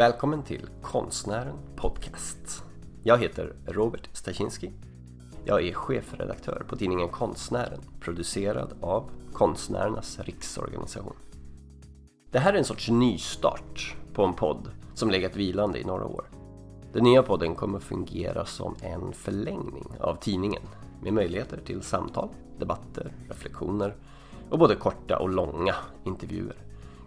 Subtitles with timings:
[0.00, 2.64] Välkommen till Konstnären Podcast.
[3.02, 4.72] Jag heter Robert Stasinski.
[5.44, 11.16] Jag är chefredaktör på tidningen Konstnären producerad av Konstnärernas riksorganisation.
[12.30, 16.24] Det här är en sorts nystart på en podd som legat vilande i några år.
[16.92, 20.62] Den nya podden kommer fungera som en förlängning av tidningen
[21.02, 22.28] med möjligheter till samtal,
[22.58, 23.96] debatter, reflektioner
[24.50, 25.74] och både korta och långa
[26.04, 26.56] intervjuer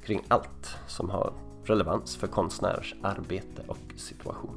[0.04, 1.34] kring allt som har
[1.66, 4.56] relevans för konstnärers arbete och situation.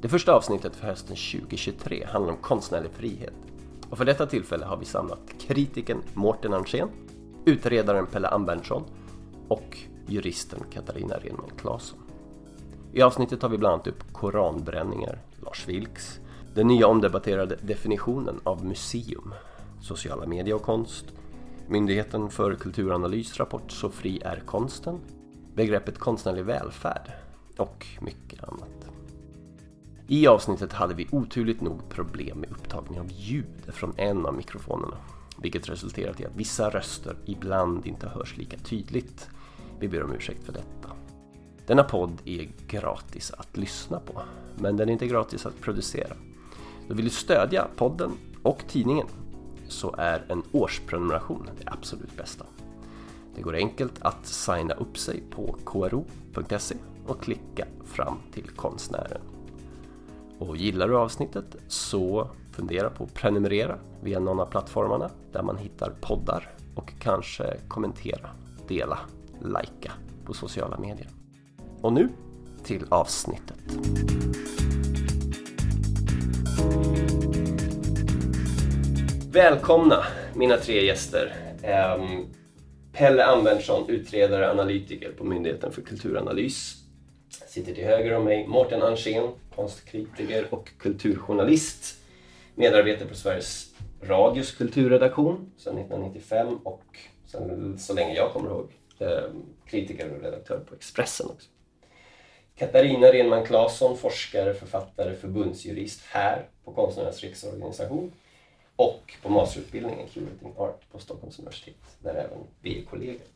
[0.00, 3.34] Det första avsnittet för hösten 2023 handlar om konstnärlig frihet
[3.90, 6.88] och för detta tillfälle har vi samlat kritiken Mårten Ansén,
[7.44, 8.84] utredaren Pelle Amberntsson
[9.48, 11.98] och juristen Katarina Renman Claesson.
[12.92, 16.20] I avsnittet tar vi bland annat upp koranbränningar, Lars Vilks,
[16.54, 19.34] den nya omdebatterade definitionen av museum,
[19.80, 21.06] sociala medier och konst,
[21.68, 25.00] Myndigheten för kulturanalys rapport Så fri är konsten,
[25.56, 27.12] begreppet konstnärlig välfärd
[27.56, 28.90] och mycket annat.
[30.06, 34.96] I avsnittet hade vi oturligt nog problem med upptagning av ljud från en av mikrofonerna,
[35.42, 39.28] vilket resulterat i att vissa röster ibland inte hörs lika tydligt.
[39.78, 40.90] Vi ber om ursäkt för detta.
[41.66, 44.22] Denna podd är gratis att lyssna på,
[44.58, 46.16] men den är inte gratis att producera.
[46.88, 49.06] Då vill du stödja podden och tidningen
[49.68, 52.44] så är en årsprenumeration det absolut bästa.
[53.36, 56.74] Det går enkelt att signa upp sig på kro.se
[57.06, 59.20] och klicka fram till konstnären.
[60.38, 65.56] Och gillar du avsnittet så fundera på att prenumerera via någon av plattformarna där man
[65.56, 68.30] hittar poddar och kanske kommentera,
[68.68, 68.98] dela,
[69.40, 69.92] likea
[70.24, 71.08] på sociala medier.
[71.80, 72.08] Och nu
[72.64, 73.56] till avsnittet.
[79.32, 80.04] Välkomna
[80.34, 81.32] mina tre gäster.
[81.62, 82.26] Ehm,
[82.96, 86.74] Pelle Amberntsson, utredare, analytiker på Myndigheten för kulturanalys.
[87.48, 91.96] Sitter till höger om mig Mårten Ansén, konstkritiker och kulturjournalist.
[92.54, 96.84] Medarbetare på Sveriges Radios kulturredaktion sedan 1995 och
[97.26, 101.48] sedan så länge jag kommer ihåg ehm, kritiker och redaktör på Expressen också.
[102.58, 108.12] Katarina Renman Claesson, forskare, författare, förbundsjurist här på Konstnärernas riksorganisation
[108.76, 113.26] och på masterutbildningen Curating Art på Stockholms universitet där även vi är kollegor.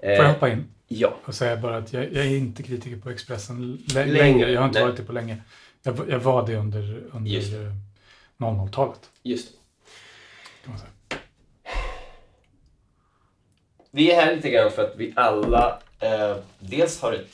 [0.00, 0.68] Får jag hoppa in?
[0.88, 1.14] Ja.
[1.24, 4.50] Och säga bara att jag, jag är inte kritiker på Expressen längre.
[4.50, 4.88] Jag har inte Nej.
[4.88, 5.42] varit det på länge.
[5.82, 7.72] Jag, jag var det under, under
[8.38, 9.10] 00-talet.
[9.22, 9.52] Just
[10.64, 10.78] det.
[10.78, 11.20] Säga.
[13.90, 17.30] Vi är här lite grann för att vi alla eh, dels har ett,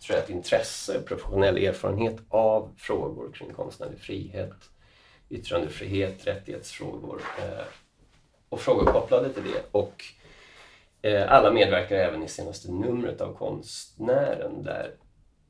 [0.00, 4.54] tror jag, ett intresse, professionell erfarenhet av frågor kring konstnärlig frihet,
[5.30, 7.64] yttrandefrihet, rättighetsfrågor eh,
[8.48, 9.62] och frågor kopplade till det.
[9.70, 10.04] Och
[11.02, 14.94] eh, alla medverkar även i senaste numret av Konstnären där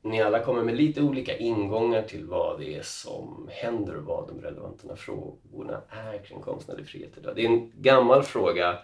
[0.01, 4.27] ni alla kommer med lite olika ingångar till vad det är som händer och vad
[4.27, 7.35] de relevanta frågorna är kring konstnärlig frihet idag.
[7.35, 8.79] Det är en gammal fråga,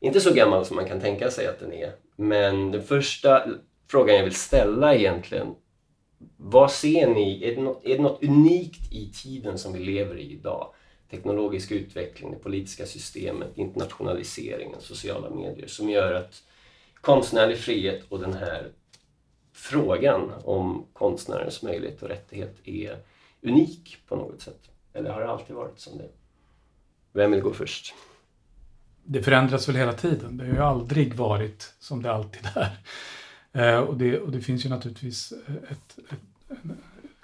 [0.00, 3.44] inte så gammal som man kan tänka sig att den är, men den första
[3.90, 5.54] frågan jag vill ställa egentligen
[6.36, 10.16] vad ser ni, är det, något, är det något unikt i tiden som vi lever
[10.16, 10.74] i idag?
[11.10, 16.42] Teknologisk utveckling, det politiska systemet, internationaliseringen, sociala medier som gör att
[17.00, 18.72] konstnärlig frihet och den här
[19.52, 22.98] frågan om konstnärens möjlighet och rättighet är
[23.42, 24.70] unik på något sätt?
[24.92, 26.08] Eller har det alltid varit som det?
[27.12, 27.94] Vem vill gå först?
[29.04, 30.36] Det förändras väl hela tiden.
[30.36, 32.78] Det har ju aldrig varit som det alltid är.
[33.52, 36.18] Eh, och, det, och det finns ju naturligtvis ett, ett, ett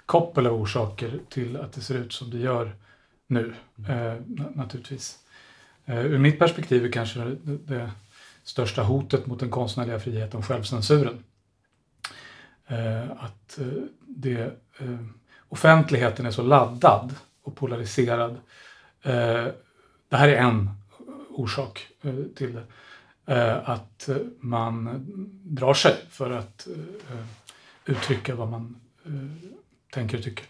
[0.05, 2.75] koppel av orsaker till att det ser ut som det gör
[3.27, 3.53] nu.
[3.89, 4.13] Eh,
[4.55, 5.19] naturligtvis.
[5.85, 7.91] Eh, ur mitt perspektiv är kanske det, det
[8.43, 11.23] största hotet mot den konstnärliga friheten självcensuren.
[12.67, 14.41] Eh, att eh, det,
[14.77, 14.97] eh,
[15.49, 18.31] offentligheten är så laddad och polariserad.
[19.01, 19.47] Eh,
[20.09, 20.69] det här är en
[21.29, 22.63] orsak eh, till det.
[23.27, 25.05] Eh, att man
[25.43, 27.25] drar sig för att eh,
[27.85, 28.75] uttrycka vad man
[29.05, 29.49] eh,
[29.93, 30.45] tänker och tycker.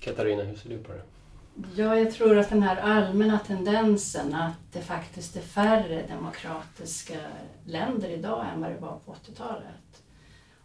[0.00, 1.02] Katarina, hur ser du på det?
[1.74, 7.18] Ja, jag tror att den här allmänna tendensen att det faktiskt är färre demokratiska
[7.64, 10.02] länder idag än vad det var på 80-talet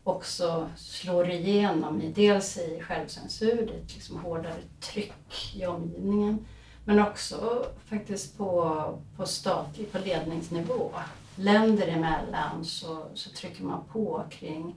[0.06, 6.45] också slår igenom i dels i självcensur, det är liksom hårdare tryck i omgivningen,
[6.86, 10.92] men också faktiskt på, på statlig, på ledningsnivå.
[11.36, 14.76] Länder emellan så, så trycker man på kring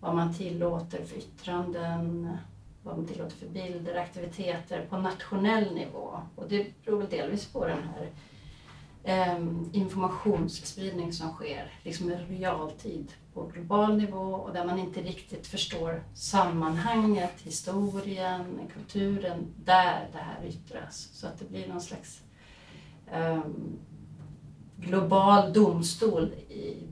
[0.00, 2.30] vad man tillåter för yttranden,
[2.82, 6.20] vad man tillåter för bilder, aktiviteter på nationell nivå.
[6.36, 8.10] Och det beror väl delvis på den här
[9.04, 15.46] eh, informationsspridning som sker liksom i realtid på global nivå och där man inte riktigt
[15.46, 21.08] förstår sammanhanget, historien, kulturen, där det här yttras.
[21.12, 22.22] Så att det blir någon slags
[23.14, 23.78] um,
[24.76, 26.34] global domstol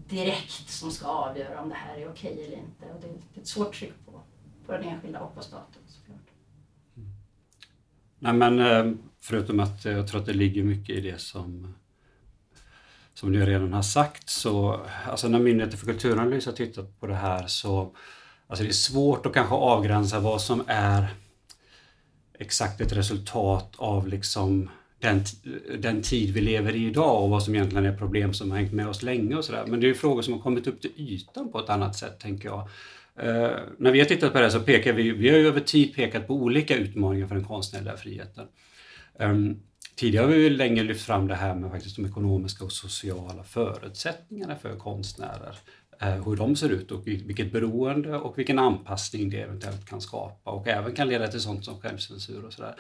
[0.09, 2.85] direkt som ska avgöra om det här är okej eller inte.
[2.95, 4.23] Och det, är ett svårt tryck på,
[4.67, 6.29] på den enskilda och på staten såklart.
[6.97, 7.11] Mm.
[8.19, 11.75] Nej, men, ehm, förutom att jag tror att det ligger mycket i det som
[13.21, 17.15] som du redan har sagt så, alltså när Myndigheten för kulturanalys har tittat på det
[17.15, 17.95] här så,
[18.47, 21.07] alltså det är svårt att kanske avgränsa vad som är
[22.39, 25.25] exakt ett resultat av liksom den,
[25.79, 28.73] den tid vi lever i idag och vad som egentligen är problem som har hängt
[28.73, 29.65] med oss länge och sådär.
[29.67, 32.49] Men det är frågor som har kommit upp till ytan på ett annat sätt, tänker
[32.49, 32.61] jag.
[33.17, 35.95] Eh, när vi har tittat på det så pekar vi, vi har ju över tid
[35.95, 38.47] pekat på olika utmaningar för den konstnärliga friheten.
[39.19, 39.61] Um,
[40.01, 44.57] tidigare har vi länge lyft fram det här med faktiskt de ekonomiska och sociala förutsättningarna
[44.57, 45.59] för konstnärer.
[46.01, 50.51] Eh, hur de ser ut och vilket beroende och vilken anpassning det eventuellt kan skapa
[50.51, 52.75] och även kan leda till sånt som självcensur och sådär.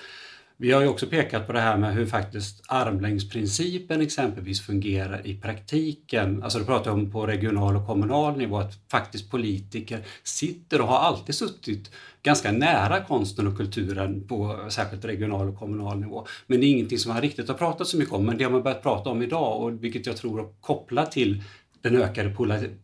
[0.62, 5.34] Vi har ju också pekat på det här med hur faktiskt armlängdsprincipen exempelvis fungerar i
[5.34, 6.42] praktiken.
[6.42, 10.98] Alltså det pratar om på regional och kommunal nivå att faktiskt politiker sitter och har
[10.98, 11.90] alltid suttit
[12.22, 16.26] ganska nära konsten och kulturen på särskilt regional och kommunal nivå.
[16.46, 18.50] Men det är ingenting som man riktigt har pratat så mycket om, men det har
[18.50, 21.42] man börjat prata om idag och vilket jag tror kopplar till
[21.82, 22.30] den ökade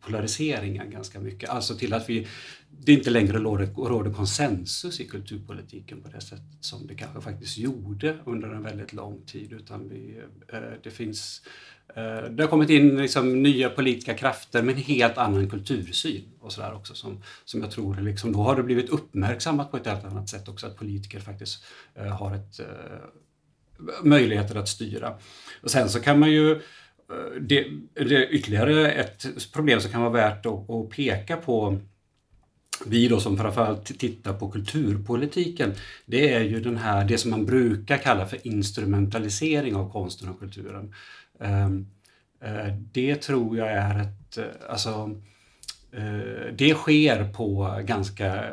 [0.00, 1.50] polariseringen ganska mycket.
[1.50, 2.26] Alltså till att vi
[2.68, 7.58] det inte längre råder, råder konsensus i kulturpolitiken på det sättet som det kanske faktiskt
[7.58, 9.52] gjorde under en väldigt lång tid.
[9.52, 11.42] Utan vi, eh, det finns
[11.88, 16.52] eh, det har kommit in liksom nya politiska krafter med en helt annan kultursyn och
[16.52, 20.04] sådär också som, som jag tror liksom, då har det blivit uppmärksammat på ett helt
[20.04, 21.64] annat sätt också att politiker faktiskt
[21.94, 22.60] eh, har ett,
[24.02, 25.18] möjligheter att styra.
[25.62, 26.60] Och sen så kan man ju
[27.40, 31.78] det, det ytterligare ett problem som kan vara värt att, att peka på
[32.84, 35.74] vi då som framförallt tittar på kulturpolitiken,
[36.06, 40.38] det är ju den här, det som man brukar kalla för instrumentalisering av konsten och
[40.38, 40.94] kulturen.
[41.40, 41.86] Ehm,
[42.42, 45.10] eh, det tror jag är ett, eh, alltså,
[45.92, 48.44] eh, det sker på ganska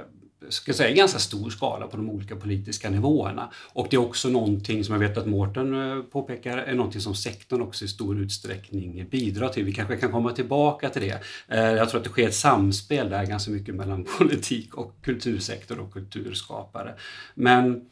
[0.50, 3.50] ska säga, ganska stor skala på de olika politiska nivåerna.
[3.74, 7.16] Och det är också någonting som jag vet att Mårten eh, påpekar är någonting som
[7.16, 9.64] sektorn också i stor utsträckning bidrar till.
[9.66, 11.22] Vi kanske kan komma tillbaka till det.
[11.48, 15.80] Eh, jag tror att det sker ett samspel där ganska mycket mellan politik och kultursektor
[15.80, 16.94] och kulturskapare.
[17.34, 17.90] Men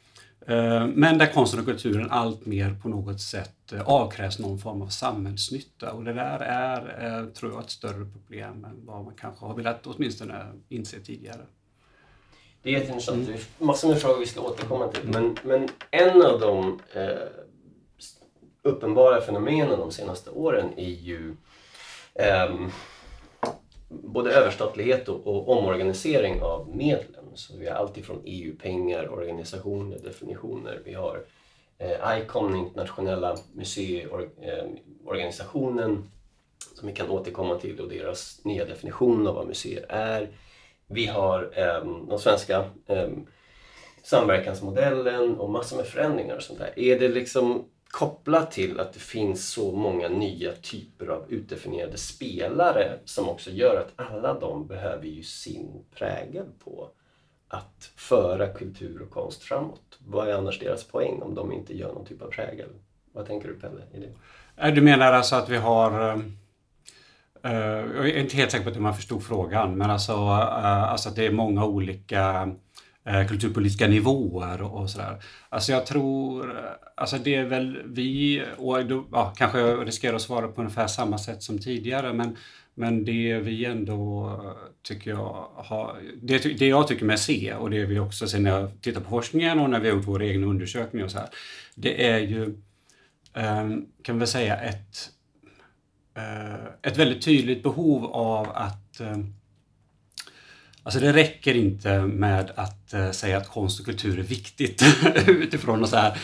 [0.47, 4.87] eh, men där konsten och kulturen allt mer på något sätt avkrävs någon form av
[4.87, 5.91] samhällsnytta.
[5.91, 9.87] Och det där är, tror jag, ett större problem än vad man kanske har velat
[9.87, 11.41] åtminstone inse tidigare.
[12.63, 13.17] Det är jätteintressant.
[13.17, 13.25] Mm.
[13.25, 15.07] Det är massor med frågor vi ska återkomma till.
[15.07, 17.27] Men, men en av de eh,
[18.63, 21.35] uppenbara fenomenen de senaste åren är ju
[22.13, 22.55] eh,
[23.89, 27.25] både överstatlighet och, och, omorganisering av medlen.
[27.33, 30.81] Så vi har alltifrån EU-pengar, organisationer, definitioner.
[30.85, 31.23] Vi har
[31.77, 35.97] eh, ICOM, internationella museiorganisationen, eh,
[36.75, 40.29] som vi kan återkomma till och deras nya definition av vad museer är.
[40.91, 43.09] Vi har eh, den svenska eh,
[44.03, 46.79] samverkansmodellen och massor med förändringar och sånt där.
[46.79, 52.99] Är det liksom kopplat till att det finns så många nya typer av utdefinierade spelare
[53.05, 56.89] som också gör att alla de behöver ju sin prägel på
[57.47, 59.99] att föra kultur och konst framåt.
[60.07, 62.69] Vad är annars deras poäng om de inte gör någon typ av prägel?
[63.11, 63.81] Vad tänker du Pelle?
[63.93, 64.13] I det?
[64.67, 66.37] Äh, du menar alltså att vi har ehm,
[67.45, 67.51] Uh,
[67.95, 71.15] jag är inte helt säker på att man förstod frågan, men alltså, uh, alltså att
[71.15, 72.49] det är många olika
[73.09, 75.23] uh, kulturpolitiska nivåer och, och sådär.
[75.49, 76.59] Alltså jag tror,
[76.95, 80.87] alltså det är väl vi, och då, ja, kanske jag riskerar att svara på ungefär
[80.87, 82.37] samma sätt som tidigare, men,
[82.75, 84.31] men det vi ändå
[84.83, 88.59] tycker jag har, det, det jag tycker mig se och det vi också ser när
[88.59, 91.29] jag tittar på forskningen och när vi har gjort våra egna undersökningar och så här,
[91.75, 92.43] det är ju,
[93.33, 95.11] um, kan vi säga, ett
[96.15, 99.17] Eh, ett väldigt tydligt behov av att eh,
[100.83, 104.83] Alltså det räcker inte med att eh, säga att konst och kultur är viktigt
[105.27, 106.17] utifrån och så här.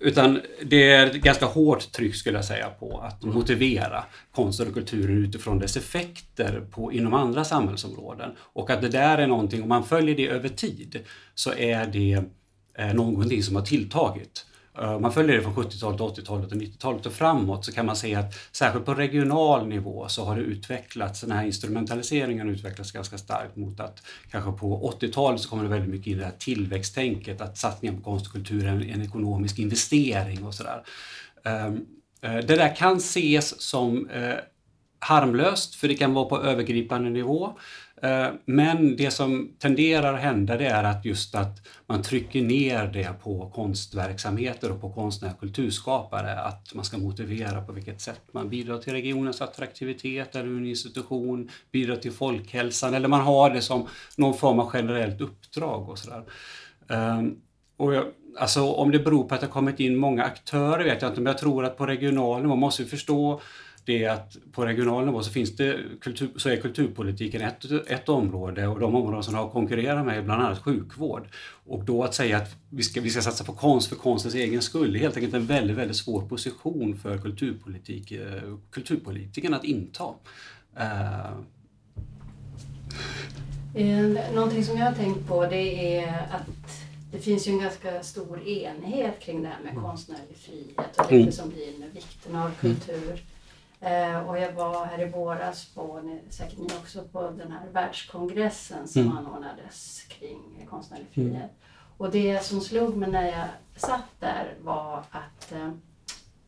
[0.00, 4.74] Utan det är ett ganska hårt tryck skulle jag säga på att motivera konsten och
[4.74, 8.30] kulturen utifrån dess effekter på, inom andra samhällsområden.
[8.38, 10.98] Och att det där är någonting, om man följer det över tid,
[11.34, 12.22] så är det
[12.94, 14.46] någonting som har tilltagit.
[14.78, 18.14] Om man följer det från 70-talet, 80-talet och 90-talet och framåt så kan man se
[18.14, 23.18] att särskilt på regional nivå så har det utvecklats, den här instrumentaliseringen har utvecklats ganska
[23.18, 26.34] starkt mot att kanske på 80-talet så kommer det väldigt mycket in i det här
[26.38, 30.82] tillväxttänket, att satsningen på konst och kultur är en, en ekonomisk investering och sådär.
[31.44, 31.86] Ehm,
[32.22, 34.34] eh, det där kan ses som eh,
[34.98, 37.58] harmlöst, för det kan vara på övergripande nivå.
[38.02, 42.86] Eh, men det som tenderar att hända det är att just att man trycker ner
[42.86, 46.40] det på konstverksamheter och på konstnära kulturskapare.
[46.40, 51.50] Att man ska motivera på vilket sätt man bidrar till regionens attraktivitet eller en institution,
[51.72, 53.86] bidrar till folkhälsan eller man har det som
[54.16, 56.22] någon form av generellt uppdrag och sådär.
[56.88, 57.36] Ehm,
[57.76, 58.04] och jag,
[58.38, 61.20] alltså om det beror på att det har kommit in många aktörer vet jag inte,
[61.20, 63.40] men jag tror att på regional nivå måste vi förstå
[63.88, 68.08] det är att på regional nivå så, finns det kultur, så är kulturpolitiken ett, ett
[68.08, 71.28] område och de områden som har konkurrerat med är bland annat sjukvård.
[71.66, 74.62] Och då att säga att vi ska, vi ska satsa på konst för konstens egen
[74.62, 80.04] skull är helt enkelt en väldigt, väldigt svår position för kulturpolitik, eh, kulturpolitiken att inta.
[80.80, 81.40] Uh.
[84.34, 88.48] Någonting som jag har tänkt på det är att det finns ju en ganska stor
[88.48, 89.84] enighet kring det här med mm.
[89.84, 91.32] konstnärlig frihet och det mm.
[91.32, 93.22] som blir med vikten av kultur.
[93.80, 98.88] Eh, och jag var här i våras på, säkert ni också, på den här världskongressen
[98.88, 99.18] som mm.
[99.18, 101.34] anordnades kring konstnärlig frihet.
[101.34, 101.48] Mm.
[101.96, 105.70] Och det som slog mig när jag satt där var att eh,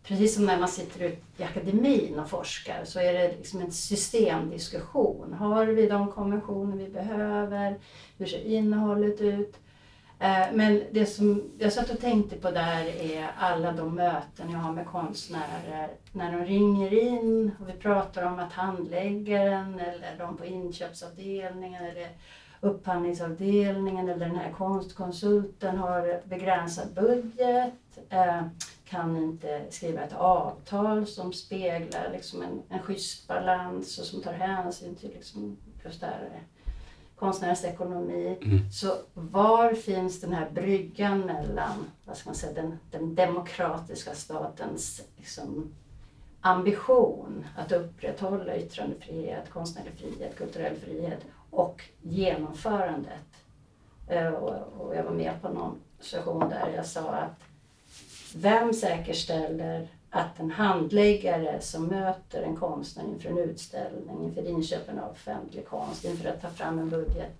[0.02, 3.72] precis som när man sitter ute i akademin och forskar så är det liksom en
[3.72, 5.32] systemdiskussion.
[5.32, 7.78] Har vi de konventioner vi behöver?
[8.18, 9.56] Hur ser innehållet ut?
[10.20, 14.58] Eh, men det som jag satt och tänkte på där är alla de möten jag
[14.58, 15.90] har med konstnärer.
[16.12, 22.08] När de ringer in och vi pratar om att handläggaren eller de på inköpsavdelningen eller
[22.60, 28.42] upphandlingsavdelningen eller den här konstkonsulten har begränsad budget, eh,
[28.84, 34.32] kan inte skriva ett avtal som speglar liksom en, en schysst balans och som tar
[34.32, 36.42] hänsyn till liksom just det här
[37.20, 38.38] konstnärens ekonomi.
[38.42, 38.70] Mm.
[38.72, 45.02] Så var finns den här bryggan mellan vad ska man säga, den, den demokratiska statens
[45.16, 45.74] liksom,
[46.40, 53.26] ambition att upprätthålla yttrandefrihet, konstnärlig frihet, kulturell frihet och genomförandet.
[54.40, 57.40] Och, och jag var med på någon session där jag sa att
[58.34, 65.10] vem säkerställer att en handläggare som möter en konstnär inför en utställning, inför inköpen av
[65.10, 67.32] offentlig konst, inför att ta fram en budget,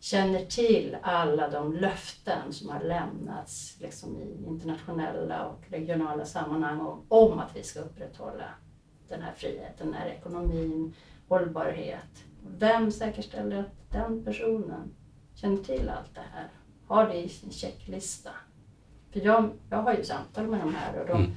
[0.00, 7.06] känner till alla de löften som har lämnats liksom i internationella och regionala sammanhang om,
[7.08, 8.48] om att vi ska upprätthålla
[9.08, 10.94] den här friheten, den här ekonomin,
[11.28, 12.24] hållbarhet.
[12.58, 14.94] Vem säkerställer att den personen
[15.34, 16.48] känner till allt det här?
[16.86, 18.30] Har det i sin checklista?
[19.10, 21.32] För jag, jag har ju samtal med de här och de mm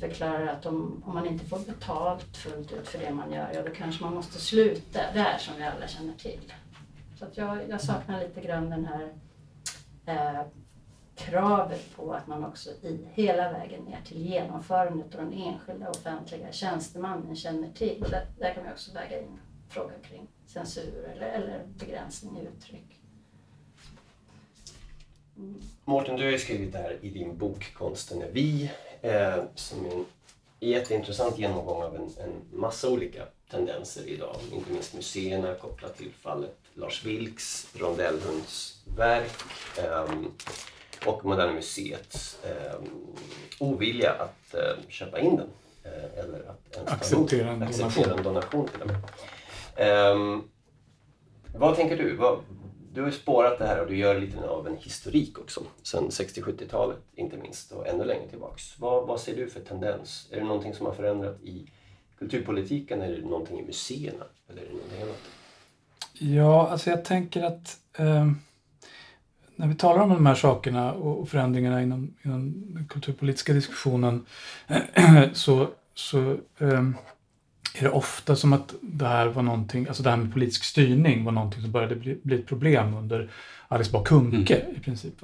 [0.00, 3.62] förklarar att om, om man inte får betalt fullt ut för det man gör, ja
[3.62, 5.00] då kanske man måste sluta.
[5.12, 6.52] Det här som vi alla känner till.
[7.18, 9.08] Så att jag, jag saknar lite grann den här
[10.06, 10.46] eh,
[11.14, 16.52] kravet på att man också i hela vägen ner till genomförandet och den enskilda offentliga
[16.52, 18.04] tjänstemannen känner till.
[18.10, 19.38] Där, där kan vi också väga in
[19.68, 23.00] frågan kring censur eller, eller begränsning i uttryck.
[25.36, 25.60] Mm.
[25.84, 28.70] Mårten, du har ju skrivit det här i din bok Konsten är vi
[29.02, 30.04] eh, som en
[30.60, 34.36] jätteintressant genomgång av en, en massa olika tendenser idag.
[34.52, 39.32] Inte minst museerna kopplat till fallet Lars Vilks rondellhundsverk
[39.78, 40.04] eh,
[41.06, 42.80] och Moderna Museets eh,
[43.58, 45.48] ovilja att eh, köpa in den.
[45.84, 48.96] Eh, eller att ens acceptera en, acceptera en donation till och med.
[49.76, 50.42] Ehm,
[51.54, 52.16] vad tänker du?
[52.16, 52.38] Vad,
[52.92, 55.62] du har ju spårat det här och du gör lite av en historik också.
[55.82, 58.78] Sen 60-70-talet inte minst och ännu längre tillbaks.
[58.78, 60.28] Vad, vad ser du för tendens?
[60.32, 61.70] Är det någonting som har förändrat i
[62.18, 63.02] kulturpolitiken?
[63.02, 64.24] Är det någonting i museerna?
[64.48, 65.20] Eller är det någonting annat?
[66.12, 68.30] Ja, alltså jag tänker att eh,
[69.56, 74.26] när vi talar om de här sakerna och förändringarna inom, inom den kulturpolitiska diskussionen
[75.32, 76.90] så, så eh,
[77.78, 81.24] är det ofta som att det här var någonting, alltså det här med politisk styrning
[81.24, 83.30] var någonting som började bli, bli ett problem under
[83.68, 84.76] Alice Bah Kuhnke mm.
[84.76, 85.14] i princip.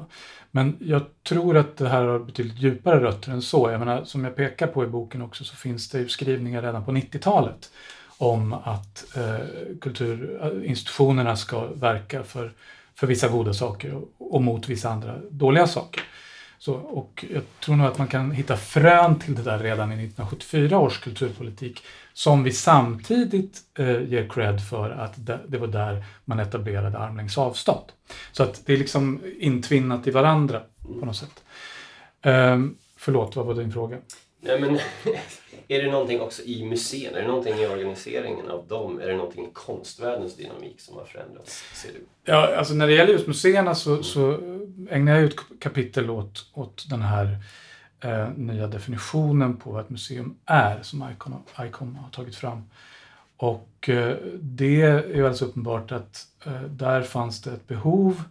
[0.51, 3.71] Men jag tror att det här har betydligt djupare rötter än så.
[3.71, 6.85] Jag menar, som jag pekar på i boken också så finns det ju skrivningar redan
[6.85, 7.71] på 90-talet
[8.19, 9.47] om att eh,
[9.81, 12.53] kulturinstitutionerna ska verka för,
[12.95, 16.03] för vissa goda saker och, och mot vissa andra dåliga saker.
[16.59, 19.95] Så, och jag tror nog att man kan hitta frön till det där redan i
[19.95, 21.83] 1974 års kulturpolitik
[22.13, 27.39] som vi samtidigt eh, ger cred för att det, det, var där man etablerade armlängds
[27.39, 27.85] avstånd.
[28.33, 30.63] Så att det är liksom intvinnat i varandra
[31.01, 31.45] på något sätt.
[32.23, 33.97] Um, förlåt, vad var din fråga?
[34.47, 34.75] Nej, men,
[35.69, 37.19] är det någonting också i museerna?
[37.19, 39.01] Är det någonting i organiseringen av dem?
[39.01, 42.01] Är det någonting i konstvärldens dynamik som har förändrats, ser du?
[42.25, 44.39] Ja, alltså när det gäller just museerna så, så
[44.91, 47.39] ägnar jag ut kapitel åt, åt den här
[48.01, 52.63] eh, nya definitionen på vad ett museum är som Icon, Icon har tagit fram.
[53.37, 58.23] Och eh, det är alldeles uppenbart att eh, där fanns det ett behov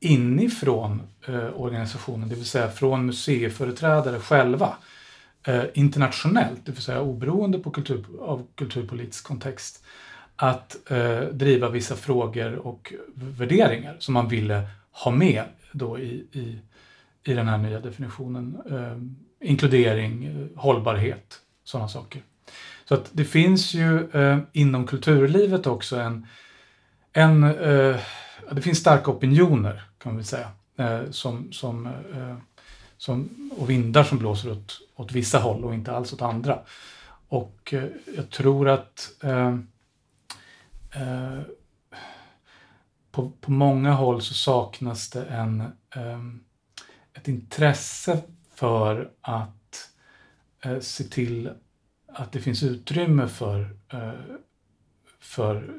[0.00, 4.76] inifrån eh, organisationen, det vill säga från museiföreträdare själva,
[5.46, 9.84] eh, internationellt, det vill säga oberoende på kultur, av kulturpolitisk kontext,
[10.36, 16.58] att eh, driva vissa frågor och värderingar som man ville ha med då i, i,
[17.24, 18.58] i den här nya definitionen.
[18.70, 22.22] Eh, inkludering, eh, hållbarhet, sådana saker.
[22.84, 26.26] Så att det finns ju eh, inom kulturlivet också en,
[27.12, 27.96] en eh,
[28.50, 32.36] det finns starka opinioner kan man säga, eh, som, som, eh,
[32.98, 36.60] som, och vindar som blåser åt, åt vissa håll och inte alls åt andra.
[37.28, 39.58] Och eh, jag tror att eh,
[40.90, 41.40] eh,
[43.10, 45.60] på, på många håll så saknas det en,
[45.94, 46.18] eh,
[47.14, 48.22] ett intresse
[48.54, 49.90] för att
[50.64, 51.50] eh, se till
[52.06, 54.12] att det finns utrymme för, eh,
[55.20, 55.74] för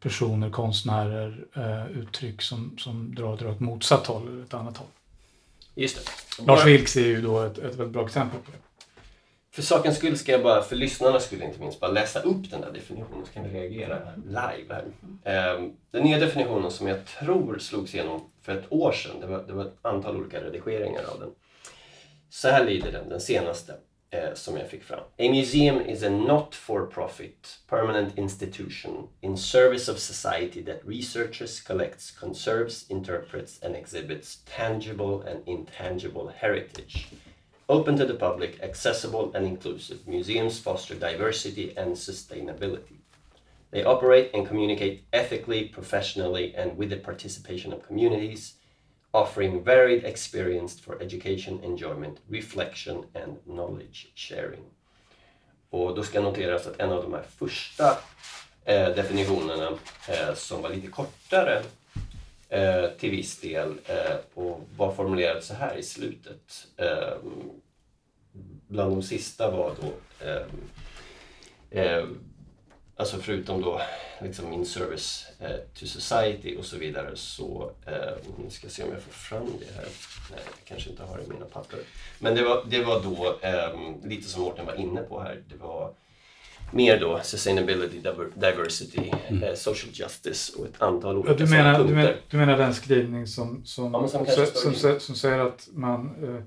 [0.00, 4.88] personer, konstnärer, eh, uttryck som, som drar, drar åt motsatt håll eller ett annat håll.
[5.74, 5.96] Just
[6.36, 6.46] det.
[6.46, 8.58] Lars Vilks är ju då ett, ett väldigt bra exempel på det.
[9.52, 12.60] För sakens skull ska jag bara, för lyssnarnas skull inte minst, bara läsa upp den
[12.60, 14.84] där definitionen så kan vi reagera live här.
[15.24, 19.42] Ehm, den nya definitionen som jag tror slogs igenom för ett år sedan, det var,
[19.42, 21.30] det var ett antal olika redigeringar av den.
[22.30, 23.74] Så här lyder den, den senaste
[24.10, 25.00] eh, som jag fick fram.
[25.18, 32.86] A museum is a not-for-profit permanent institution in service of society that researches, collects, conserves,
[32.90, 37.08] interprets and exhibits tangible and intangible heritage.
[37.68, 42.96] Open to the public, accessible and inclusive, museums foster diversity and sustainability.
[43.70, 48.54] They operate and communicate ethically, professionally, and with the participation of communities
[49.10, 54.64] offering varied experience for education, enjoyment, reflection and knowledge sharing.
[55.70, 57.98] Och då ska noteras att en av de här första
[58.64, 61.62] eh, definitionerna eh, som var lite kortare
[62.48, 66.66] eh, till viss del eh, och var formulerad så här i slutet.
[66.76, 67.16] Eh,
[68.68, 69.92] bland de sista var då
[70.26, 70.46] eh,
[71.70, 72.04] eh
[73.00, 73.80] alltså förutom då
[74.22, 77.92] liksom in service eh, to society och så vidare så, eh,
[78.44, 79.88] nu ska se om jag får fram det här.
[80.30, 81.78] Nej, jag kanske inte har det i mina papper.
[82.18, 85.56] Men det var, det var då, eh, lite som Mårten var inne på här, det
[85.56, 85.92] var
[86.72, 88.00] mer då sustainability,
[88.34, 89.42] diversity, mm.
[89.42, 91.88] eh, social justice och ett antal olika du menar, punkter.
[91.88, 95.68] Du menar, du menar den skrivning som, som, ja, som, som, som, som, säger att
[95.72, 96.42] man eh, Eh,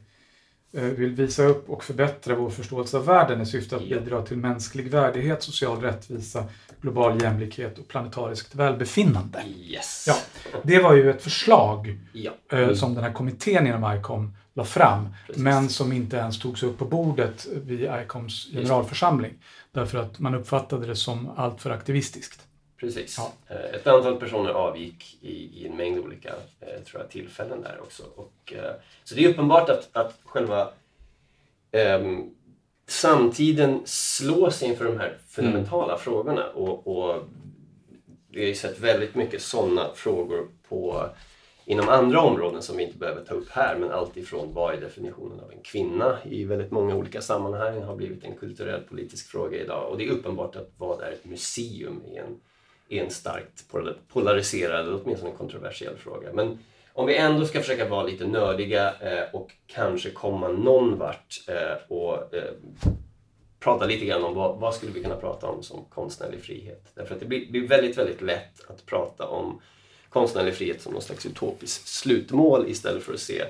[0.82, 4.92] vill visa upp och förbättra vår förståelse av världen i syfte att bidra till mänsklig
[4.92, 6.46] värdighet, social rättvisa,
[6.82, 9.44] global jämlikhet och planetariskt välbefinnande.
[9.66, 10.06] Yes.
[10.08, 10.16] Ja,
[10.64, 12.32] det var ju ett förslag ja.
[12.52, 12.76] Eh, mm.
[12.76, 15.44] som den här kommittén inom ICOM la fram, Precis.
[15.44, 19.34] men som inte ens togs upp på bordet vid ICOMs generalförsamling.
[19.72, 22.42] Därför att man uppfattade det som alltför aktivistiskt.
[22.78, 23.16] Precis.
[23.18, 23.34] Ja.
[23.48, 27.80] Eh, ett antal personer avgick i, i en mängd olika eh, tror jag, tillfällen där
[27.82, 28.04] också.
[28.16, 30.72] Och, eh, så det är uppenbart att, att själva
[31.72, 32.02] eh,
[32.88, 36.00] samtiden slås inför de här fundamentala mm.
[36.00, 36.50] frågorna.
[36.50, 37.24] Och, och,
[38.30, 41.10] vi har ju sett väldigt mycket sådana frågor på,
[41.66, 43.78] inom andra områden som vi inte behöver ta upp här.
[43.78, 48.24] Men alltifrån vad är definitionen av en kvinna i väldigt många olika sammanhang har blivit
[48.24, 49.90] en kulturell politisk fråga idag.
[49.90, 52.40] Och det är uppenbart att vad är ett museum i en
[53.00, 53.66] är en starkt
[54.08, 56.34] polariserad, eller åtminstone en kontroversiell fråga.
[56.34, 56.58] Men
[56.94, 61.96] om vi ändå ska försöka vara lite nördiga eh, och kanske komma någon vart eh,
[61.96, 62.54] och eh,
[63.60, 66.92] prata lite grann om vad, vad, skulle vi kunna prata om som konstnärlig frihet.
[66.96, 69.62] Därför att det blir, blir väldigt, väldigt lätt att prata om
[70.10, 73.44] konstnärlig frihet som någon slags utopiskt slutmål istället för att se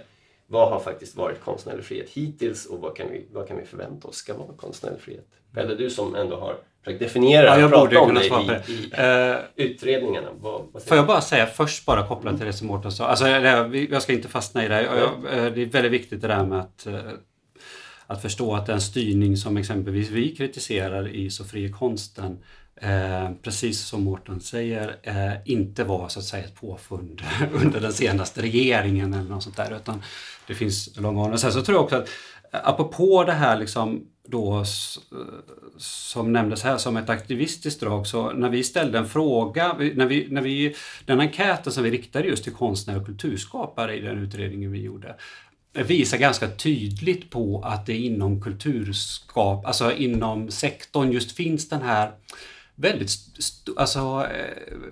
[0.47, 4.08] vad har faktiskt varit konstnärlig frihet hittills och vad kan vi, vad kan vi förvänta
[4.08, 5.27] oss ska vara konstnärlig frihet?
[5.56, 8.91] Eller du som ändå har försökt definiera ja, jag och prata om det i, i
[9.32, 10.27] uh, utredningarna.
[10.39, 13.06] Vad, vad får jag bara säga först bara kopplat till det som Mårten sa.
[13.06, 14.82] Alltså, jag ska inte fastna i det.
[14.84, 16.95] Jag, eh, det är väldigt viktigt det där med att eh,
[18.08, 22.43] att förstå att den styrning som exempelvis vi kritiserar i Så fri konsten
[22.84, 27.22] Eh, precis som Mårten säger, eh, inte var så att säga ett påfund
[27.54, 29.76] under den senaste regeringen eller något sånt där.
[29.76, 30.04] Utan
[30.48, 32.10] det finns långa Sen så tror jag också att
[32.52, 34.65] eh, apropå det här liksom då eh,
[35.78, 40.28] som nämndes här som ett aktivistiskt drag så när vi ställde en fråga, när vi,
[40.30, 44.72] när vi, den enkäten som vi riktade just till konstnärer och kulturskapare i den utredningen
[44.72, 45.15] vi gjorde
[45.74, 51.82] eh, visar ganska tydligt på att det inom kulturskap, alltså inom sektorn just finns den
[51.82, 52.12] här
[52.75, 53.09] väldigt
[53.75, 54.27] alltså,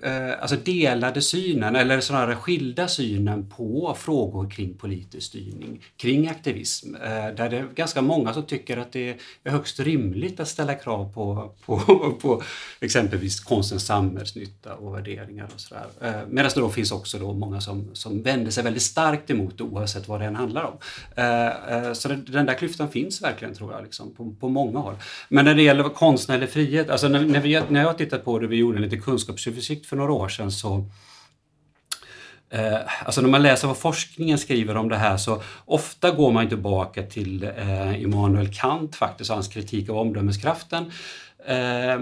[0.02, 6.28] eh, eh, alltså delade synen eller snarare skilda synen på frågor kring politisk styrning, kring
[6.28, 6.94] aktivism.
[6.94, 10.74] Eh, där det är ganska många som tycker att det är högst rimligt att ställa
[10.74, 11.78] krav på, på,
[12.22, 12.42] på
[12.80, 15.86] exempelvis konstens samhällsnytta och värderingar och sådär.
[16.00, 19.58] Eh, Medan det då finns också då många som, som vänder sig väldigt starkt emot
[19.58, 20.78] det oavsett vad det än handlar om.
[21.16, 24.94] Eh, eh, så den där klyftan finns verkligen tror jag liksom, på, på många håll.
[25.28, 28.38] Men när det gäller konstnärlig frihet, alltså när, när, vi, när jag tittar tittat på
[28.38, 30.86] det, vi gjorde en liten kunskapsöversikt för några år sedan, så
[32.52, 36.48] Eh, alltså när man läser vad forskningen skriver om det här så ofta går man
[36.48, 40.90] tillbaka till eh, Immanuel Kant faktiskt, hans kritik av omdömeskraften.
[41.46, 41.92] Eh,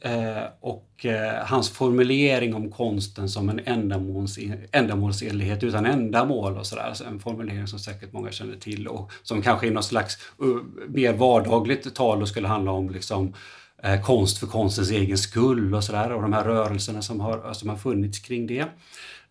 [0.00, 4.38] eh och eh, hans formulering om konsten som en ändamåls,
[4.72, 6.82] ändamålsenlighet utan ändamål och sådär.
[6.82, 10.62] Alltså en formulering som säkert många känner till och som kanske i något slags uh,
[10.88, 13.34] mer vardagligt tal skulle handla om liksom,
[13.82, 17.60] eh, konst för konstens egen skull och sådär och de här rörelserna som har, alltså,
[17.60, 18.64] som har funnits kring det.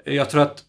[0.06, 0.64] Eh, jag tror att,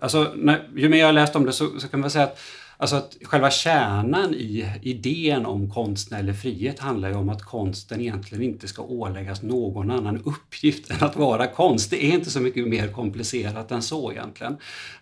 [0.00, 2.38] alltså, när, ju mer jag har läst om det så, så kan man säga att
[2.80, 8.44] Alltså att själva kärnan i idén om konstnärlig frihet handlar ju om att konsten egentligen
[8.44, 11.90] inte ska åläggas någon annan uppgift än att vara konst.
[11.90, 14.56] Det är inte så mycket mer komplicerat än så egentligen.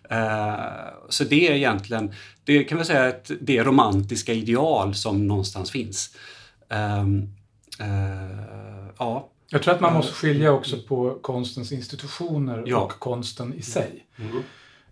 [0.09, 0.55] Eh,
[1.09, 6.15] så det är egentligen, det kan vi säga, att det romantiska ideal som någonstans finns.
[6.69, 7.29] Ehm,
[7.81, 9.29] Uh, ja.
[9.49, 12.77] Jag tror att man måste skilja också på konstens institutioner ja.
[12.77, 14.05] och konsten i sig.
[14.17, 14.37] Mm.
[14.37, 14.43] Uh,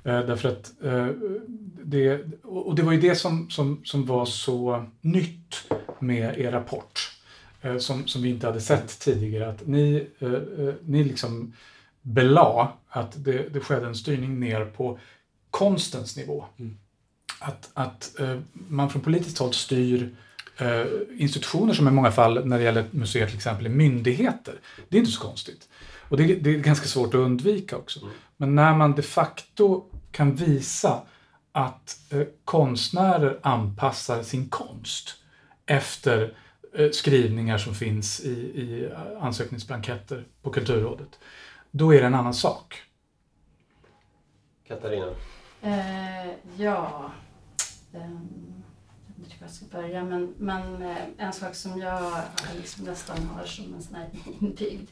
[0.03, 0.71] därför att
[1.83, 7.11] det, och det var ju det som, som, som var så nytt med er rapport.
[7.79, 9.49] Som, som vi inte hade sett tidigare.
[9.49, 10.07] Att ni,
[10.81, 11.53] ni liksom
[12.01, 14.99] belade att det, det skedde en styrning ner på
[15.51, 16.45] konstens nivå.
[16.57, 16.77] Mm.
[17.39, 18.15] Att, att
[18.53, 20.24] man från politiskt håll styr eh,
[21.17, 24.59] institutioner som i många fall, när det gäller museer till exempel, är myndigheter.
[24.89, 25.67] Det är inte så konstigt.
[26.09, 27.99] Och det, det är ganska svårt att undvika också.
[28.01, 28.13] Mm.
[28.37, 31.01] Men när man de facto kan visa
[31.51, 35.15] att eh, konstnärer anpassar sin konst
[35.65, 36.33] efter
[36.73, 38.89] eh, skrivningar som finns i, i
[39.19, 41.19] ansökningsblanketter på Kulturrådet,
[41.71, 42.81] då är det en annan sak.
[44.67, 45.07] Katarina?
[45.61, 47.11] Eh, ja.
[47.93, 48.54] Um
[49.45, 52.21] jag ska börja, men, men eh, en sak som jag
[52.55, 54.09] liksom nästan har som en sån här
[54.41, 54.89] inbyggd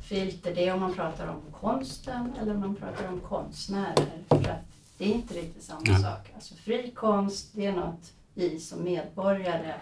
[0.00, 4.24] filter, det är om man pratar om konsten eller om man pratar om konstnärer.
[4.28, 4.64] För att
[4.98, 5.98] det är inte riktigt samma ja.
[5.98, 6.32] sak.
[6.34, 9.74] Alltså fri konst, det är något vi som medborgare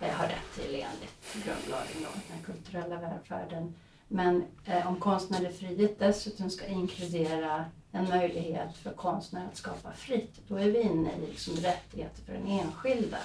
[0.00, 3.74] eh, har rätt till enligt grundlagen, och den kulturella välfärden.
[4.08, 10.40] Men eh, om konstnärlig frihet dessutom ska inkludera en möjlighet för konstnärer att skapa fritt,
[10.48, 13.18] då är vi inne i liksom rättigheter för den enskilda.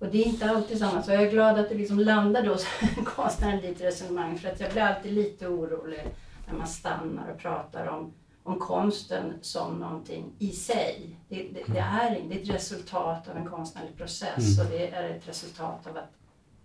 [0.00, 1.02] Och det är inte alltid samma.
[1.02, 2.56] Så jag är glad att det liksom landar då
[3.04, 6.02] konstnären ditt resonemang, för att jag blir alltid lite orolig
[6.46, 11.16] när man stannar och pratar om, om konsten som någonting i sig.
[11.28, 14.66] Det, det, det är, det är ett resultat av en konstnärlig process mm.
[14.66, 16.12] och det är ett resultat av att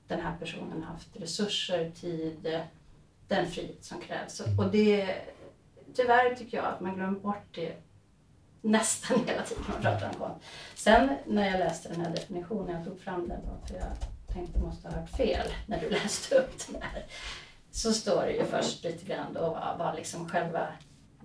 [0.07, 2.61] den här personen har haft resurser, tid,
[3.27, 4.39] den frihet som krävs.
[4.39, 5.15] Och det,
[5.93, 7.84] tyvärr tycker jag att man glömmer bort det
[8.65, 10.45] nästan hela tiden man pratar om konst.
[10.75, 13.97] Sen när jag läste den här definitionen, jag tog fram den då, för jag
[14.33, 17.05] tänkte måste ha hört fel när du läste upp den här.
[17.71, 20.67] Så står det ju först lite grann då vad, vad liksom själva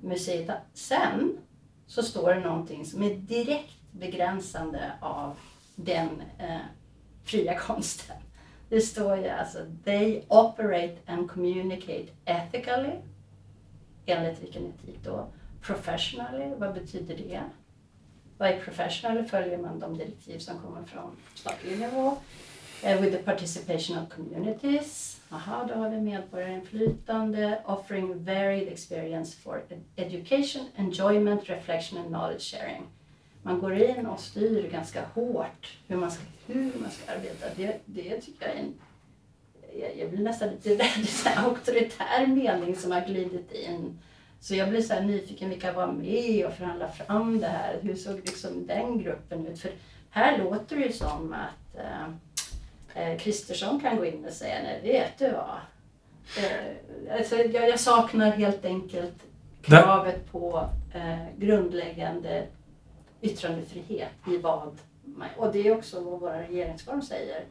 [0.01, 0.51] museet.
[0.75, 1.39] Sen
[1.87, 5.37] så står det någonting som är direkt begränsande av
[5.75, 6.61] den eh,
[7.25, 8.17] fria konsten.
[8.69, 12.93] Det står ju alltså They operate and communicate ethically.
[14.07, 15.29] Enligt vilken etik då?
[15.63, 17.43] Professionally, vad betyder det?
[18.39, 19.25] Vad är professionally?
[19.25, 22.17] Följer man de direktiv som kommer från statlig nivå?
[22.85, 25.21] Uh, with the participation of communities.
[25.31, 27.63] Aha, då har vi medborgarinflytande.
[27.65, 29.63] Offering varied experience for
[29.97, 32.83] education, enjoyment, reflection and knowledge sharing.
[33.43, 37.47] Man går in och styr ganska hårt hur man ska, hur man ska arbeta.
[37.57, 38.75] Det, det tycker jag är en
[39.79, 43.99] jag, jag blir nästan lite rädd, Det är en auktoritär mening som har glidit in
[44.41, 47.79] så jag blir så här nyfiken, vilka var med och förhandlade fram det här?
[47.83, 49.61] Hur såg liksom den gruppen ut?
[49.61, 49.71] För
[50.11, 51.77] här låter det ju som att
[52.95, 55.59] eh, Kristersson eh, kan gå in och säga, nej vet du vad?
[56.39, 59.23] Eh, alltså, jag, jag, saknar helt enkelt
[59.63, 62.47] kravet på eh, grundläggande
[63.21, 64.79] yttrandefrihet i vad
[65.37, 67.45] och det är också vad vår regeringsform säger.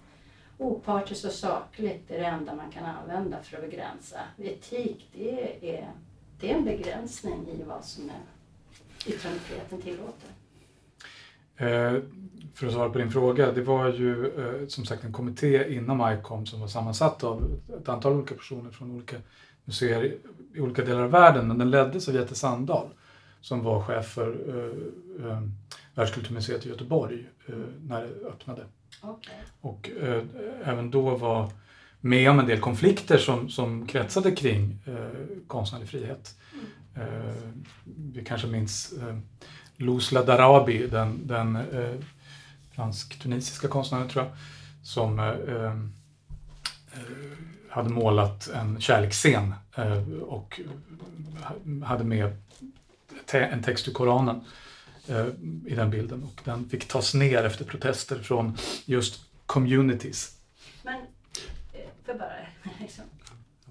[0.57, 4.19] Opartiskt och sakligt är det enda man kan använda för att begränsa.
[4.37, 5.89] Etik, det är
[6.39, 8.21] det är en begränsning i vad som är
[9.05, 10.29] yttrandefriheten tillåter.
[11.57, 12.01] Eh,
[12.53, 16.13] för att svara på din fråga, det var ju eh, som sagt en kommitté inom
[16.13, 19.15] ICOM som var sammansatt av ett antal olika personer från olika
[19.65, 20.17] museer
[20.53, 22.87] i olika delar av världen, men den leddes av Jette Sandahl
[23.41, 25.41] som var chef för eh, eh,
[25.95, 27.55] Världskulturmuseet i Göteborg eh,
[27.87, 28.65] när det öppnade.
[29.01, 29.35] Okay.
[29.61, 30.23] Och eh,
[30.63, 31.51] även då var
[32.01, 36.35] med om en del konflikter som, som kretsade kring eh, konstnärlig frihet.
[36.95, 37.51] Eh,
[37.85, 39.17] vi kanske minns eh,
[39.77, 41.95] Lousla Darabi, den, den eh,
[42.71, 44.33] fransk-tunisiska konstnären tror jag,
[44.83, 45.73] som eh, eh,
[47.69, 50.59] hade målat en kärleksscen eh, och
[51.83, 52.37] hade med
[53.25, 54.41] te en text ur Koranen
[55.07, 55.25] eh,
[55.65, 60.37] i den bilden och den fick tas ner efter protester från just communities.
[60.83, 61.01] Men,
[62.11, 62.33] för bara
[62.79, 63.03] liksom,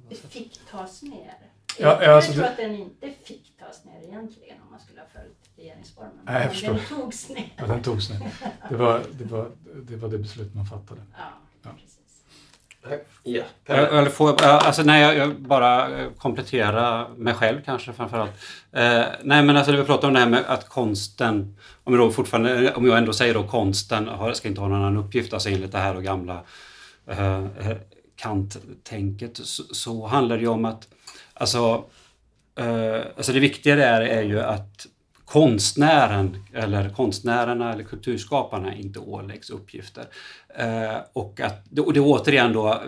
[0.09, 1.35] det fick tas ner?
[1.79, 5.07] Ja, jag alltså, tror att den inte fick tas ner egentligen om man skulle ha
[5.13, 6.13] följt regeringsformen.
[6.25, 6.73] Nej, jag förstår.
[6.75, 7.53] Den togs ner.
[7.57, 8.21] Ja, den togs ner.
[8.69, 9.51] Det var det, var,
[9.89, 11.01] det, var det beslut man fattade.
[11.17, 11.23] Ja,
[11.63, 11.71] Ja.
[11.71, 11.95] precis.
[13.23, 18.31] Ja, Jag- Eller får, alltså, nej, jag, jag bara eh, komplettera mig själv kanske framförallt.
[18.73, 22.03] Eh, nej men alltså det vi pratar om det här med att konsten, om jag,
[22.03, 25.33] då fortfarande, om jag ändå säger då konsten har, ska inte ha någon annan uppgift,
[25.33, 26.43] alltså enligt det här och gamla
[27.07, 27.45] eh,
[28.19, 30.89] kanttänket så, så handlar det ju om att
[31.35, 31.85] alltså,
[32.59, 34.87] eh, alltså det viktiga där är ju att
[35.25, 40.07] konstnären eller konstnärerna eller kulturskaparna inte åläggs uppgifter.
[40.49, 42.83] Eh, och, att, och det är återigen då,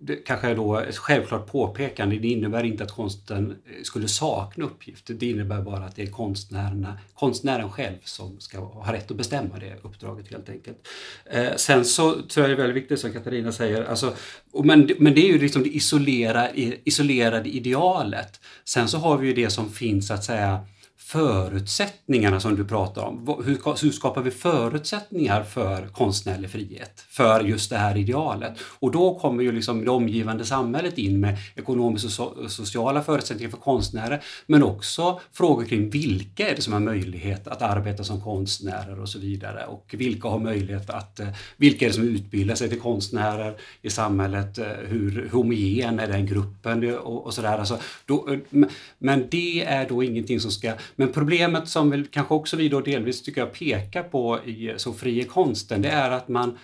[0.00, 4.64] det, kanske är då ett självklart påpekande, det innebär inte att konsten eh, skulle sakna
[4.64, 9.16] uppgifter, det innebär bara att det är konstnärerna, konstnären själv som ska ha rätt att
[9.16, 10.88] bestämma det uppdraget helt enkelt.
[11.24, 14.14] Eh, sen så tror jag det är väldigt viktigt som Katarina säger, alltså,
[14.52, 16.50] och men, men det är ju liksom det isolera,
[16.84, 18.40] isolerade idealet.
[18.64, 20.60] Sen så har vi ju det som finns att säga
[20.98, 23.42] förutsättningarna som du pratar om.
[23.44, 27.04] Hur, hur skapar vi förutsättningar för konstnärlig frihet?
[27.08, 28.52] För just det här idealet.
[28.78, 33.50] Och då kommer ju liksom det omgivande samhället in med ekonomiska och so- sociala förutsättningar
[33.50, 34.22] för konstnärer.
[34.46, 39.08] Men också frågor kring vilka är det som har möjlighet att arbeta som konstnärer och
[39.08, 39.66] så vidare.
[39.66, 43.90] Och vilka har möjlighet att, eh, vilka är det som utbildar sig till konstnärer i
[43.90, 44.58] samhället?
[44.58, 46.98] Eh, hur homogen är den gruppen?
[46.98, 47.58] Och, och sådär.
[47.58, 50.72] Alltså, då, eh, men det är då ingenting som ska...
[50.96, 54.92] Men problemet som väl kanske också vi då delvis tycker jag pekar på i Så
[54.92, 56.58] fri är konsten, det är att man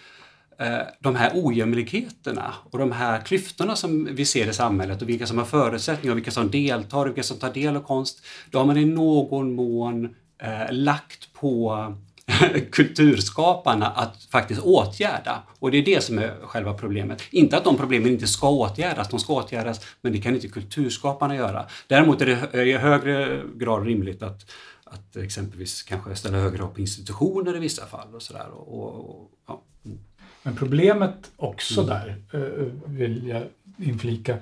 [0.58, 5.26] eh, de här ojämlikheterna och de här klyftorna som vi ser i samhället och vilka
[5.26, 8.58] som har förutsättningar och vilka som deltar och vilka som tar del av konst, då
[8.58, 11.94] har man i någon mån eh, lagt på
[12.72, 15.42] kulturskaparna att faktiskt åtgärda.
[15.58, 17.22] Och det är det som är själva problemet.
[17.30, 21.36] Inte att de problemen inte ska åtgärdas, de ska åtgärdas, men det kan inte kulturskaparna
[21.36, 21.66] göra.
[21.86, 24.50] Däremot är det i högre grad rimligt att,
[24.84, 28.46] att exempelvis kanske ställa högre upp på institutioner i vissa fall och sådär.
[28.50, 29.62] Och, och, och, ja.
[29.84, 29.98] Mm.
[30.42, 31.94] Men problemet också Mm.
[31.94, 33.42] där, eh, vill jag
[33.78, 34.38] inflika,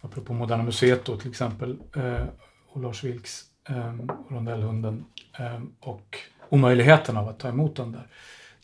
[0.00, 2.24] apropå Moderna Museet då till exempel, eh,
[2.68, 3.94] och Lars Vilks, eh,
[4.28, 5.04] Rondellhunden
[5.38, 6.18] eh, och
[6.52, 8.06] omöjligheten av att ta emot den där.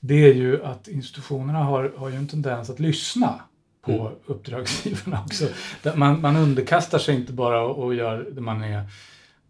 [0.00, 3.40] Det är ju att institutionerna har, har ju en tendens att lyssna
[3.82, 4.12] på Mm.
[4.26, 5.48] uppdragsgivarna också.
[5.96, 8.84] Man, man underkastar sig inte bara och och gör det man är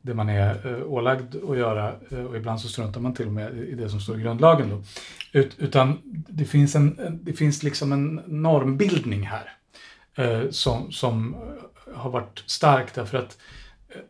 [0.03, 3.33] det man är eh, ålagd att göra eh, och ibland så struntar man till och
[3.33, 4.69] med i det som står i grundlagen.
[4.69, 4.83] Då.
[5.39, 5.99] Ut, utan
[6.29, 9.53] det finns, en, det finns liksom en normbildning här
[10.15, 13.39] eh, som, som eh, har varit stark därför att
[13.89, 14.01] eh,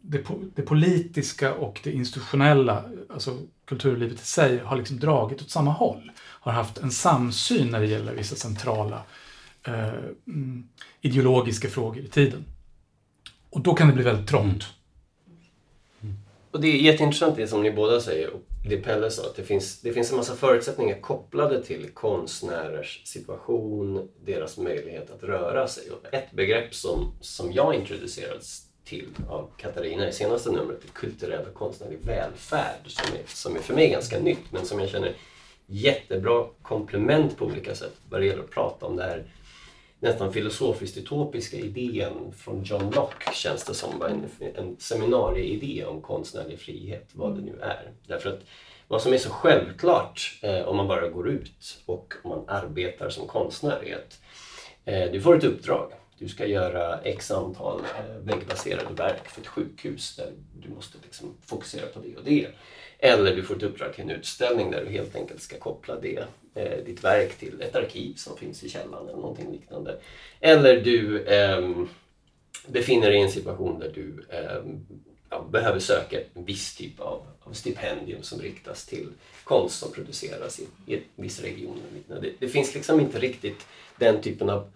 [0.00, 5.70] det, det politiska och det institutionella, alltså kulturlivet i sig, har liksom dragit åt samma
[5.70, 6.10] håll.
[6.20, 9.02] Har haft en samsyn när det gäller vissa centrala
[9.66, 9.88] eh,
[10.26, 10.68] mm,
[11.00, 12.44] ideologiska frågor i tiden.
[13.50, 14.64] Och då kan det bli väldigt trångt.
[16.02, 16.14] Mm.
[16.50, 19.42] Och det är jätteintressant det som ni båda säger och det Pelle sa, att det
[19.42, 25.90] finns, det finns en massa förutsättningar kopplade till konstnärers situation, deras möjlighet att röra sig.
[25.90, 31.54] Och ett begrepp som, som jag introducerades till av Katarina i senaste numret kulturell och
[31.54, 35.12] konstnärlig välfärd som är, som är för mig ganska nytt men som jag känner
[35.66, 39.24] jättebra komplement på olika sätt vad det gäller att prata om det här
[40.00, 44.02] nästan filosofiskt utopiska idén från John Locke känns det som.
[44.02, 47.90] En, en seminarieidé om konstnärlig frihet, vad det nu är.
[48.06, 48.40] Därför att
[48.88, 53.10] vad som är så självklart eh, om man bara går ut och om man arbetar
[53.10, 54.20] som konstnär är att
[54.84, 55.92] eh, du får ett uppdrag.
[56.18, 61.34] Du ska göra x antal eh, väggbaserade verk för ett sjukhus där du måste liksom
[61.46, 62.48] fokusera på det och det.
[62.98, 66.24] Eller du får ett uppdrag till en utställning där du helt enkelt ska koppla det,
[66.54, 69.98] eh, ditt verk till ett arkiv som finns i källaren eller någonting liknande.
[70.40, 71.70] Eller du eh,
[72.66, 74.62] befinner dig i en situation där du eh,
[75.30, 79.08] ja, behöver söka en viss typ av, av stipendium som riktas till
[79.44, 81.80] konst som produceras i, i en viss region.
[82.06, 84.70] Det, det finns liksom inte riktigt den typen av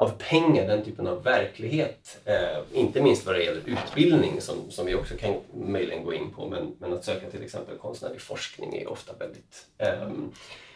[0.00, 2.20] av pengar, den typen av verklighet.
[2.24, 6.30] Eh, inte minst vad det gäller utbildning som, som vi också kan möjligen gå in
[6.30, 6.48] på.
[6.48, 10.08] Men, men att söka till exempel konstnärlig forskning är ofta väldigt eh,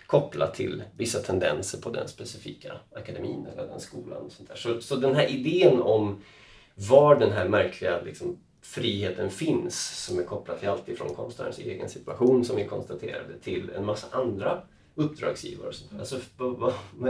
[0.07, 4.23] kopplat till vissa tendenser på den specifika akademin eller den skolan.
[4.23, 4.57] Och sånt där.
[4.57, 6.23] Så, så den här idén om
[6.75, 11.89] var den här märkliga liksom, friheten finns som är kopplad till allt ifrån konstnärens egen
[11.89, 14.63] situation som vi konstaterade till en massa andra
[14.95, 15.73] uppdragsgivare.
[15.99, 16.17] Alltså,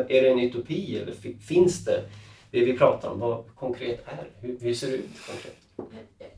[0.08, 2.04] är det en utopi eller finns det
[2.50, 3.20] det vi pratar om?
[3.20, 5.56] Vad konkret är Hur, hur ser det ut konkret?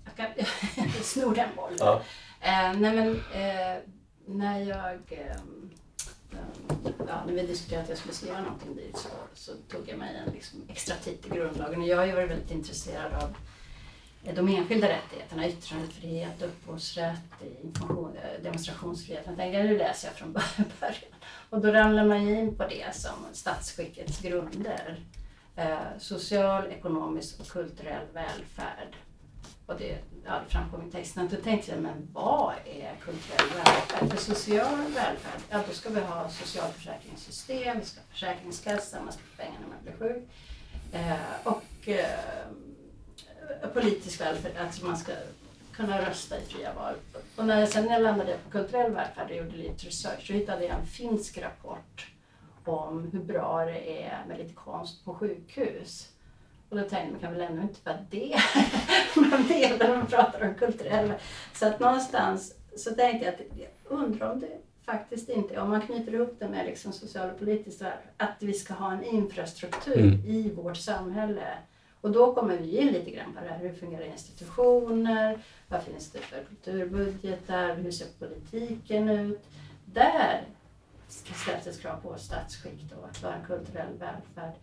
[0.05, 0.47] Jag kan
[1.03, 1.77] snor den bollen.
[1.79, 2.03] Ja.
[2.41, 3.83] Eh, nej men, eh,
[4.27, 5.37] när jag eh,
[7.09, 10.23] ja, när vi diskuterade att jag skulle skriva någonting dit så, så tog jag mig
[10.27, 11.81] en liksom, extra tid till grundlagen.
[11.81, 13.37] Och jag har ju varit väldigt intresserad av
[14.35, 19.23] de enskilda rättigheterna, yttrandefrihet, upphovsrätt, information, demonstrationsfrihet.
[19.27, 20.33] Jag tänkte, nu läser jag från
[20.81, 21.13] början.
[21.51, 25.01] Och då ramlar man ju in på det som statsskickets grunder.
[25.57, 28.97] Eh, social, ekonomisk och kulturell välfärd.
[29.67, 31.29] Och det, ja, det framkom i texten.
[31.31, 34.11] Då tänkte jag, men vad är kulturell välfärd?
[34.11, 39.23] För social välfärd, ja då ska vi ha socialförsäkringssystem, vi ska ha försäkringskassa, man ska
[39.23, 40.29] få pengar när man blir sjuk.
[40.93, 45.13] Eh, och eh, politisk välfärd, alltså man ska
[45.77, 46.95] kunna rösta i fria val.
[47.37, 50.65] Och när jag sen jag landade på kulturell välfärd och gjorde lite research så hittade
[50.65, 52.07] jag en finsk rapport
[52.65, 56.09] om hur bra det är med lite konst på sjukhus.
[56.69, 58.37] Och då tänkte jag, man kan väl ändå inte vara det
[59.31, 61.13] man del när man pratar om kulturell
[61.55, 65.81] Så att någonstans så tänkte jag att jag undrar om det faktiskt inte, om man
[65.83, 67.83] knyter ihop det med liksom social och politiskt,
[68.17, 70.27] att vi ska ha en infrastruktur mm.
[70.27, 71.47] i vårt samhälle
[72.01, 76.11] och då kommer vi in lite grann på det här, hur fungerar institutioner, vad finns
[76.11, 79.45] det för kulturbudgetar, hur ser politiken ut?
[79.85, 80.45] Där
[81.09, 84.55] ställs det krav på statsskick då, att vara en kulturell välfärd.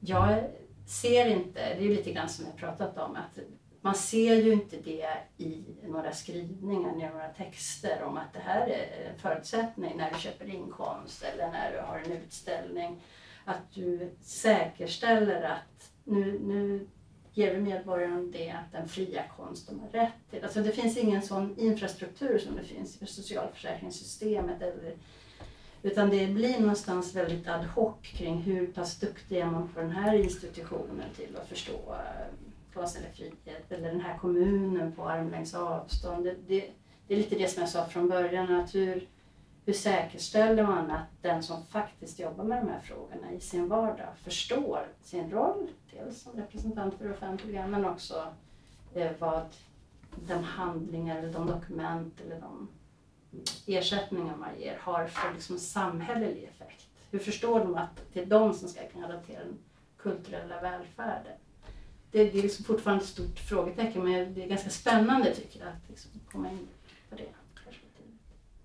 [0.00, 0.44] Jag
[0.86, 3.38] ser inte, det är lite grann som jag pratat om, att
[3.80, 8.66] man ser ju inte det i några skrivningar, i några texter om att det här
[8.66, 13.02] är en förutsättning när du köper inkomst eller när du har en utställning.
[13.44, 15.75] Att du säkerställer att
[16.06, 16.86] nu, nu
[17.32, 20.44] ger vi medborgaren det, den fria konst de har rätt till.
[20.44, 24.62] Alltså det finns ingen sån infrastruktur som det finns i socialförsäkringssystemet.
[24.62, 24.94] Eller,
[25.82, 29.90] utan det blir någonstans väldigt ad hoc kring hur pass duktig är man på den
[29.90, 32.26] här institutionen till att förstå eh,
[32.74, 36.24] konstnärlig frihet eller den här kommunen på armlängds avstånd.
[36.24, 36.70] Det, det,
[37.08, 39.08] det, är lite det som jag sa från början, att hur,
[39.66, 44.08] hur säkerställer man att den som faktiskt jobbar med de här frågorna i sin vardag
[44.24, 48.26] förstår sin roll, dels som representant för det offentliga, men också
[48.94, 49.46] eh, vad
[50.28, 52.68] de handlingar, eller de dokument eller de
[53.66, 56.86] ersättningar man ger har för liksom samhällelig effekt.
[57.10, 59.58] Hur förstår de att det är de som ska kunna relatera den
[59.96, 61.36] kulturella välfärden?
[62.10, 65.68] Det, det är liksom fortfarande ett stort frågetecken, men det är ganska spännande tycker jag
[65.68, 66.68] att liksom komma in
[67.10, 67.45] på det.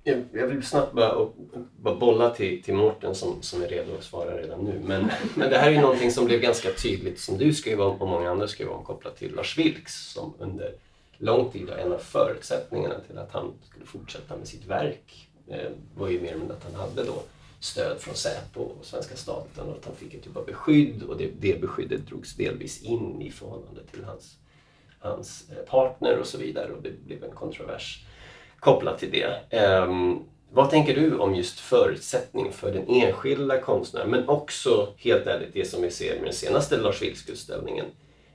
[0.03, 1.35] Jag, vill snabbt bara, och,
[1.77, 4.81] bara bolla till, till Mårten som, som är redo att svara redan nu.
[4.85, 8.01] Men, men det här är ju någonting som blev ganska tydligt som du skrev om
[8.01, 10.73] och många andra skrev om kopplat till Lars Vilks som under
[11.17, 15.29] lång tid var en av förutsättningarna till att han skulle fortsätta med sitt verk.
[15.47, 17.23] Eh, var ju mer än att han hade då
[17.59, 21.17] stöd från Säpo och svenska staten och att han fick en typ av beskydd och
[21.17, 24.37] det, det beskyddet drogs delvis in i förhållande till hans,
[24.99, 28.05] hans eh, partner och så vidare och det blev en kontrovers
[28.61, 29.57] kopplat till det.
[29.85, 30.19] Um,
[30.51, 35.65] vad tänker du om just förutsättning för den enskilda konstnären men också helt ärligt det
[35.65, 37.85] som vi ser med den senaste Lars Vilks-utställningen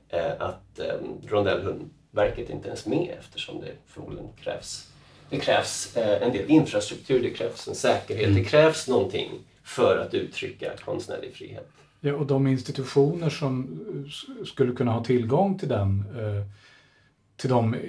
[0.09, 0.95] eh, att eh,
[1.27, 4.93] rondellhundverket inte ens med eftersom det förmodligen krävs
[5.31, 8.43] det krävs eh, en del infrastruktur, det krävs en säkerhet, mm.
[8.43, 9.31] det krävs någonting
[9.63, 11.69] för att uttrycka konstnärlig frihet.
[12.01, 13.81] Ja, och de institutioner som
[14.47, 16.47] skulle kunna ha tillgång till den eh,
[17.37, 17.81] till de eh,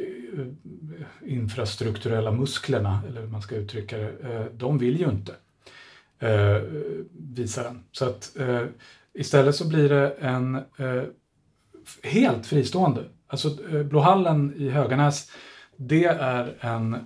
[1.25, 5.35] infrastrukturella musklerna, eller hur man ska uttrycka det, eh, de vill ju inte
[6.19, 6.61] eh,
[7.11, 7.83] visa den.
[7.91, 8.37] Så att
[9.13, 10.59] istället så blir det en
[12.03, 15.31] helt fristående, alltså Blåhallen i Höganäs,
[15.75, 16.97] det är en,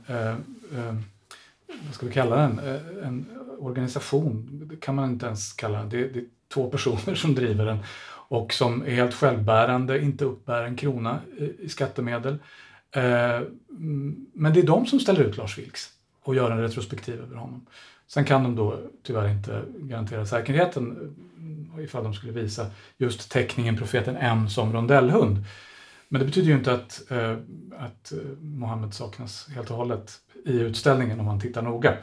[1.85, 2.59] vad ska vi kalla den,
[3.03, 3.25] en
[3.59, 7.65] organisation, det kan man inte ens kalla den, det, det är två personer som driver
[7.65, 7.79] den
[8.31, 11.19] och som är helt självbärande, inte uppbär en krona
[11.59, 12.37] i skattemedel.
[12.91, 13.35] Eh,
[13.69, 15.89] mm, men det är de som ställer ut Lars Vilks
[16.23, 17.65] och gör en retrospektiv över honom.
[18.07, 20.97] Sen kan de då tyvärr inte garantera säkerheten eh,
[21.43, 22.65] mm, ifall de skulle visa
[22.97, 25.45] just teckningen Profeten M som rondellhund.
[26.07, 27.37] Men det betyder ju inte att, eh,
[27.77, 30.13] att Mohammed saknas helt och hållet
[30.45, 31.97] i utställningen om man tittar noga.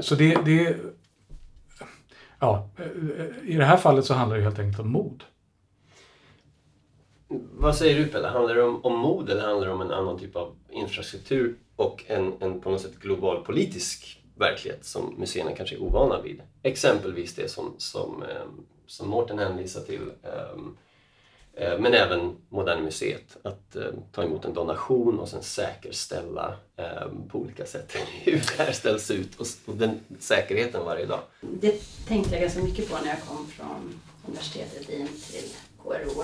[0.00, 0.76] Så det, det
[2.38, 2.68] ja,
[3.42, 5.24] i det här fallet så handlar det helt enkelt om mod.
[7.28, 8.28] Vad säger du Pelle?
[8.28, 12.04] Handlar det om, om mod eller handlar det om en annan typ av infrastruktur och
[12.06, 16.42] en, en på något sätt global politisk verklighet som museerna kanske är ovana vid?
[16.62, 18.46] Exempelvis det som, som, eh,
[18.86, 24.54] som Mårten hänvisar till eh, eh men även Moderna Museet, att eh, ta emot en
[24.54, 29.76] donation och sen säkerställa eh, på olika sätt hur det här ställs ut och, och
[29.76, 31.20] den säkerheten varje dag.
[31.40, 35.50] Det tänkte jag ganska mycket på när jag kom från universitetet in till
[35.84, 36.22] KRO.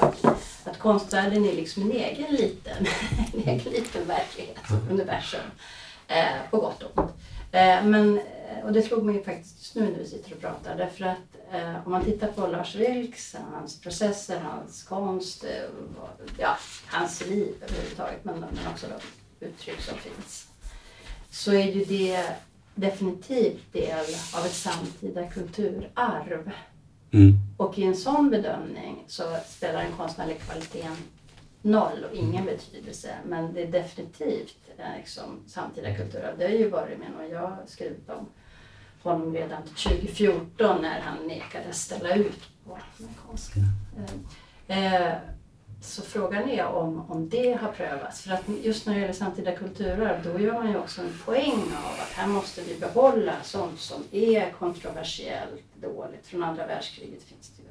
[0.65, 2.87] Att konstvärlden är liksom en egen liten,
[3.35, 4.91] en egen liten verklighet, mm.
[4.91, 5.41] universum.
[6.09, 7.11] Eh, på gott och ont.
[7.53, 10.77] Eh, men, eh, och det slog mig faktiskt just nu när vi sitter och pratar.
[10.77, 15.51] Därför att eh, om man tittar på Lars Vilks, hans processer, hans konst, eh,
[16.39, 16.57] ja,
[16.87, 20.47] hans liv överhuvudtaget, men, men också de uttryck som finns.
[21.31, 22.25] Så är ju det
[22.75, 26.51] definitivt del av ett samtida kulturarv.
[27.13, 27.35] Mm.
[27.57, 30.97] Och i en sån bedömning så spelar den konstnärliga kvaliteten
[31.63, 33.15] noll och ingen betydelse.
[33.27, 36.39] Men det är definitivt eh, liksom, samtida kulturarv.
[36.39, 38.29] Det har ju varit med och jag skrivit om
[39.03, 43.61] honom redan 2014 när han nekade ställa ut på amerikanska.
[44.69, 45.19] Eh, eh,
[45.81, 48.23] så frågan är om, om det har prövats.
[48.23, 51.63] För att just när det gäller samtida kulturarv då gör man ju också en poäng
[51.63, 56.27] av att här måste vi behålla sånt som är kontroversiellt dåligt.
[56.27, 57.69] Från andra världskriget finns det ju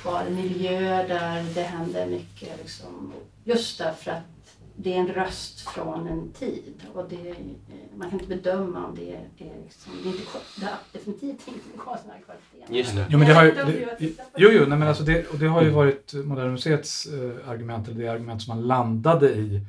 [0.00, 2.58] kvar miljöer där det händer mycket.
[2.58, 3.12] Liksom,
[3.44, 4.37] just därför att
[4.80, 7.34] det är en röst från en tid och det,
[7.96, 9.28] man kan inte bedöma om det är,
[9.64, 10.22] liksom, det är inte,
[10.60, 12.78] det definitivt inte med konstnärlig kvalitet.
[12.78, 13.06] Just det.
[13.10, 13.98] Jo, men det har ju, det,
[14.36, 17.88] jo, jo, nej, men alltså det, och det har ju varit Moderna Museets eh, argument,
[17.88, 19.60] eller det argument som man landade i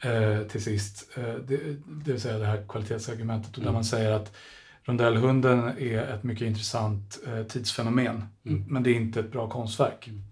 [0.00, 1.10] eh, till sist.
[1.16, 1.56] Eh, det,
[1.86, 3.74] det vill säga det här kvalitetsargumentet och där mm.
[3.74, 4.36] man säger att
[4.84, 8.64] Rondellhunden är ett mycket intressant eh, tidsfenomen, mm.
[8.68, 10.08] men det är inte ett bra konstverk.
[10.08, 10.22] Mm.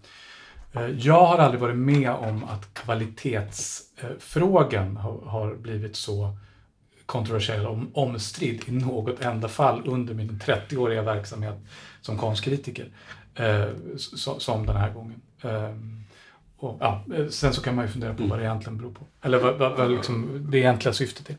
[0.73, 6.37] Eh, jag har aldrig varit med om att kvalitetsfrågan Eh, har, har blivit så
[7.05, 11.55] kontroversiell och omstridd i något enda fall under min 30-åriga verksamhet
[12.01, 12.89] som konstkritiker,
[13.35, 13.67] eh,
[14.39, 15.21] som den här gången.
[15.41, 16.00] Ehm,
[16.61, 18.29] Eh, och, ja, sen så kan man ju fundera på mm.
[18.29, 19.05] vad det egentligen beror på.
[19.23, 21.37] Eller vad, vad, vad liksom det egentliga syftet är.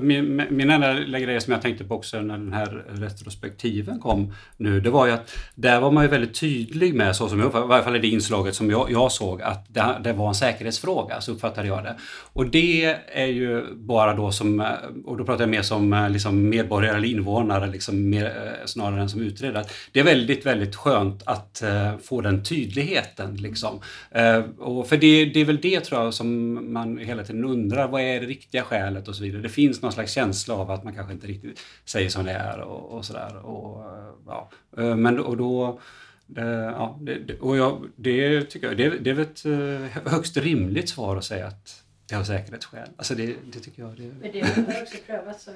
[0.00, 4.80] Min, min enda grej som jag tänkte på också när den här retrospektiven kom nu,
[4.80, 7.66] det var ju att där var man ju väldigt tydlig med, så som jag, i
[7.68, 11.20] varje fall i det inslaget som jag, jag såg, att det, det, var en säkerhetsfråga,
[11.20, 11.96] så uppfattade jag det.
[12.32, 14.66] Och det är ju bara då som,
[15.04, 19.20] och då pratar jag mer som liksom medborgare eller invånare, liksom mer, snarare än som
[19.20, 19.64] utredare.
[19.92, 21.62] Det är väldigt, väldigt skönt att
[22.02, 23.80] få den tydligheten liksom.
[24.24, 27.88] Eh, och för det, det är väl det tror jag som man hela tiden undrar,
[27.88, 29.42] vad är det riktiga skälet och så vidare.
[29.42, 32.60] Det finns någon slags känsla av att man kanske inte riktigt säger som det är
[32.60, 33.46] och, och sådär.
[33.46, 33.84] Och,
[34.26, 34.50] ja.
[34.78, 35.80] Eh, men och då
[36.26, 36.42] det,
[36.76, 40.88] ja, det, och jag, det tycker jag, det, det är väl ett eh, högst rimligt
[40.88, 42.88] svar att säga att det har säkerhetsskäl.
[42.96, 43.96] Alltså det, det tycker jag.
[43.96, 45.54] Det, Men det har också prövats av.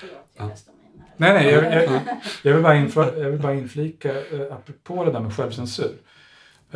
[0.00, 0.52] Förlåt, jag här.
[1.16, 2.00] Nej, nej, jag, jag,
[2.42, 4.12] jag, vill bara inflika, jag vill bara inflika
[4.50, 5.96] apropå det där med självcensur.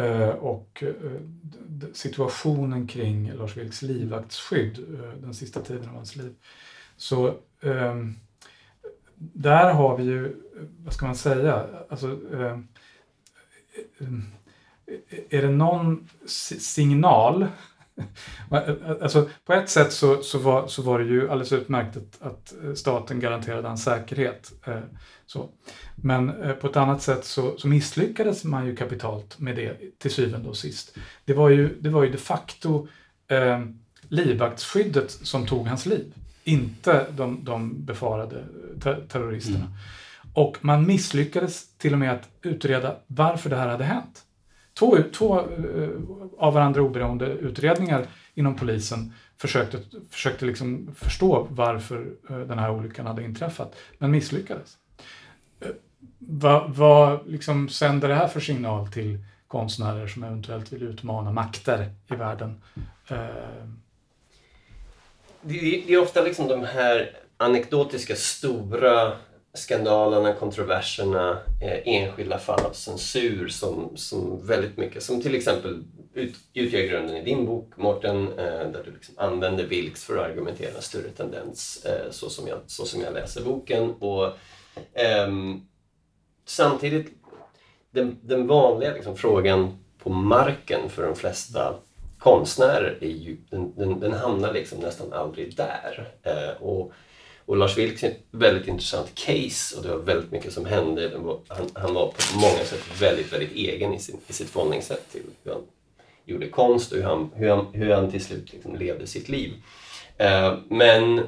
[0.01, 1.20] Eh, och eh,
[1.92, 6.34] situationen kring Lars Vilks livvaktsskydd eh, den sista tiden av hans liv.
[6.96, 8.14] Så ehm,
[9.16, 10.36] där har vi ju,
[10.84, 12.68] vad ska man säga, alltså ehm,
[13.98, 14.24] ehm,
[15.30, 16.09] är det någon
[16.59, 17.46] signal
[19.03, 22.78] Alltså, på ett sätt så, så, var, så var det ju alldeles utmärkt att, att
[22.78, 24.53] staten garanterade hans säkerhet.
[24.66, 24.78] Eh,
[25.26, 25.48] så.
[25.94, 30.11] Men eh, på ett annat sätt så, så, misslyckades man ju kapitalt med det till
[30.11, 30.96] syvende och sist.
[31.24, 32.88] Det var ju, det var ju de facto
[33.28, 33.61] eh,
[34.09, 38.44] livvaktsskyddet som tog hans liv, inte de, de befarade
[38.82, 39.59] ter terroristerna.
[39.59, 39.72] Mm.
[40.34, 44.24] Och man misslyckades till och med att utreda varför det här hade hänt.
[44.75, 45.91] Två, två eh,
[46.39, 49.79] av varandra oberoende utredningar inom polisen försökte,
[50.11, 54.77] försökte liksom förstå varför eh, den här olyckan hade inträffat, men misslyckades.
[55.61, 55.68] Eh,
[56.18, 61.93] vad, vad liksom sänder det här för signal till konstnärer som eventuellt vill utmana makter
[62.11, 62.62] i världen?
[65.43, 69.12] Det, det är ofta liksom de här anekdotiska stora
[69.55, 75.84] skandalerna, kontroverserna, eh, enskilda fall av censur som, som väldigt mycket, som till exempel
[76.14, 80.26] ut, utgör grunden i din bok Mårten, eh, där du liksom använder Vilks för att
[80.26, 83.90] argumentera en större tendens eh, så, som jag, så som jag läser boken.
[83.90, 84.32] Och,
[84.94, 85.61] ehm,
[86.44, 87.12] samtidigt,
[87.90, 91.74] den, den vanliga liksom, frågan på marken för de flesta
[92.18, 96.14] konstnärer är ju, den, den, den hamnar liksom nästan aldrig där.
[96.22, 96.92] Eh, och,
[97.51, 101.11] och Lars Vilks är ett väldigt intressant case och det var väldigt mycket som hände.
[101.48, 105.22] Han, han var på många sätt väldigt, väldigt egen i, sin, i sitt förhållningssätt till
[105.44, 105.62] hur han
[106.24, 109.53] gjorde konst och hur han, hur han, hur han till slut liksom levde sitt liv.
[110.16, 111.18] Eh, men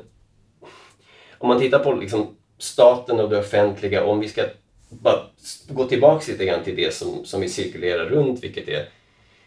[1.39, 4.43] om man tittar på liksom staten och det offentliga, om vi ska
[4.89, 5.27] bara
[5.69, 8.89] gå tillbaka lite grann till det som, som vi cirkulerar runt, vilket är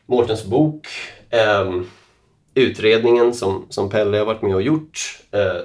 [0.05, 0.88] Mårtens bok,
[1.30, 1.71] eh,
[2.53, 5.61] utredningen som, som Pelle har varit med och gjort, eh,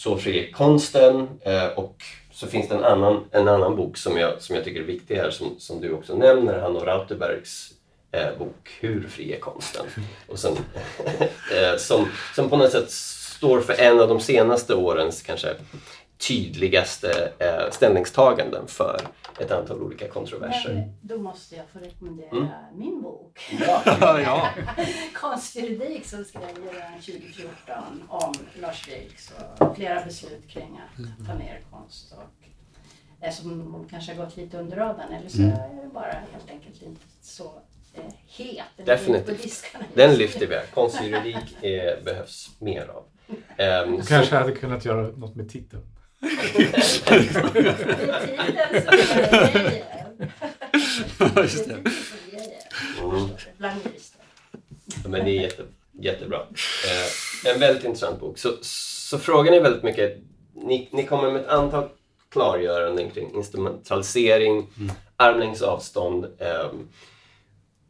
[0.00, 4.16] så fri är konsten eh, och så finns det en annan, en annan bok som
[4.16, 7.70] jag, som jag tycker är viktig här som, som du också nämner, Hanno Rauterbergs
[8.12, 9.86] eh, bok Hur fri är konsten?
[10.26, 10.52] Och som,
[11.54, 15.54] eh, som, som på något sätt står för en av de senaste årens kanske
[16.28, 19.00] tydligaste eh, ställningstaganden för
[19.38, 20.74] ett antal olika kontroverser.
[20.74, 22.48] Men då måste jag få rekommendera Mm.
[22.74, 23.40] min bok.
[23.60, 23.82] Ja,
[24.20, 24.48] ja.
[25.14, 31.60] Konstjuridik som skrev redan 2014 om Lars Vilks och flera beslut kring att ta ner
[31.70, 32.12] konst.
[32.12, 35.50] Och, eh, som kanske har gått lite under radarn eller så Mm.
[35.52, 37.44] är det bara helt enkelt inte så
[37.94, 38.64] eh, het.
[38.76, 39.64] Den Definitivt.
[39.94, 40.56] Den lyfter vi.
[40.74, 43.04] Konstjuridik eh, behövs mer av.
[43.56, 45.82] Ehm, Du så- kanske hade kunnat göra något med titeln.
[51.36, 51.74] Just det.
[53.02, 53.28] Mm.
[53.84, 54.20] Jurister.
[55.08, 55.62] Men det är jätte,
[56.00, 56.38] jättebra.
[57.46, 58.38] Eh, en väldigt intressant bok.
[58.38, 60.18] Så, så frågan är väldigt mycket,
[60.54, 61.88] ni, ni kommer med ett antal
[62.30, 64.66] klargöranden kring instrumentalisering,
[65.16, 66.24] armlängds avstånd.
[66.38, 66.88] ehm,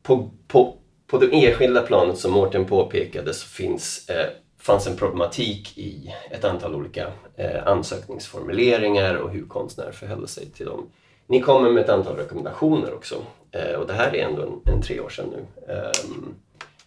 [0.03, 0.77] på, på,
[1.07, 4.27] på det enskilda planet som Mårten påpekade så finns, eh,
[4.61, 7.07] fanns en problematik i ett antal olika
[7.37, 10.87] eh, ansökningsformuleringar och hur konstnärer förhöll sig till dem.
[11.27, 13.15] Ni kommer med ett antal rekommendationer också
[13.51, 15.73] eh, och det här är ändå en, en tre år sedan nu.
[15.75, 16.35] Ehm,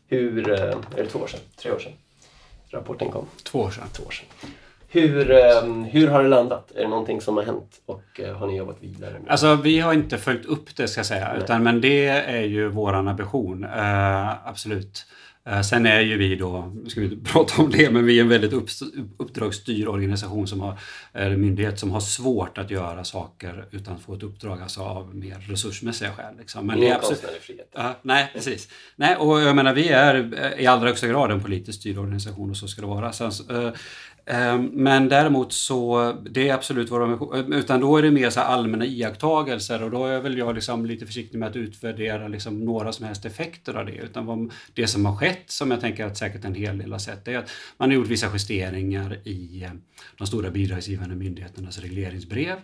[0.07, 1.39] hur, eh, är det två år sedan?
[1.57, 1.93] Tre år sedan?
[2.69, 3.25] Rapporten kom.
[3.43, 3.87] Två år sedan.
[3.93, 4.49] Två år sedan.
[4.87, 6.71] Hur, ehm, hur har det landat?
[6.75, 9.29] Är det någonting som har hänt och eh, har ni jobbat vidare nu?
[9.29, 12.67] Alltså vi har inte följt upp det ska jag säga, utan, men det är ju
[12.67, 13.63] våran ambition.
[13.63, 15.05] Eh, absolut.
[15.45, 18.17] Eh, sen är ju vi då, nu ska vi inte prata om det, men vi
[18.17, 18.69] är en väldigt upp,
[19.17, 20.79] uppdragsstyrd organisation som har,
[21.13, 25.15] eller myndighet som har svårt att göra saker utan att få ett uppdrag alltså av
[25.15, 26.37] mer resursmässiga skäl.
[26.37, 26.67] Liksom.
[26.67, 27.71] Men det är Ingen absolut, frihet.
[27.73, 28.67] Ja, nej, precis.
[28.95, 32.49] Nej, och jag menar, vi är eh, i allra högsta grad en politiskt styrd organisation
[32.49, 33.13] och så ska det vara.
[33.13, 33.73] Sen, eh, eh,
[34.25, 38.29] Ehm, men däremot så, det är absolut vad de ehm, Utan då är det mer
[38.29, 42.27] så här allmänna iakttagelser och då är väl jag liksom lite försiktig med att utvärdera
[42.27, 43.95] liksom några som helst effekter av det.
[43.95, 46.99] Utan vad, det som har skett, som jag tänker att säkert en hel del har
[46.99, 49.81] sett, det är att man har gjort vissa justeringar i ehm,
[50.17, 52.57] de stora bidragsgivande myndigheternas regleringsbrev.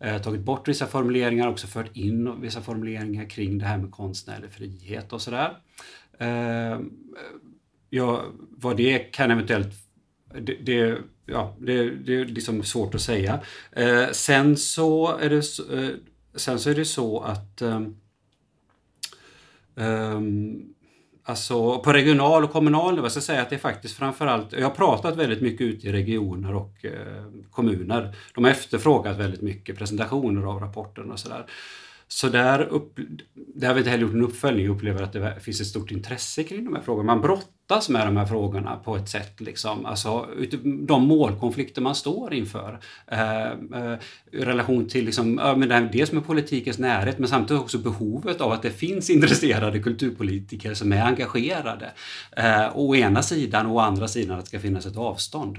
[0.00, 4.50] Eh, tagit bort vissa formuleringar, också fört in vissa formuleringar kring det här med konstnärlig
[4.50, 5.56] frihet och sådär.
[6.18, 6.80] Eh,
[7.90, 9.83] ja, vad det kan eventuellt...
[10.40, 13.40] Det, det, ja, det, det är liksom svårt att säga.
[13.72, 15.90] Eh, sen, så är det, så- eh,
[16.34, 17.80] sen så är det så att eh,
[19.76, 20.62] ehm,
[21.26, 24.70] Alltså på regional och kommunal nivå, så säga att det är faktiskt framförallt, jag har
[24.74, 28.16] pratat väldigt mycket ute i regioner och eh, kommuner.
[28.34, 31.46] De har efterfrågat väldigt mycket presentationer av rapporten och sådär.
[32.08, 32.98] Så där, upp,
[33.34, 35.90] där har vi inte heller gjort en uppföljning och upplever att det finns ett stort
[35.90, 37.06] intresse kring de här frågorna.
[37.06, 37.48] Man brottas
[37.88, 39.86] med de här frågorna på ett sätt, liksom.
[39.86, 40.26] alltså,
[40.62, 42.78] de målkonflikter man står inför.
[43.06, 43.98] Eh, eh,
[44.32, 47.78] I relation till liksom, eh, men det här, dels med politikens närhet men samtidigt också
[47.78, 51.92] behovet av att det finns intresserade kulturpolitiker som är engagerade.
[52.36, 55.58] Eh, å ena sidan och å andra sidan att det ska finnas ett avstånd.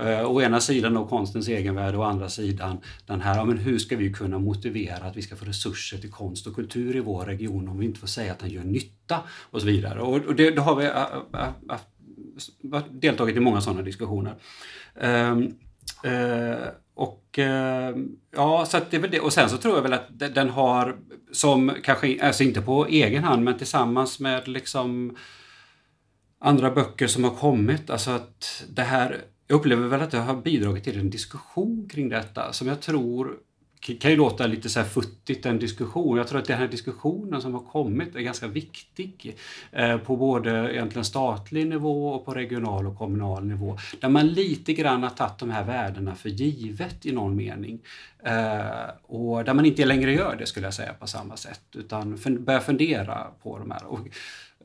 [0.00, 3.58] Eh, å ena sidan då konstens egenvärde och å andra sidan den här, ja, men
[3.58, 7.00] hur ska vi kunna motivera att vi ska få resurser till konst och kultur i
[7.00, 9.20] vår region om vi inte får säga att den gör nytta
[9.50, 10.00] och så vidare.
[10.00, 11.76] Och, och det, då har vi äh, äh, äh,
[12.72, 14.34] äh deltagit i många sådana diskussioner.
[15.00, 15.54] Ehm,
[16.04, 17.96] eh, och eh,
[18.36, 19.20] ja, så att det är väl det.
[19.20, 20.96] Och sen så tror jag väl att den har,
[21.32, 25.16] som kanske, alltså inte på egen hand, men tillsammans med liksom
[26.38, 30.36] andra böcker som har kommit, alltså att det här, jag upplever väl att det har
[30.36, 33.38] bidragit till en diskussion kring detta som jag tror
[33.82, 36.16] kan ju låta lite så här futtigt en diskussion.
[36.16, 39.36] Jag tror att den här diskussionen som har kommit är ganska viktig
[39.72, 43.78] eh, på både egentligen statlig nivå och på regional och kommunal nivå.
[44.00, 47.80] Där man lite grann har tagit de här värdena för givet i någon mening.
[48.24, 52.16] Eh, och där man inte längre gör det skulle jag säga på samma sätt utan
[52.16, 54.08] fun- börjar fundera på de här och,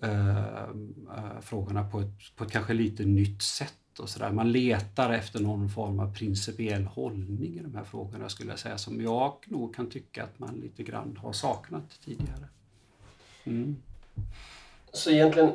[0.03, 4.31] eh, eh frågorna på ett, på ett kanske lite nytt sätt och så där.
[4.31, 8.77] Man letar efter någon form av principiell hållning i de här frågorna skulle jag säga
[8.77, 12.47] som jag nog kan tycka att man lite grann har saknat tidigare.
[13.43, 13.75] Mm.
[14.93, 15.51] Så egentligen,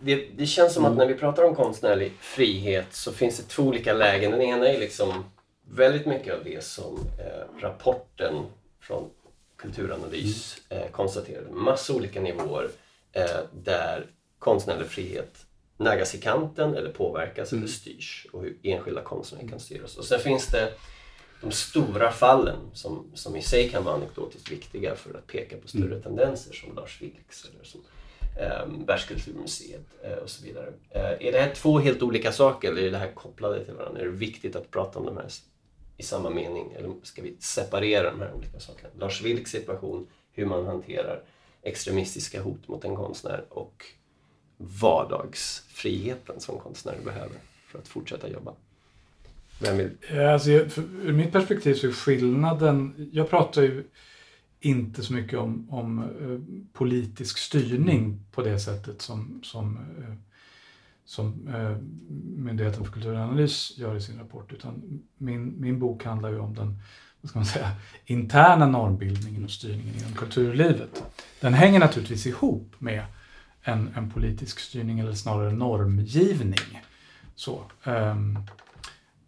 [0.00, 3.62] det, det känns som att när vi pratar om konstnärlig frihet så finns det två
[3.62, 4.30] olika lägen.
[4.30, 5.24] Den ena är liksom
[5.70, 8.44] väldigt mycket av det som eh, rapporten
[8.80, 9.10] från
[9.56, 11.50] Kulturanalys eh, konstaterade.
[11.50, 12.70] Massa olika nivåer
[13.12, 14.06] eh, där
[14.38, 15.46] konstnärlig frihet
[15.76, 19.96] naggas i kanten eller påverkas eller styrs och hur enskilda konstnärer kan styras.
[19.96, 20.72] Och sen finns det
[21.40, 25.68] de stora fallen som, som i sig kan vara anekdotiskt viktiga för att peka på
[25.68, 27.80] större tendenser som Lars Vilks eller som
[28.40, 30.72] eh, Världskulturmuseet eh, och så vidare.
[30.90, 34.00] Eh, är det här två helt olika saker eller är det här kopplade till varandra?
[34.00, 35.28] Är det viktigt att prata om de här
[35.96, 38.88] i samma mening eller ska vi separera de här olika sakerna?
[38.98, 41.22] Lars Vilks situation, hur man hanterar
[41.62, 43.84] extremistiska hot mot en konstnär och
[44.56, 47.36] vardagsfriheten som konstnärer behöver
[47.66, 48.52] för att fortsätta jobba.
[49.60, 50.18] Vem vill?
[50.18, 53.84] Alltså, ur mitt perspektiv så är skillnaden, jag pratar ju
[54.60, 56.40] inte så mycket om, om uh,
[56.72, 60.14] politisk styrning på det sättet som, som, uh,
[61.04, 61.76] som uh,
[62.36, 64.52] Myndigheten för kulturanalys gör i sin rapport.
[64.52, 66.78] Utan min, min bok handlar ju om den
[67.24, 67.70] vad ska man säga,
[68.04, 71.04] interna normbildningen och styrningen inom kulturlivet.
[71.40, 73.04] Den hänger naturligtvis ihop med
[73.64, 76.82] en, en politisk styrning eller snarare normgivning.
[77.34, 78.38] Så, um,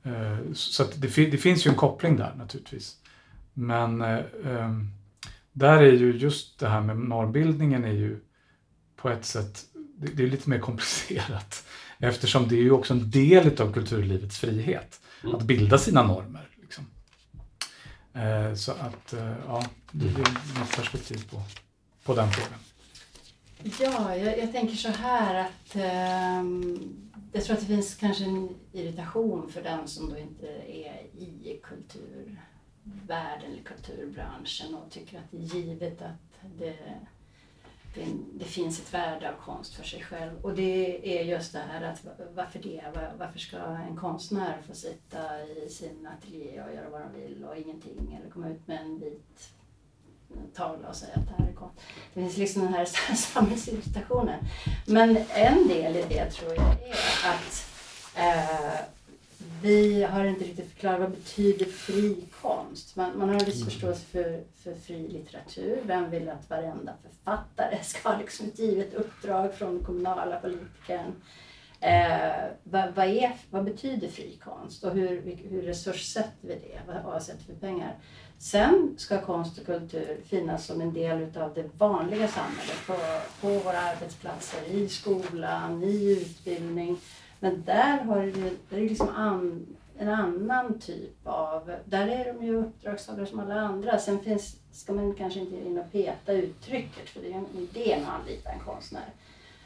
[0.07, 2.97] uh, så det, det, finns ju en koppling där naturligtvis.
[3.53, 4.03] Men
[4.45, 4.91] um,
[5.53, 8.21] där är ju just det här med normbildningen är ju
[8.97, 9.65] på ett sätt,
[9.97, 11.67] det, det, är lite mer komplicerat.
[11.99, 15.01] Eftersom det är ju också en del av kulturlivets frihet.
[15.23, 15.37] Mm.
[15.37, 16.49] Att bilda sina normer.
[16.63, 16.85] Liksom.
[18.17, 19.15] Uh, så att,
[19.47, 20.19] ja, det är
[20.59, 21.43] mitt perspektiv på,
[22.05, 22.59] på den frågan.
[23.81, 26.45] Ja, jag, jag, tänker så här att eh,
[27.33, 31.61] jag tror att det finns kanske en irritation för den som då inte är i
[31.63, 36.77] kulturvärlden eller kulturbranschen och tycker att det är givet att det,
[37.95, 40.45] det, det, finns ett värde av konst för sig själv.
[40.45, 42.85] Och det är just det här att varför det?
[43.19, 47.57] Varför ska en konstnär få sitta i sin ateljé och göra vad de vill och
[47.57, 49.56] ingenting eller komma ut med en vit
[50.55, 51.81] tavla och säga att det här är konst.
[52.15, 52.85] Det finns liksom den här
[53.15, 54.45] samhällsirritationen.
[54.87, 57.67] Men en del i det tror jag är att
[58.17, 58.81] eh,
[59.63, 62.97] vi har inte riktigt förklarat vad betyder fri konst.
[62.97, 63.71] Man, man har en viss mm.
[63.71, 65.81] förståelse för, för fri litteratur.
[65.85, 71.13] Vem vill att varenda författare ska ha liksom ett givet uppdrag från kommunala politikern?
[71.81, 76.81] Eh, vad, vad, är, vad betyder fri konst och hur, hur resurssätter vi det?
[76.87, 77.95] Vad avsätter vi pengar?
[78.39, 82.95] Sen ska konst och kultur finnas som en del utav det vanliga samhället, på,
[83.41, 86.99] på våra arbetsplatser, i skolan, i utbildning.
[87.41, 89.67] Men där har det, det är liksom an,
[89.99, 91.73] en annan typ av...
[91.85, 93.99] Där är de ju uppdragstagare som alla andra.
[93.99, 97.57] Sen finns, ska man kanske inte in och peta uttrycket, för det är ju en
[97.57, 99.09] idé med att anlita en konstnär.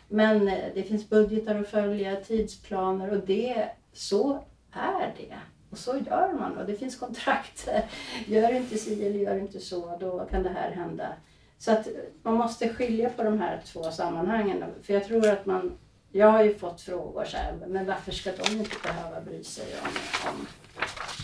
[0.08, 5.38] Men eh, det finns budgetar att följa, tidsplaner och det, så är det.
[5.70, 7.68] Och så gör man och det finns kontrakt.
[8.26, 11.12] Gör inte si eller gör inte så, då kan det här hända.
[11.58, 11.88] Så att
[12.22, 14.64] man måste skilja på de här två sammanhangen.
[14.82, 15.78] För jag tror att man,
[16.12, 19.66] jag har ju fått frågor så här, men varför ska de inte behöva bry sig
[19.82, 19.88] om,
[20.30, 20.46] om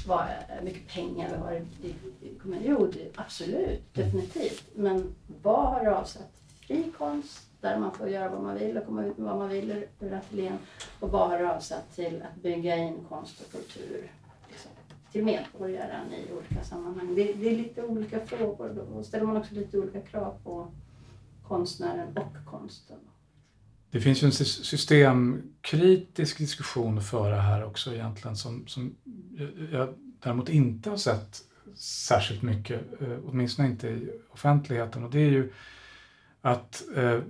[0.07, 0.27] vad
[0.63, 1.95] mycket pengar vi har i,
[2.27, 2.65] i kommunen?
[2.67, 4.65] Jo, det, absolut, definitivt.
[4.75, 6.33] Men vad har du avsatt?
[6.67, 9.49] Fri konst, där man får göra vad man vill och komma ut med vad man
[9.49, 10.59] vill ur ateljén.
[11.01, 14.13] Och vad har du avsatt till att bygga in konst och kultur
[15.13, 17.15] till medborgaren i olika sammanhang.
[17.15, 18.87] Det, det, är lite olika frågor.
[18.95, 20.73] Då ställer man också lite olika krav på
[21.43, 22.97] konstnären och konsten.
[23.91, 28.97] Det finns ju en systemkritisk diskussion att föra här också egentligen som, som
[29.73, 31.43] jag däremot inte har sett
[31.77, 35.05] särskilt mycket, eh, åtminstone inte i offentligheten.
[35.05, 35.53] Och det är ju
[36.41, 37.21] att eh,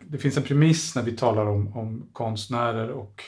[0.00, 3.22] det finns en premiss när vi talar om, om konstnärer och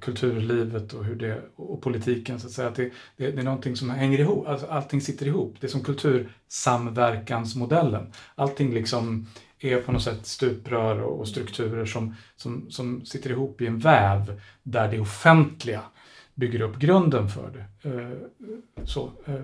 [0.00, 2.40] kulturlivet och, hur det, och politiken.
[2.40, 2.68] Så att säga.
[2.68, 5.56] Att det, det, det är någonting som hänger ihop, alltså allting sitter ihop.
[5.60, 8.12] Det är som kultursamverkansmodellen.
[8.34, 9.26] Allting liksom
[9.58, 14.40] är på något sätt stuprör och strukturer som, som, som sitter ihop i en väv
[14.62, 15.80] där det offentliga
[16.34, 18.10] bygger upp grunden för det eh,
[18.84, 19.40] så, eh,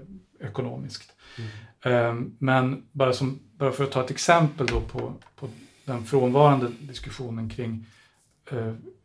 [0.48, 1.12] ekonomiskt.
[1.38, 1.50] Mm.
[1.82, 5.48] Eh, men bara, som, bara för att ta ett exempel då på, på
[5.84, 7.86] den frånvarande diskussionen kring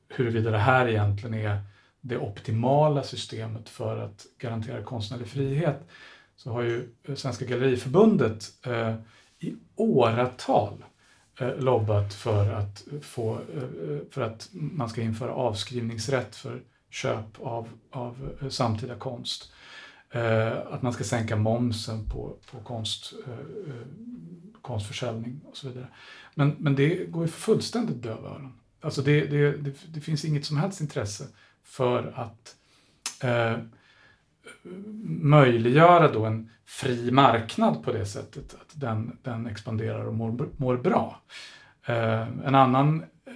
[0.10, 1.60] huruvida det här egentligen är
[2.02, 5.88] det optimala systemet för att garantera konstnärlig frihet
[6.36, 8.96] så har ju eh, Svenska Galleriförbundet eh,
[9.40, 10.86] i åratal
[11.40, 17.42] eh, lobbat för att, få, eh, eh för att man ska införa avskrivningsrätt för köp
[17.42, 19.52] av, av eh, samtida konst.
[20.10, 23.34] Eh, att man ska sänka momsen på, på konst, eh,
[24.62, 25.88] konstförsäljning och så vidare.
[26.36, 28.54] Men, men det går ju fullständigt döva öron.
[28.86, 31.28] Alltså det, det, det, det finns inget som helst intresse
[31.64, 32.56] för att
[33.24, 33.58] eh,
[35.04, 40.78] möjliggöra då en fri marknad på det sättet att den, den expanderar och mår, mår
[40.78, 41.22] bra.
[41.86, 43.34] Eh, en annan eh,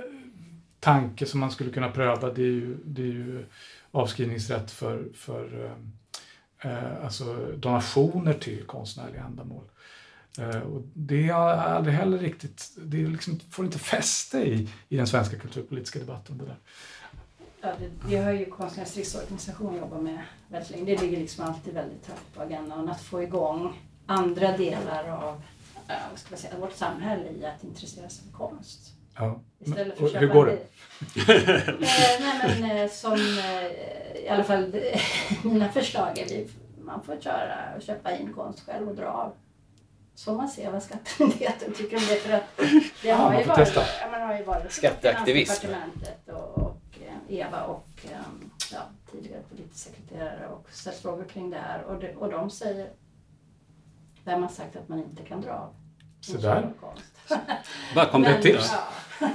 [0.80, 3.46] tanke som man skulle kunna pröva det är ju, det är ju
[3.92, 5.66] avskrivningsrätt för, för
[6.62, 9.64] eh, eh alltså donationer till konstnärliga ändamål.
[9.64, 9.70] Eh,
[10.66, 15.38] och det har aldrig heller riktigt, det liksom, får inte fäste i, i den svenska
[15.38, 16.38] kulturpolitiska debatten.
[16.38, 16.58] Det där.
[17.62, 20.86] Ja, det, det har ju Konstnärernas riksorganisation jobbat med väldigt länge.
[20.86, 22.90] Det ligger liksom alltid väldigt högt på agendan.
[22.90, 25.42] Att få igång andra delar av
[26.10, 28.94] vad ska säga, vårt samhälle i att intressera sig för konst.
[29.16, 29.42] Ja.
[29.60, 30.54] Istället för att hur går det?
[31.34, 34.76] eh, nej, men, eh, som eh, i alla fall
[35.44, 36.48] mina förslag är vi,
[36.82, 39.34] man får köra och köpa in konst själv och dra av
[40.20, 42.16] så man ser vad Skattemyndigheten tycker om det.
[42.16, 42.44] För att
[43.02, 43.76] det har, ja, ju varit,
[44.12, 45.62] man har ju varit Skatteaktivism.
[45.62, 47.88] Finansdepartementet och, och Eva och
[48.72, 48.80] ja,
[49.12, 51.84] tidigare politisk sekreterare och ställt frågor kring det här.
[51.84, 52.90] Och, det, och de säger,
[54.24, 55.74] vem har sagt att man inte kan dra av?
[56.22, 56.74] Så där.
[57.96, 58.62] Bara komplettera.
[58.72, 58.88] Ja,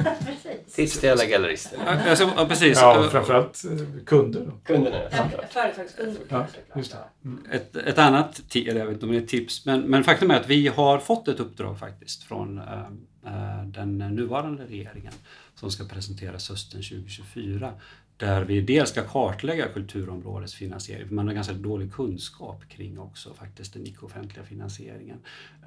[0.74, 1.78] Tips till alla gallerister.
[1.86, 2.78] Ja, alltså, ja, precis.
[2.80, 4.40] Ja, framförallt eh, kunder.
[4.40, 4.53] Då.
[4.64, 4.97] Kunderna.
[5.11, 6.76] Ja, företagskunder Ja, såklart.
[6.76, 7.28] just det.
[7.28, 7.47] Mm.
[7.51, 10.30] Ett, ett annat, eller jag vet inte om det är ett tips, men, men faktum
[10.30, 15.12] är att vi har fått ett uppdrag faktiskt från äh, den nuvarande regeringen
[15.55, 17.72] som ska presenteras hösten 2024
[18.16, 23.34] där vi dels ska kartlägga kulturområdets finansiering, för man har ganska dålig kunskap kring också
[23.34, 25.18] faktiskt den icke-offentliga finansieringen.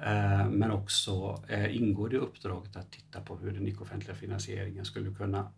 [0.06, 4.84] Eh, men också eh, ingår det i uppdraget att titta på hur den icke-offentliga finansieringen
[4.84, 5.52] skulle kunna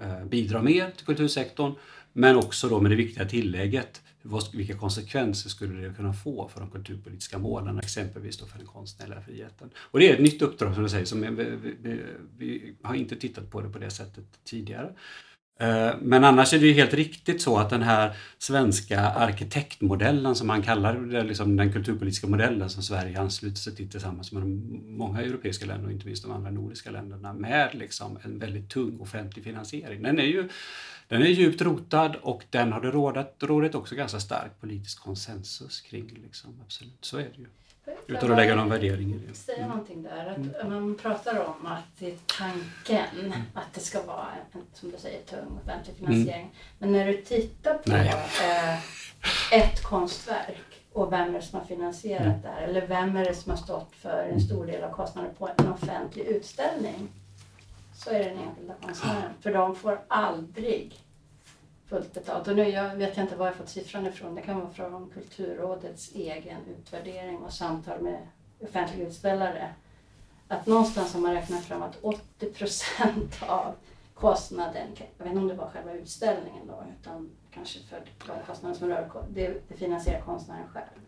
[0.00, 1.74] eh, bidra mer till kultursektorn,
[2.12, 4.02] men också då med det viktiga tillägget
[4.52, 9.20] vilka konsekvenser skulle det kunna få för de kulturpolitiska målen, exempelvis då för den konstnärliga
[9.20, 9.70] friheten?
[9.76, 11.28] Och det är ett nytt uppdrag som du säger, som vi,
[11.82, 12.02] vi,
[12.36, 14.92] vi har inte tittat på det på det sättet tidigare.
[15.58, 20.46] Eh, men annars är det ju helt riktigt så att den här svenska arkitektmodellen som
[20.46, 24.46] man kallar det, liksom den kulturpolitiska modellen som Sverige ansluter sig till tillsammans med
[24.82, 29.00] många europeiska länder och inte minst de andra nordiska länderna med liksom en väldigt tung
[29.00, 30.02] offentlig finansiering.
[30.02, 30.48] Den är ju
[31.08, 35.80] den är djupt rotad och den har det rådat, rådat också ganska stark politisk konsensus
[35.80, 36.20] kring.
[36.22, 36.60] Liksom.
[36.64, 37.46] Absolut, så är det ju.
[38.06, 39.34] Utan att lägga någon värdering i det.
[39.34, 39.68] Säga mm.
[39.68, 40.26] någonting där.
[40.26, 40.72] Att mm.
[40.72, 43.40] Man pratar om att det är tanken mm.
[43.54, 46.42] att det ska vara en, som du säger, tung offentlig finansiering.
[46.42, 46.50] Mm.
[46.78, 48.78] Men när du tittar på eh,
[49.52, 52.42] ett konstverk och vem är det som har finansierat mm.
[52.42, 52.62] det här?
[52.62, 55.72] Eller vem är det som har stått för en stor del av kostnaden på en
[55.72, 57.08] offentlig utställning?
[57.94, 59.32] Så är det den enskilda konstnären.
[59.40, 61.05] För de får aldrig
[61.88, 62.48] fullt betalt.
[62.48, 64.34] Och nu jag vet jag inte var jag fått siffran ifrån.
[64.34, 68.28] Det kan vara från Kulturrådets egen utvärdering och samtal med
[68.60, 69.74] offentliga utställare.
[70.48, 73.74] Att någonstans har man räknat fram att 80 procent av
[74.14, 78.02] kostnaden, jag vet inte om det var själva utställningen då, utan kanske för
[78.46, 81.00] kostnaden som rör det, det finansierar konstnären själv.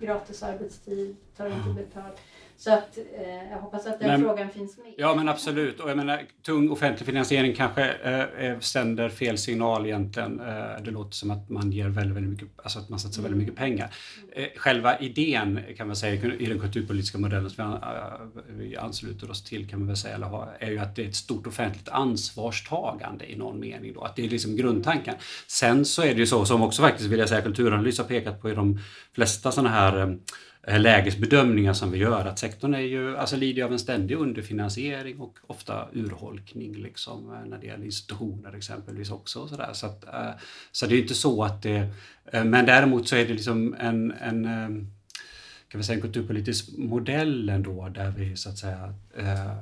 [0.00, 2.16] Gratis arbetstid, tar inte betalt.
[2.62, 4.94] Så att, eh, jag hoppas att den men, frågan finns med.
[4.96, 5.80] Ja men absolut.
[5.80, 7.90] Och jag menar, tung offentlig finansiering kanske
[8.38, 10.40] eh, sänder fel signal egentligen.
[10.40, 13.30] Eh, det låter som att man ger väldigt, väldigt mycket, alltså att man satsar mm.
[13.30, 13.94] väldigt mycket pengar.
[14.32, 17.80] Eh, själva idén kan man säga i den kulturpolitiska modellen som
[18.46, 21.08] vi, vi ansluter oss till kan man väl säga, eller är ju att det är
[21.08, 23.92] ett stort offentligt ansvarstagande i någon mening.
[23.92, 24.00] Då.
[24.00, 25.14] Att det är liksom grundtanken.
[25.46, 28.42] Sen så är det ju så som också faktiskt vill jag säga Kulturanalys har pekat
[28.42, 28.78] på i de
[29.12, 33.36] flesta sådana här eh, Eh, Eh, lägesbedömningar som vi gör att sektorn är ju, alltså
[33.36, 39.10] lider av en ständig underfinansiering och ofta urholkning liksom, eh, när det gäller institutioner exempelvis
[39.10, 39.40] också.
[39.40, 39.72] Och så där.
[39.72, 40.30] Så, att, eh,
[40.72, 41.88] så det är inte så att det...
[42.32, 44.46] Men däremot så är det liksom en, en
[45.72, 49.52] kan vi säga, en kulturpolitisk modell ändå där vi så att säga eh,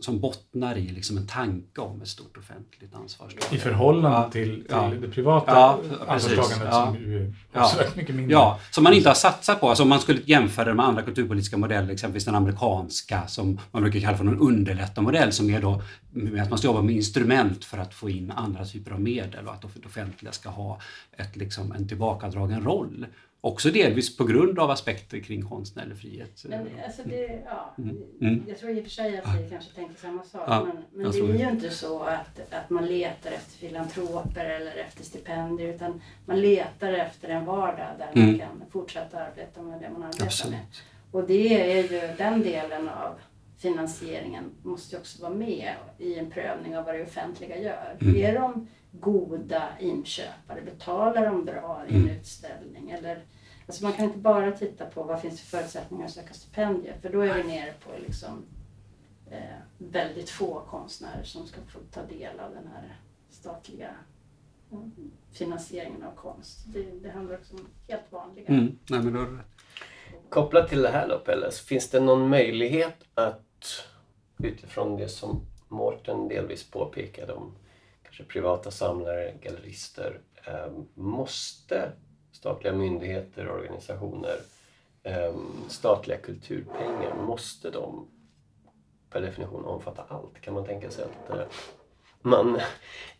[0.00, 3.56] som bottnar i liksom en tanke om ett stort offentligt ansvarstagande.
[3.56, 7.96] I förhållande ja, till, till ja, det privata ja, ansvarstagandet ja, som ju är avsevärt
[7.96, 8.32] mycket mindre.
[8.32, 9.68] Ja, som man inte har satsat på.
[9.68, 13.82] Alltså om man skulle jämföra det med andra kulturpolitiska modeller, exempelvis den amerikanska som man
[13.82, 15.82] brukar kalla för en underlättarmodell som är då
[16.42, 19.54] att man ska jobba med instrument för att få in andra typer av medel och
[19.54, 20.80] att det offentliga ska ha
[21.12, 23.06] ett, liksom, en tillbakadragen roll.
[23.40, 26.44] Också delvis på grund av aspekter kring konstnärlig frihet.
[26.48, 27.96] Men, alltså det, ja, mm.
[28.20, 28.44] Mm.
[28.48, 30.42] Jag tror i och för sig att vi kanske tänker samma sak.
[30.46, 34.76] Ja, men, men det är ju inte så att, att man letar efter filantroper eller
[34.76, 38.28] efter stipendier utan man letar efter en vardag där mm.
[38.28, 40.52] man kan fortsätta arbeta med det man arbetar Absolut.
[40.52, 40.66] med.
[41.10, 43.14] Och det är ju den delen av
[43.58, 47.96] finansieringen måste ju också vara med i en prövning av vad det offentliga gör.
[48.00, 48.16] Mm.
[48.16, 50.62] Är de goda inköpare?
[50.64, 52.16] Betalar de bra i en mm.
[52.16, 52.90] utställning?
[52.90, 53.24] Eller,
[53.66, 57.12] alltså man kan inte bara titta på vad finns för förutsättningar att söka stipendier för
[57.12, 58.44] då är vi nere på liksom
[59.30, 62.96] eh, väldigt få konstnärer som ska få ta del av den här
[63.30, 63.90] statliga
[64.72, 64.78] eh,
[65.32, 66.58] finansieringen av konst.
[66.66, 68.46] Det, det handlar också om helt vanliga.
[68.48, 68.78] Mm.
[68.90, 69.38] Nej, men då...
[70.28, 73.84] Kopplat till det här då Pelle, så finns det någon möjlighet att
[74.38, 77.52] utifrån det som Mårten delvis påpekade om
[78.24, 81.92] privata samlare, gallerister, eh, måste
[82.32, 84.36] statliga myndigheter, organisationer,
[85.02, 85.34] eh,
[85.68, 88.08] statliga kulturpengar, måste de
[89.10, 90.40] per definition omfatta allt?
[90.40, 91.46] Kan man tänka sig att eh,
[92.22, 92.60] man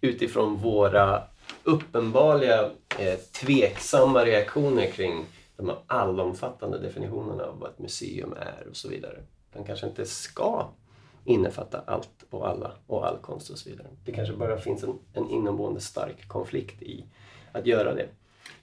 [0.01, 1.23] utifrån våra
[1.65, 5.27] uppenbarliga eh, tveksamma reaktioner kring
[5.57, 9.23] de här allomfattande definitionerna av vad ett museum är och så vidare.
[9.53, 10.69] De kanske inte ska
[11.25, 13.87] innefatta allt och alla och all konst och så vidare.
[14.05, 17.05] Det kanske bara finns en, en inomboende stark konflikt i
[17.53, 18.07] att göra det.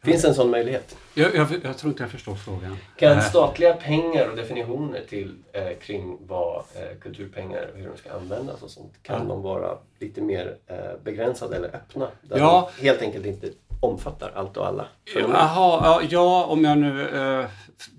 [0.03, 0.97] Finns en sån möjlighet?
[1.13, 2.77] Jag, jag, jag tror inte jag förstår frågan.
[2.97, 7.97] Kan Eh, statliga pengar och definitioner till eh, kring vad eh, kulturpengar och hur de
[7.97, 9.27] ska användas och sånt, kan Ja.
[9.27, 12.07] de vara lite mer eh, begränsade eller öppna?
[12.21, 12.69] Där Ja.
[12.77, 13.49] de helt enkelt inte
[13.79, 14.87] omfattar allt och alla.
[15.15, 17.45] Jaha, ja, om jag nu eh,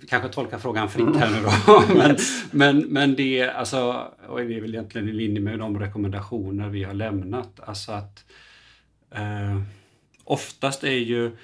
[0.08, 1.94] kanske tolkar frågan fritt här nu då.
[1.94, 2.16] men,
[2.50, 6.68] men, men det är alltså, och det är väl egentligen i linje med de rekommendationer
[6.68, 7.60] vi har lämnat.
[7.60, 8.24] Alltså att
[9.14, 9.60] eh,
[10.24, 11.36] oftast är ju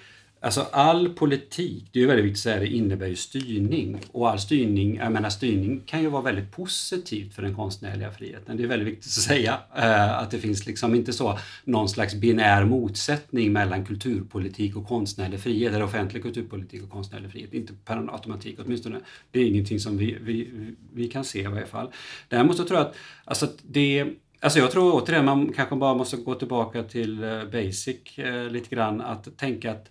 [0.44, 4.00] Alltså all politik, det är ju väldigt viktigt att säga, det innebär ju styrning.
[4.12, 8.56] Och all styrning, jag menar styrning kan ju vara väldigt positivt för den konstnärliga friheten.
[8.56, 12.14] Det är väldigt viktigt att säga eh, att det finns liksom inte så någon slags
[12.14, 17.54] binär motsättning mellan kulturpolitik och konstnärlig frihet, eller offentlig kulturpolitik och konstnärlig frihet.
[17.54, 19.00] Inte per automatik åtminstone.
[19.30, 20.50] Det är ingenting som vi, vi,
[20.92, 21.90] vi kan se i varje fall.
[22.28, 24.06] Däremot så tror jag att, alltså det
[24.40, 28.74] Alltså jag tror återigen man kanske bara måste gå tillbaka till eh, basic eh, lite
[28.74, 29.00] grann.
[29.00, 29.90] Att tänka att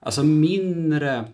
[0.00, 1.24] alltså mindre...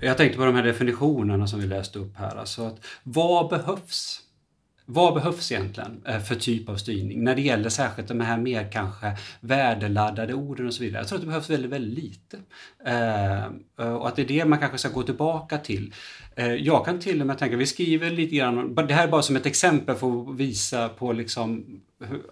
[0.00, 2.36] Jag tänkte på de här definitionerna som vi läste upp här.
[2.36, 4.20] Alltså att vad behövs?
[4.86, 8.72] Vad behövs egentligen eh, för typ av styrning när det gäller särskilt de här mer
[8.72, 11.00] kanske värdeladdade orden och så vidare?
[11.00, 12.38] Jag tror att det behövs väldigt, väldigt lite.
[12.86, 15.94] Eh, och att det är det man kanske ska gå tillbaka till.
[16.36, 19.22] Eh, jag kan till och med tänka, vi skriver lite grann, det här är bara
[19.22, 21.80] som ett exempel för att visa på liksom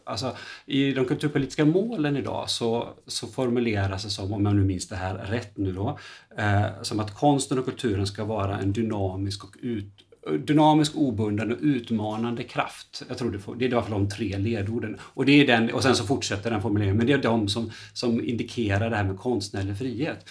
[0.05, 0.37] Alltså,
[0.67, 4.97] I de kulturpolitiska målen idag så, så formuleras det som, om jag nu minns det
[4.97, 5.99] här rätt nu då,
[6.39, 9.93] eh, som att konsten och kulturen ska vara en dynamisk och ut,
[10.39, 13.03] dynamisk, obunden och utmanande kraft.
[13.09, 14.97] Jag tror det, får, det är i alla fall de tre ledorden.
[15.01, 17.71] Och, det är den, och sen så fortsätter den formuleringen, men det är de som,
[17.93, 20.31] som indikerar det här med konstnärlig frihet.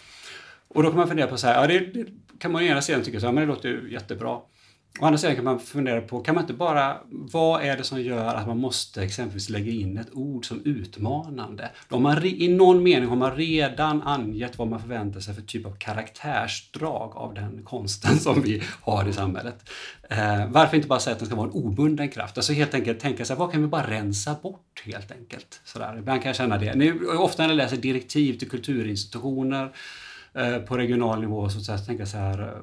[0.67, 2.05] Och då kan man fundera på så här, ja det, det
[2.39, 4.39] kan man å ena sidan tycka så här, men det låter ju jättebra.
[5.01, 8.01] Å andra sidan kan man fundera på, kan man inte bara, vad är det som
[8.01, 11.69] gör att man måste exempelvis lägga in ett ord som utmanande?
[11.89, 15.41] Då man, re- I någon mening har man redan angett vad man förväntar sig för
[15.41, 19.69] typ av karaktärsdrag av den konsten som vi har i samhället.
[20.09, 22.37] Eh, varför inte bara säga att den ska vara en obunden kraft?
[22.37, 25.61] Alltså helt enkelt tänka sig, vad kan vi bara rensa bort helt enkelt?
[25.65, 25.95] Sådär.
[25.99, 26.75] Ibland kan jag känna det.
[26.75, 29.71] Nu, ofta när jag läser direktiv till kulturinstitutioner
[30.33, 32.61] eh, på regional nivå så, så här, tänker jag så här,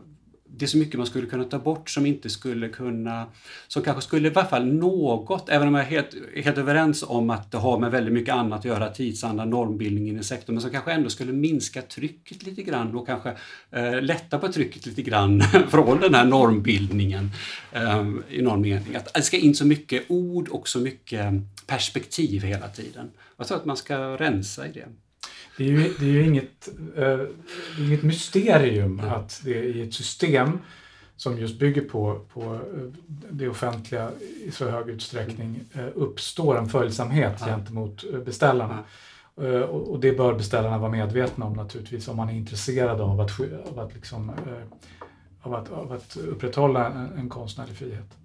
[0.48, 3.26] det är så mycket man skulle kunna ta bort som inte skulle kunna,
[3.68, 7.30] som kanske skulle i varje fall något, även om jag är helt, helt överens om
[7.30, 10.70] att det har med väldigt mycket annat att göra, tidsanda, normbildningen i sektorn, men som
[10.70, 13.36] kanske ändå skulle minska trycket lite grann och kanske
[13.70, 17.30] eh, lätta på trycket lite grann från den här normbildningen
[17.72, 18.96] eh, i någon mening.
[18.96, 21.32] Att det ska in så mycket ord och så mycket
[21.66, 23.10] perspektiv hela tiden.
[23.36, 24.86] Jag tror att man ska rensa i det.
[25.58, 27.20] Det är ju, det är ju inget, eh,
[27.80, 30.58] inget mysterium att det i ett system
[31.16, 32.60] som just bygger på, på eh,
[33.30, 34.10] det offentliga
[34.44, 37.46] i så hög utsträckning eh, uppstår en följsamhet Ja.
[37.46, 38.84] gentemot eh, beställarna.
[39.40, 43.20] Eh, Och och det bör beställarna vara medvetna om naturligtvis om man är intresserad av
[43.20, 43.30] att,
[43.70, 44.62] av att, liksom, eh,
[45.42, 48.16] av att, av att upprätthålla en, en konstnärlig frihet.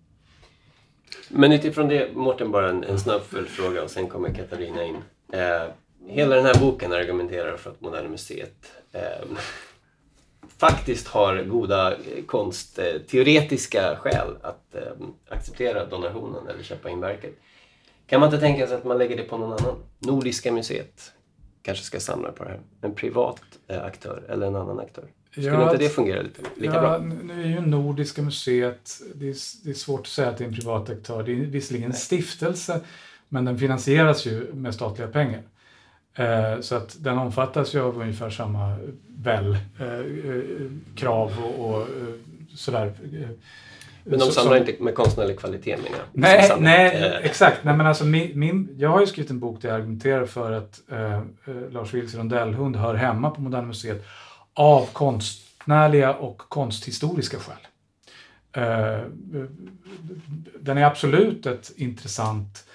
[1.30, 4.96] Men utifrån det, Mårten, bara en, en snabb följdfråga och sen kommer Katarina in.
[5.34, 5.72] Eh,
[6.08, 9.02] hela den här boken argumenterar för att Moderna Museet eh,
[10.58, 14.82] faktiskt har goda eh, konstteoretiska skäl att eh,
[15.30, 17.34] acceptera donationen eller köpa in verket.
[18.08, 19.76] Kan man inte tänka sig att man lägger det på någon annan?
[19.99, 21.12] Nordiska museet
[21.62, 22.60] kanske ska samla på det här.
[22.82, 25.06] En privat eh, aktör eller en annan aktör.
[25.32, 26.97] Skulle Ja, inte det fungera lite, lika ja, bra?
[26.97, 30.47] Nu är ju Nordiska museet, det är, det är svårt att säga att det är
[30.47, 31.24] en privat aktör.
[31.24, 32.82] Det är visserligen en stiftelse,
[33.30, 35.41] men den finansieras ju med statliga pengar.
[36.16, 38.76] Eh, så att den omfattas ju av ungefär samma
[39.18, 40.05] väl, eh,
[40.95, 41.88] krav och, och eh,
[42.55, 42.93] sådär.
[44.03, 46.07] Men de samlar som- inte med konstnärlig kvalitet menar jag.
[46.12, 47.64] Nej, nej exakt.
[47.64, 50.51] Nej, men alltså min, min, jag har ju skrivit en bok där jag argumenterar för
[50.51, 51.22] att eh,
[51.72, 54.05] Lars Vilks rondellhund hör hemma på Moderna Museet
[54.53, 57.55] av konstnärliga och konsthistoriska skäl.
[58.53, 59.01] Eh,
[60.59, 62.66] den är absolut ett intressant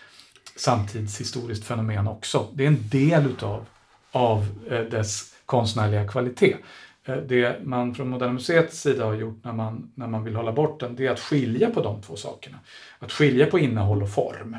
[0.57, 2.47] samtidshistoriskt fenomen också.
[2.55, 3.67] Det är en del utav
[4.11, 6.57] av eh, dess konstnärliga kvalitet.
[7.05, 10.53] Eh, det man från Moderna Museets sida har gjort när man, när man vill hålla
[10.53, 12.59] bort den, det är att skilja på de två sakerna.
[12.99, 14.57] Att skilja på innehåll och form.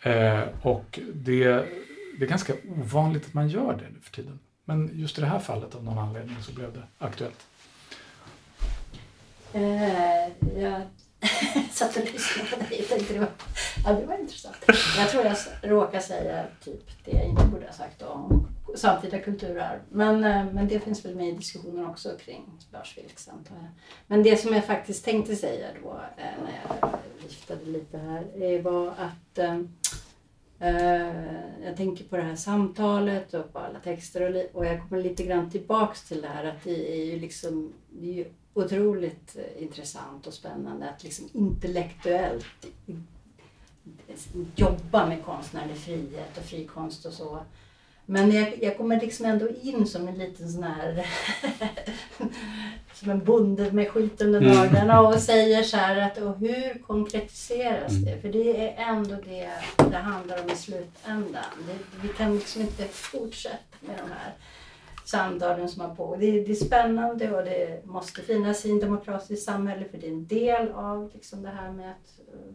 [0.00, 1.44] Eh, och det,
[2.18, 4.38] det är ganska ovanligt att man gör det nu för tiden.
[4.64, 7.46] Men just i det här fallet av någon anledning så blev det aktuellt.
[9.52, 10.82] Eh, jag
[11.72, 13.28] satt och lyssnade på dig och tänkte det var,
[13.84, 14.56] ja, det var intressant.
[14.98, 19.80] Jag tror jag råkade säga typ det jag inte borde ha sagt om samtida kulturarv.
[19.90, 23.68] Men, eh, men det finns väl med i diskussionen också kring Lars Vilks antar jag.
[24.06, 28.88] Men det som jag faktiskt tänkte säga då eh, när jag viftade lite här var
[28.88, 29.60] att eh,
[31.64, 35.24] jag tänker på det här samtalet och på alla texter och, och jag kommer lite
[35.24, 38.24] grann tillbaks till det här att det är ju liksom det är ju
[38.56, 42.66] otroligt eh, intressant och spännande att liksom intellektuellt
[44.56, 47.38] jobba med konstnärlig frihet och frikonst och så.
[48.06, 51.06] Men jag, jag kommer liksom ändå in som en liten sån här
[52.94, 54.54] som en bonde med skit under mm.
[54.54, 58.20] naglarna och säger så här att och hur konkretiseras det?
[58.20, 59.50] För det är ändå det
[59.90, 61.44] det handlar om i slutändan.
[61.66, 64.32] Det, vi kan liksom inte fortsätta med de här
[65.08, 66.16] samtalen som har på.
[66.16, 70.12] Det, det är spännande och det måste finnas i en demokratiskt samhälle för det är
[70.12, 72.52] en del av liksom det här med att eh,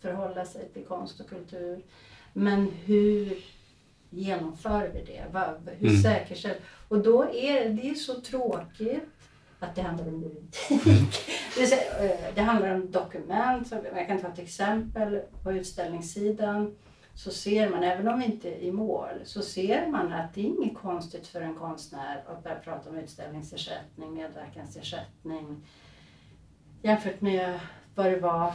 [0.00, 1.82] förhålla sig till konst och kultur.
[2.32, 3.38] Men hur
[4.10, 5.24] genomför vi det?
[5.78, 6.02] Hur mm.
[6.02, 9.04] säkerställer Och då är det är så tråkigt
[9.58, 10.56] att det handlar om juridik.
[12.00, 13.72] Eh, det handlar om dokument.
[13.94, 16.76] Jag kan ta ett exempel på utställningssidan
[17.18, 20.40] så ser man, även om vi inte är i mål, så ser man att det
[20.40, 25.66] är inget konstigt för en konstnär att börja prata om utställningsersättning, medverkansersättning
[26.82, 27.60] jämfört med
[27.94, 28.54] vad det var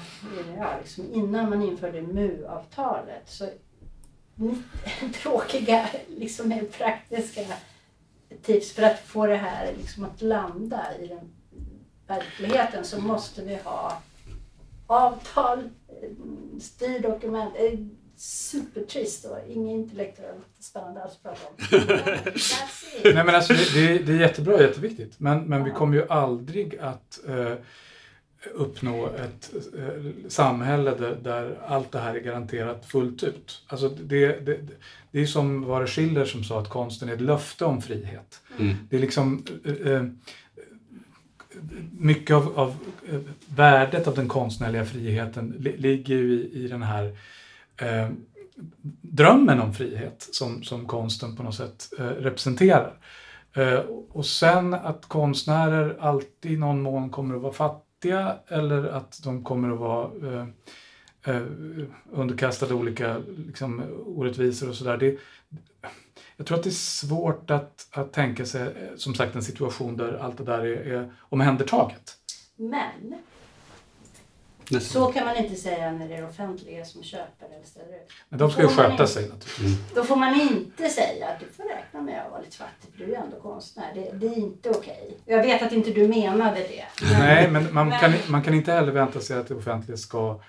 [0.57, 3.29] ja, liksom innan man införde MU-avtalet.
[3.29, 3.49] Så
[5.13, 7.41] tråkiga, liksom praktiska
[8.41, 11.33] tips för att få det här liksom att landa i den
[12.07, 14.01] verkligheten så måste vi ha
[14.87, 15.69] avtal,
[16.59, 17.79] styrdokument, eh,
[18.23, 21.55] supertrist och inget intellektuellt spännande alls att prata om.
[23.13, 25.19] Nej, men alltså, det, det är jättebra och jätteviktigt.
[25.19, 27.53] Men, men vi kommer ju aldrig att eh,
[28.53, 33.63] uppnå ett eh, samhälle där, där, allt det här är garanterat fullt ut.
[33.67, 34.59] Alltså det, det,
[35.11, 38.41] det är som var det Schiller som sa att konsten är ett löfte om frihet.
[38.59, 38.75] Mm.
[38.89, 40.03] Det är liksom eh, eh
[41.91, 42.75] mycket av, av,
[43.09, 47.17] eh, värdet av den konstnärliga friheten ligger ju i, i den här
[47.77, 48.09] eh,
[49.01, 52.93] drömmen om frihet som, som konsten på något sätt eh, representerar.
[53.55, 59.23] Eh, och sen att konstnärer alltid i någon mån kommer att vara fattiga eller att
[59.23, 60.47] de kommer att vara eh,
[61.35, 61.43] eh,
[62.11, 63.17] underkastade olika
[63.47, 65.17] liksom, orättvisor och sådär.
[66.37, 69.97] Jag tror att det är svårt att, att tänka sig, eh, som sagt, en situation
[69.97, 72.17] där allt det där är, är omhändertaget.
[72.55, 73.15] Men
[74.79, 78.11] så kan man inte säga när det är det offentliga som köper eller ställer ut.
[78.29, 79.93] Men de ska ju sköta sig naturligtvis.
[79.95, 83.05] Då får man inte säga att du får räkna med att vara lite fattig för
[83.05, 83.91] du är ändå konstnär.
[83.93, 85.07] Det, det är inte okej.
[85.07, 85.35] Okay.
[85.35, 86.85] Jag vet att inte du menade det.
[87.01, 87.99] Men, Nej, men man, men...
[87.99, 90.39] Kan, man kan inte heller vänta sig att det offentliga ska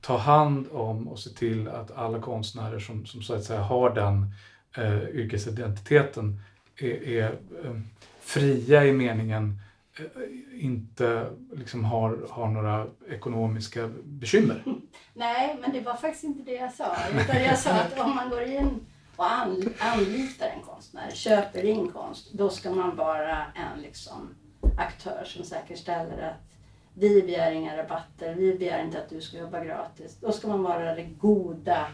[0.00, 3.90] ta hand om och se till att alla konstnärer som, som så att säga har
[3.90, 4.32] den
[4.76, 6.40] eh, yrkesidentiteten
[6.76, 7.24] är, är
[7.64, 7.80] eh,
[8.20, 9.67] fria i meningen Eh,
[9.98, 14.62] Eh, inte liksom har, har några ekonomiska bekymmer.
[15.14, 16.96] Nej, men det var faktiskt inte det jag sa.
[17.20, 18.86] Utan jag sa att om man går in
[19.16, 19.32] och
[19.78, 24.34] anlitar en konstnär, köper in konst, då ska man vara en liksom,
[24.78, 26.48] aktör som säkerställer att
[26.94, 30.16] vi begär inga rabatter, vi begär inte att du ska jobba gratis.
[30.20, 31.86] Då ska man vara den goda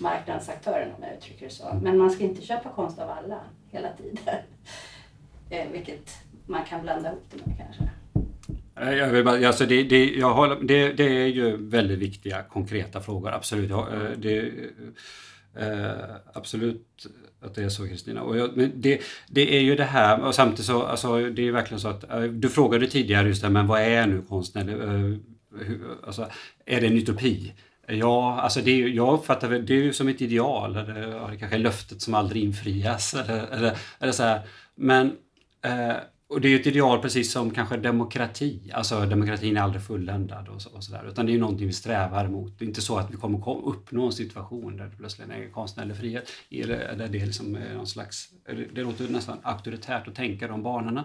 [0.00, 1.80] marknadsaktören om jag uttrycker det så.
[1.82, 3.40] Men man ska inte köpa konst av alla
[3.70, 4.18] hela tiden.
[5.50, 6.10] Eh, vilket
[6.46, 7.90] man kan blanda ihop det med kanske.
[8.74, 13.00] Jag, vill bara, alltså det, det, jag håller, det, det är ju väldigt viktiga konkreta
[13.00, 13.70] frågor, absolut.
[13.70, 13.86] Eh,
[14.16, 14.52] det,
[15.56, 17.06] eh, absolut
[17.42, 18.48] att det är så Kristina.
[18.74, 22.10] det, det är ju det här, och samtidigt så, alltså, det är verkligen så att,
[22.10, 24.76] eh, du frågade tidigare just det men vad är nu konstnärlig,
[26.06, 26.26] Alltså,
[26.66, 27.52] är det en utopi?
[27.86, 32.14] Ja, alltså det, jag uppfattar det, är ju som ett ideal, eller kanske löftet som
[32.14, 33.14] aldrig infrias.
[33.14, 34.40] Eller, eller, eller så här.
[34.74, 35.16] Men
[35.64, 35.94] eh,
[36.32, 38.70] och det är ju ett ideal precis som kanske demokrati.
[38.74, 40.70] Alltså demokratin är aldrig fulländad och, så.
[41.08, 42.58] Utan det är ju någonting vi strävar mot.
[42.58, 45.96] Det är inte så att vi kommer uppnå en situation där det plötsligt är konstnärlig
[45.96, 46.30] frihet.
[46.50, 48.28] Där det, liksom eh, någon slags,
[48.74, 51.04] det låter nästan auktoritärt att tänka de banorna.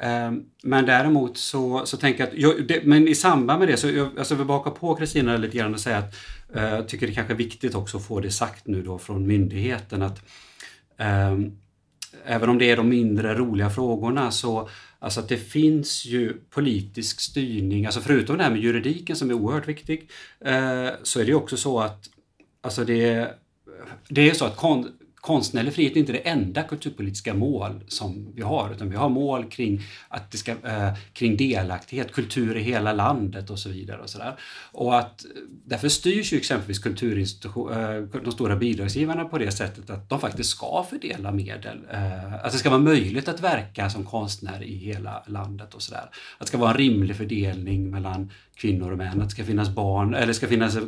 [0.00, 3.76] Ehm, men däremot så, så tänker jag att, jag, det, men i samband med det
[3.76, 6.14] så jag, alltså vill baka på Kristina lite grann och säga att
[6.54, 9.26] eh, jag tycker det kanske är viktigt också att få det sagt nu då från
[9.26, 10.22] myndigheten att
[11.30, 11.58] um,
[12.24, 17.20] även om det är de mindre roliga frågorna så alltså att det finns ju politisk
[17.20, 21.34] styrning, alltså förutom det här med juridiken som är oerhört viktig, eh, så är det
[21.34, 22.08] också så att
[22.60, 23.34] alltså det,
[24.08, 28.42] det är så att kon, konstnärlig frihet är inte det enda kulturpolitiska mål som vi
[28.42, 32.92] har, utan vi har mål kring, att det ska, eh, kring delaktighet, kultur i hela
[32.92, 34.00] landet och så vidare.
[34.00, 34.36] Och, så där.
[34.72, 35.30] och att, eh,
[35.64, 40.50] därför styrs ju exempelvis kulturinstitution, eh, de stora bidragsgivarna på det sättet att de faktiskt
[40.50, 41.78] ska fördela medel.
[41.90, 46.10] Eh, att det ska vara möjligt att verka som konstnär i hela landet och sådär.
[46.38, 49.68] Att det ska vara en rimlig fördelning mellan kvinnor och män, att det ska finnas
[49.68, 50.84] barn, eller ska finnas eh,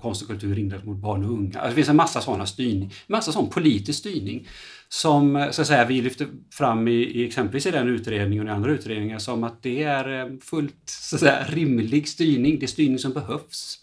[0.00, 1.58] konst och kultur inriktat mot barn och unga.
[1.58, 4.48] Alltså, det finns en massa sådana styrning, massa sån politisk styrning
[4.88, 8.52] som eh, så att säga, vi lyfter fram i, i exempelvis i den utredningen och
[8.52, 12.58] i andra utredningar som att det är eh, fullt så att säga, rimlig styrning.
[12.58, 13.78] Det är styrning som behövs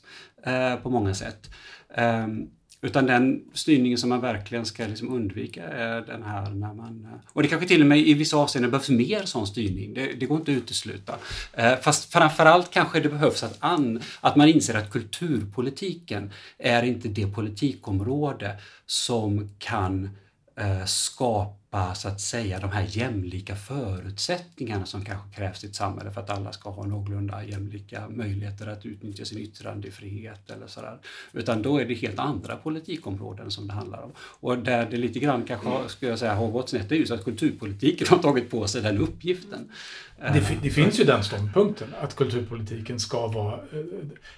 [0.46, 1.50] eh, på många sätt.
[1.98, 2.50] Um,
[2.82, 7.08] utan den styrningen som man verkligen ska liksom undvika är den här när man...
[7.14, 9.94] Eh, och det kanske till och med i vissa avseenden behövs mer sån styrning.
[9.94, 11.16] Det, det går inte att utesluta.
[11.54, 17.08] Eh, fast framförallt kanske det behövs att, an, att man inser att kulturpolitiken är inte
[17.08, 20.10] det politikområde som kan
[20.56, 25.76] eh, skapa skapa så att säga de här jämlika förutsättningarna som kanske krävs i ett
[25.76, 31.00] samhälle för att alla ska ha någorlunda jämlika möjligheter att utnyttja sin yttrandefrihet eller sådär.
[31.34, 34.12] Utan då är det helt andra politikområden som det handlar om.
[34.18, 37.06] Och där det lite grann kanske skulle jag säga, har gått snett, det är ju
[37.06, 39.72] så att kulturpolitiken har tagit på sig den uppgiften.
[40.20, 43.60] Det, det, finns ju den ståndpunkten att kulturpolitiken ska vara eh,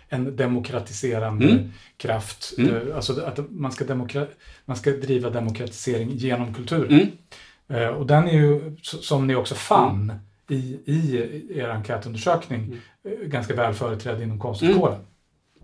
[0.10, 1.72] en demokratiserande mm.
[1.98, 2.54] kraft.
[2.58, 2.76] Mm.
[2.76, 4.26] Eh, alltså att man ska, demokra
[4.66, 6.92] man ska driva demokratisering genom kulturen.
[6.92, 7.10] Mm.
[7.68, 10.04] Eh, och den är ju, som ni också fann
[10.50, 10.64] mm.
[10.64, 11.28] i, i
[11.60, 12.80] er enkätundersökning, mm.
[13.04, 15.02] Eh, ganska väl företrädd inom konstkåren.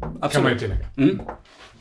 [0.01, 0.32] Absolut.
[0.32, 0.88] Kan man ju tillägga.
[0.97, 1.22] Mm.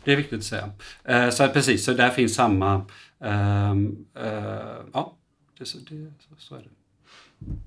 [0.05, 0.71] Det är viktigt att säga.
[1.05, 2.77] Eh, så precis, så där finns samma...
[3.25, 5.17] Uh, uh, ja,
[5.59, 6.69] det, så, det, så, så är det.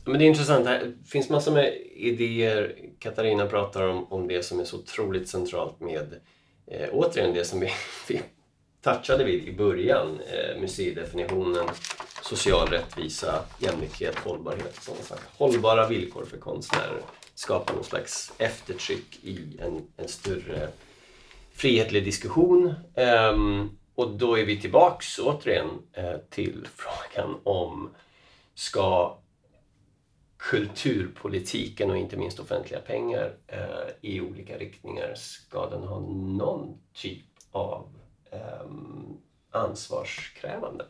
[0.06, 2.76] Men det är intressant, det finns massor med idéer.
[3.00, 6.20] Katarina pratar om, om det som är så otroligt centralt med,
[6.68, 7.70] eh, återigen det som vi,
[8.08, 8.22] vi
[8.82, 11.68] touchade vid i början, eh, museidefinitionen,
[12.22, 14.76] social rättvisa, jämlikhet, hållbarhet.
[14.82, 15.24] Sådana saker.
[15.38, 17.02] Hållbara villkor för konstnärer
[17.36, 20.68] skapar någon slags eftertryck i en, en större
[21.54, 22.74] frihetlig diskussion.
[22.94, 23.36] Eh,
[23.96, 27.90] och då är vi tillbaks återigen eh, till frågan om
[28.56, 29.18] ska
[30.38, 33.60] kulturpolitiken och inte minst offentliga pengar eh,
[34.02, 37.88] i olika riktningar, ska den ha någon typ av
[38.32, 38.72] eh,
[39.52, 40.86] ansvarskrävande?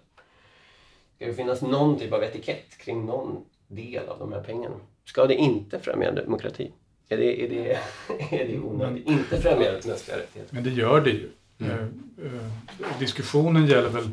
[1.15, 4.75] Ska det finnas någon typ av etikett kring någon del av de här pengarna?
[5.05, 6.71] Ska det inte främja demokrati?
[7.09, 7.79] Är det, är det,
[8.41, 9.07] är det onödigt?
[9.07, 10.55] Inte främja mänskliga rättigheter?
[10.55, 11.29] Men det gör det ju.
[11.59, 11.71] Mm.
[11.71, 14.09] Eh, eh, diskussionen gäller väl,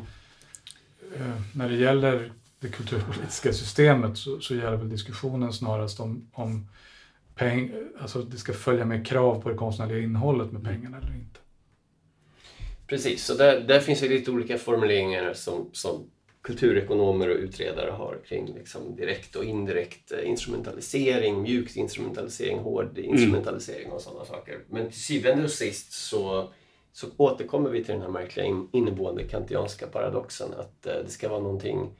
[1.15, 2.31] eh, när det gäller
[2.65, 6.67] det kulturpolitiska systemet så, så gäller väl diskussionen snarast om, om
[7.35, 11.39] peng, alltså det ska följa med krav på det konstnärliga innehållet med pengarna eller inte.
[12.87, 16.09] Precis, så där, där finns det lite olika formuleringar som, som
[16.41, 23.11] kulturekonomer och utredare har kring liksom direkt och indirekt eh, instrumentalisering, mjuk instrumentalisering, hård mm.
[23.11, 24.59] instrumentalisering och sådana saker.
[24.69, 26.53] Men till syvende och sist så,
[26.93, 31.41] så återkommer vi till den här märkliga inneboende kantianska paradoxen att eh, det ska vara
[31.41, 31.91] någonting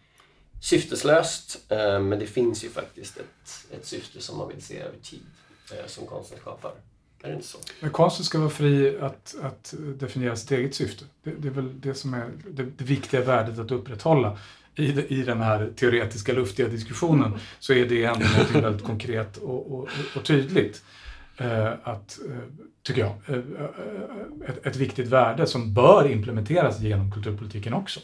[0.59, 4.97] syfteslöst eh, men det finns ju faktiskt ett, ett syfte som man vill se över
[4.97, 5.25] tid
[5.71, 6.71] eh, som konsten skapar.
[7.23, 7.57] Är det inte så?
[7.79, 11.05] Men konsten ska vara fri att, att definiera sitt eget syfte.
[11.23, 14.37] Det, det är väl det som är det, det viktiga värdet att upprätthålla.
[14.75, 19.73] I, I den här teoretiska luftiga diskussionen så är det ändå något väldigt konkret och,
[19.73, 20.83] och, och tydligt.
[21.37, 22.37] Eh, att, eh,
[22.83, 27.99] tycker jag, eh, eh ett, ett, viktigt värde som bör implementeras genom kulturpolitiken också.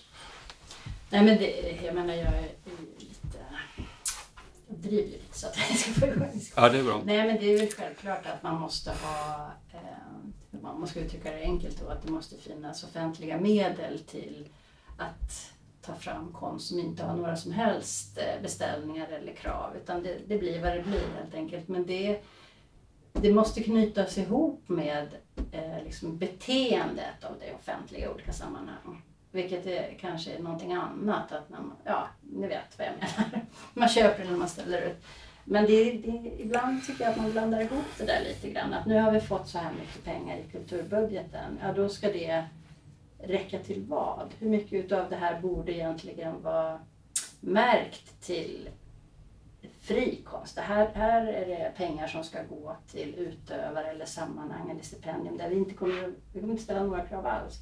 [1.11, 2.49] Nej men det, jag menar jag är
[4.81, 7.01] driver lite så att jag ska få igång Ja, det är bra.
[7.05, 11.41] Nej, men det är väl självklart att man måste ha, eh, man ska uttrycka det
[11.41, 14.49] enkelt då, att det måste finnas offentliga medel till
[14.97, 15.51] att
[15.81, 20.17] ta fram konst som inte har några som helst eh, beställningar eller krav, utan det,
[20.27, 21.67] det blir vad det blir helt enkelt.
[21.67, 22.21] Men det,
[23.13, 25.07] det måste knytas ihop med
[25.51, 29.01] eh, liksom beteendet av det offentliga i olika sammanhang.
[29.32, 31.32] Vilket är kanske är någonting annat.
[31.32, 33.45] Att man, ja, ni vet vad jag menar.
[33.74, 35.03] Man köper när man ställer ut.
[35.44, 38.74] Men det, det, ibland tycker jag att man blandar ihop det där lite grann.
[38.74, 41.60] Att nu har vi fått så här mycket pengar i kulturbudgeten.
[41.62, 42.45] Ja, då ska det
[43.20, 44.34] räcka till vad?
[44.40, 46.80] Hur mycket utav det här borde egentligen vara
[47.40, 48.70] märkt till
[49.80, 50.56] fri konst?
[50.56, 55.38] Det här, här är det pengar som ska gå till utövare eller sammanhang eller stipendium
[55.38, 57.56] där vi inte kommer, vi kommer inte ställa några krav alls.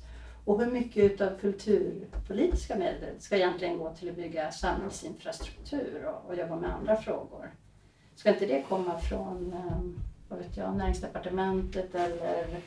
[0.46, 6.36] Och hur mycket av kulturpolitiska medel ska egentligen gå till att bygga samhällsinfrastruktur och, och
[6.36, 7.52] jobba med andra frågor?
[8.16, 10.00] Ska inte det komma från ehm,
[10.30, 12.62] vad vet jag, näringsdepartementet eller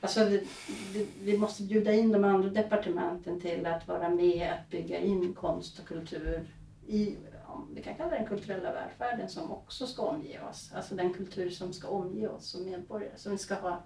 [0.00, 4.98] Alltså, vi, vi, måste bjuda in de andra departementen till att vara med att bygga
[4.98, 6.48] in konst och kultur
[6.86, 7.16] i,
[7.74, 10.72] vi kan kalla det den kulturella välfärden som också ska omge oss.
[10.74, 13.82] Alltså den kultur som ska omge oss som medborgare, som vi ska ha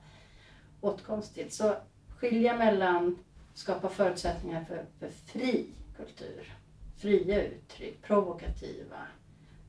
[0.80, 1.52] åtkomst till.
[1.52, 1.74] Så
[2.18, 3.18] skilja mellan
[3.54, 5.66] skapa förutsättningar för, för fri
[5.96, 6.56] kultur,
[6.96, 9.06] fria uttryck, provokativa,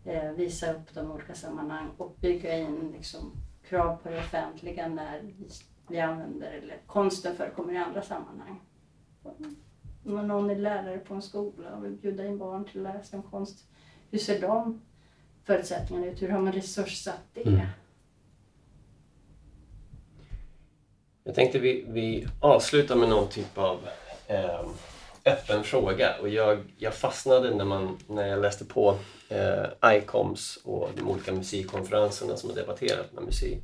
[0.06, 3.32] eh, visa upp de olika sammanhang och bygga in liksom,
[3.70, 5.50] krav på det offentliga när vi,
[5.88, 8.62] vi använder, eller konsten förekommer i andra sammanhang.
[10.06, 13.18] Om någon är lärare på en skola och vill bjuda in barn till att läsa
[13.18, 13.68] om konst,
[14.12, 14.82] hur ser de
[15.44, 16.22] förutsättningarna ut?
[16.22, 17.48] Hur har man resurssatt det?
[17.48, 17.68] Mm.
[21.24, 23.80] Jag tänkte vi, vi avslutar med någon typ av
[24.28, 24.66] eh,
[25.26, 28.98] öppen fråga och jag, jag fastnade när, man, när jag läste på
[29.30, 33.64] eh, ICOMS och de olika musikkonferenserna som har debatterat med musik,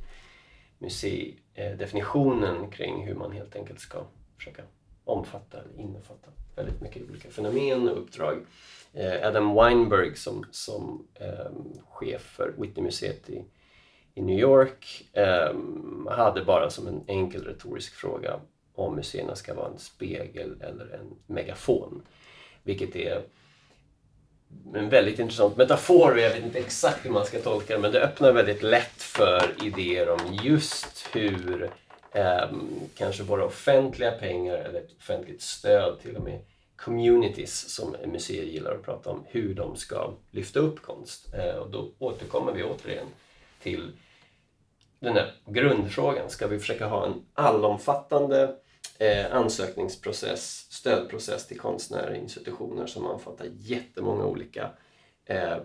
[0.78, 4.04] musikdefinitionen eh, kring hur man helt enkelt ska
[4.36, 4.62] försöka
[5.04, 8.46] omfatta eller innefatta väldigt mycket olika fenomen och uppdrag.
[8.92, 11.50] Eh, Adam Weinberg som, som eh,
[11.88, 13.44] chef för Whitney-museet i,
[14.14, 15.52] i New York eh,
[16.10, 18.40] hade bara som en enkel retorisk fråga
[18.74, 22.02] om museerna ska vara en spegel eller en megafon.
[22.62, 23.22] Vilket är
[24.74, 28.02] en väldigt intressant metafor jag vet inte exakt hur man ska tolka det men det
[28.02, 31.70] öppnar väldigt lätt för idéer om just hur
[32.12, 32.50] eh,
[32.94, 36.40] kanske våra offentliga pengar eller ett offentligt stöd till och med
[36.76, 41.34] communities som museer gillar att prata om, hur de ska lyfta upp konst.
[41.34, 43.06] Eh, och då återkommer vi återigen
[43.62, 43.92] till
[45.00, 46.30] den här grundfrågan.
[46.30, 48.56] Ska vi försöka ha en allomfattande
[48.98, 54.70] eh, ansökningsprocess, stödprocess till konstnärer och institutioner som omfattar jättemånga olika
[55.24, 55.58] eh,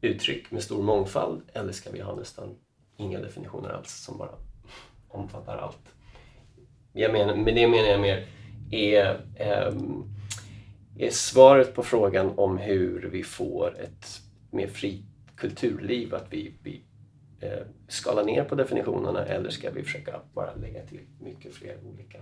[0.00, 2.56] uttryck med stor mångfald eller ska vi ha nästan
[2.96, 4.34] inga definitioner alls som bara
[5.08, 5.94] omfattar allt?
[6.92, 8.26] Jag menar, med det menar jag mer
[8.70, 9.74] är, eh,
[10.98, 14.20] är svaret på frågan om hur vi får ett
[14.50, 15.04] mer fritt
[15.36, 16.84] kulturliv att vi, vi
[17.88, 22.18] skala ner på definitionerna eller ska vi försöka bara lägga till mycket fler olika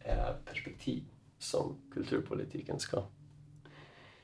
[0.00, 1.02] eh, perspektiv
[1.38, 3.02] som kulturpolitiken ska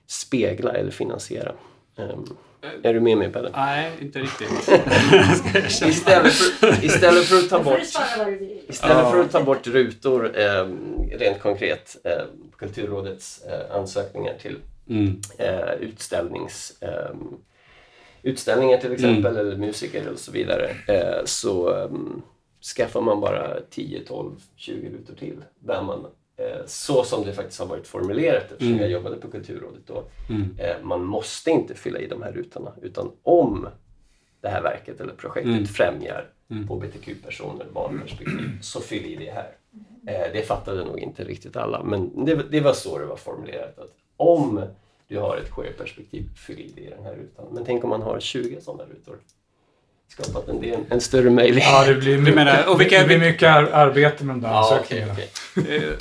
[0.06, 1.54] spegla eller finansiera?
[1.96, 2.36] Um,
[2.82, 3.50] är du med mig Pelle?
[3.56, 4.50] Nej, inte riktigt.
[5.88, 7.80] istället, för, istället för att ta bort,
[8.68, 10.66] istället för att ta bort rutor, eh,
[11.10, 12.24] rent konkret, eh,
[12.56, 15.20] Kulturrådets eh, ansökningar till mm.
[15.38, 17.36] eh, utställnings ehm,
[18.22, 19.46] utställningar till exempel, mm.
[19.46, 22.22] eller musiker och så vidare, eh, så um,
[22.76, 25.44] skaffar man bara 10, 12, 20 rutor till.
[25.58, 28.80] Där man, eh, så som det faktiskt har varit formulerat eftersom mm.
[28.80, 30.04] jag jobbade på Kulturrådet då.
[30.28, 30.56] Mm.
[30.58, 33.68] Eh, man måste inte fylla i de här rutorna utan om
[34.40, 35.66] det här verket eller projektet mm.
[35.66, 36.68] främjar mm.
[36.68, 39.56] hbtq-personer, barnperspektiv, så fyll i det här.
[40.06, 43.78] Eh, det fattade nog inte riktigt alla men det, det var så det var formulerat.
[43.78, 44.64] Att om
[45.12, 47.47] du har ett queer-perspektiv, fyll i den här rutan.
[47.52, 49.16] Men tänk om man har 20 sådana rutor?
[50.09, 51.70] Skapat en, en, en större möjlighet.
[51.72, 54.59] Ja, det blir mycket, menar, och vilka, det blir mycket arbete med de där ja,
[54.59, 55.12] ansökningarna.
[55.12, 55.26] Okay,
[55.56, 55.76] okay.
[55.76, 55.93] Eh,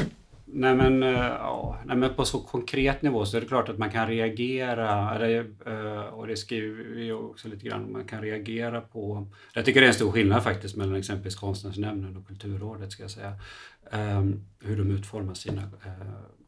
[0.45, 3.77] nej, men, eh, ja, nej men på så konkret nivå så är det klart att
[3.77, 8.81] man kan reagera, eller, eh, och det skriver vi också lite grann, man kan reagera
[8.81, 9.27] på...
[9.53, 13.11] Jag tycker det är en stor skillnad faktiskt mellan exempelvis Konstnärsnämnden och Kulturrådet ska jag
[13.11, 13.33] säga.
[13.93, 15.61] Um, hur de utformar sina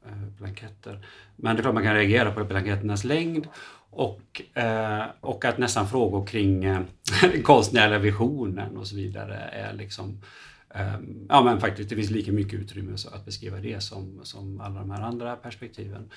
[0.06, 1.06] Eh, blanketter.
[1.36, 3.48] Men det är klart man kan reagera på blanketternas längd
[3.90, 6.82] och, eh, och att nästan frågor kring eh,
[7.22, 10.22] den konstnärliga visionen och så vidare är liksom
[10.70, 11.00] eh,
[11.30, 14.92] Ja men faktiskt, det finns lika mycket utrymme att beskriva det som, som alla de
[14.92, 16.10] här andra perspektiven.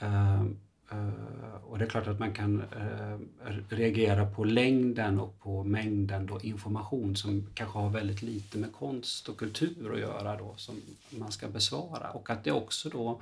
[0.00, 0.44] Eh,
[0.90, 3.18] Eh, och det är klart att man kan eh,
[3.68, 9.28] reagera på längden och på mängden då information som kanske har väldigt lite med konst
[9.28, 10.74] och kultur att göra då som
[11.10, 12.10] man ska besvara.
[12.10, 13.20] Och att det också då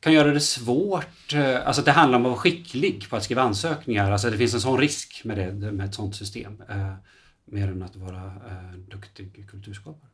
[0.00, 3.42] kan göra det svårt, eh, alltså det handlar om att vara skicklig på att skriva
[3.42, 4.10] ansökningar.
[4.12, 6.62] Alltså det finns en sån risk med, det, med ett sånt system.
[7.44, 8.32] mer än att vara
[8.88, 10.10] duktig kulturskapare.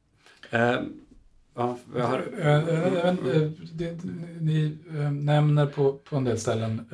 [1.55, 2.25] Ja, har...
[2.39, 3.93] Eh, eh, eh,
[4.41, 4.79] Ni
[5.13, 6.87] nämner på, på en del ställen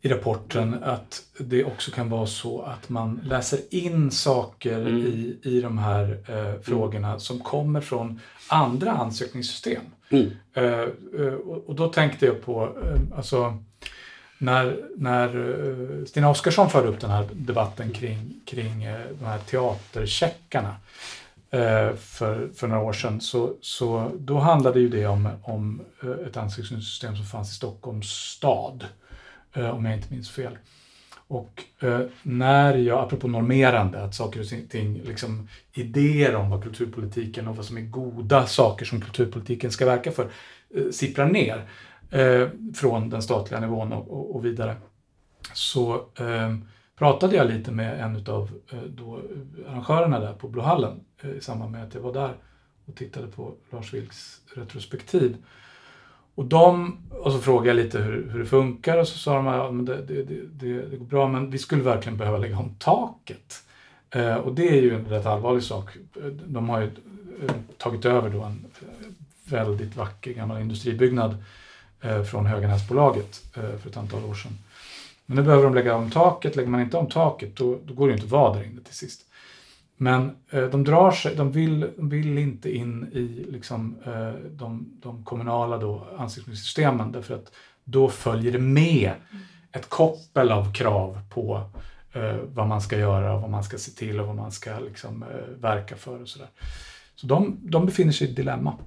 [0.00, 4.96] i rapporten att det också kan vara så att man läser in saker Mm.
[4.96, 9.82] i, i de här eh, frågorna som kommer från andra ansökningssystem.
[10.10, 10.30] Mm.
[10.54, 10.88] Eh,
[11.34, 13.62] och, och då tänkte jag på, eh, alltså,
[14.38, 18.86] när, när Stina Oskarsson förde upp den här debatten kring, kring
[19.18, 20.76] de här teatercheckarna
[21.50, 26.26] Eh, för, för några år sedan, så, så då handlade ju det om, om eh,
[26.26, 28.84] ett ansökningssystem som fanns i Stockholms stad,
[29.52, 30.58] eh, om jag inte minns fel.
[31.28, 31.64] Och
[32.22, 37.64] när jag, apropå normerande, att saker och ting, liksom idéer om vad kulturpolitiken och vad
[37.64, 40.28] som är goda saker som kulturpolitiken ska verka för,
[40.90, 41.68] sipprar ner
[42.74, 44.76] från den statliga nivån och, och, och vidare.
[45.52, 46.54] Så eh,
[46.98, 51.84] pratade jag lite med en av eh, arrangörerna där på Blåhallen eh, i samband med
[51.84, 52.34] att jag var där
[52.86, 55.36] och tittade på Lars Vilks retrospektiv.
[56.34, 59.46] Och, de, och så frågade jag lite hur, hur det funkar och så sa de
[59.46, 62.58] att ja, det, det, det, det, det går bra men vi skulle verkligen behöva lägga
[62.58, 63.62] om taket.
[64.10, 65.96] Eh, och det är ju en rätt allvarlig sak.
[66.46, 69.08] De har ju eh, tagit över då en eh,
[69.44, 71.36] väldigt vacker gammal industribyggnad
[72.00, 74.58] eh, från Höganäsbolaget eh, för ett antal år sedan.
[75.26, 76.56] Men nu behöver de lägga om taket.
[76.56, 78.94] Lägger man inte om taket då, då går det inte att vara där inne till
[78.94, 79.22] sist.
[79.96, 84.98] Men eh, de drar sig, de vill, de vill inte in i liksom, eh, de,
[85.02, 87.52] de kommunala då, ansökningssystemen därför att
[87.84, 89.12] då följer det med
[89.72, 91.70] ett koppel av krav på
[92.12, 94.78] eh, vad man ska göra, och vad man ska se till och vad man ska
[94.78, 96.48] liksom, eh, verka för och sådär.
[97.14, 98.78] Så de, de befinner sig i ett dilemma.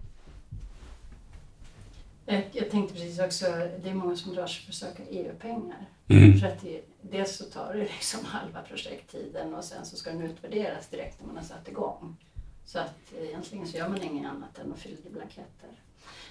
[2.32, 3.46] Jag, tänkte precis också,
[3.84, 5.86] det är många som drar sig för att söka EU-pengar.
[6.08, 6.40] Mm.
[6.40, 10.22] För att det, dels så tar det liksom halva projekttiden och sen så ska den
[10.22, 12.18] utvärderas direkt när man har satt igång.
[12.66, 15.70] Så att egentligen så gör man inget annat än att fylla i blanketter.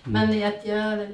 [0.05, 1.09] Men jag, jag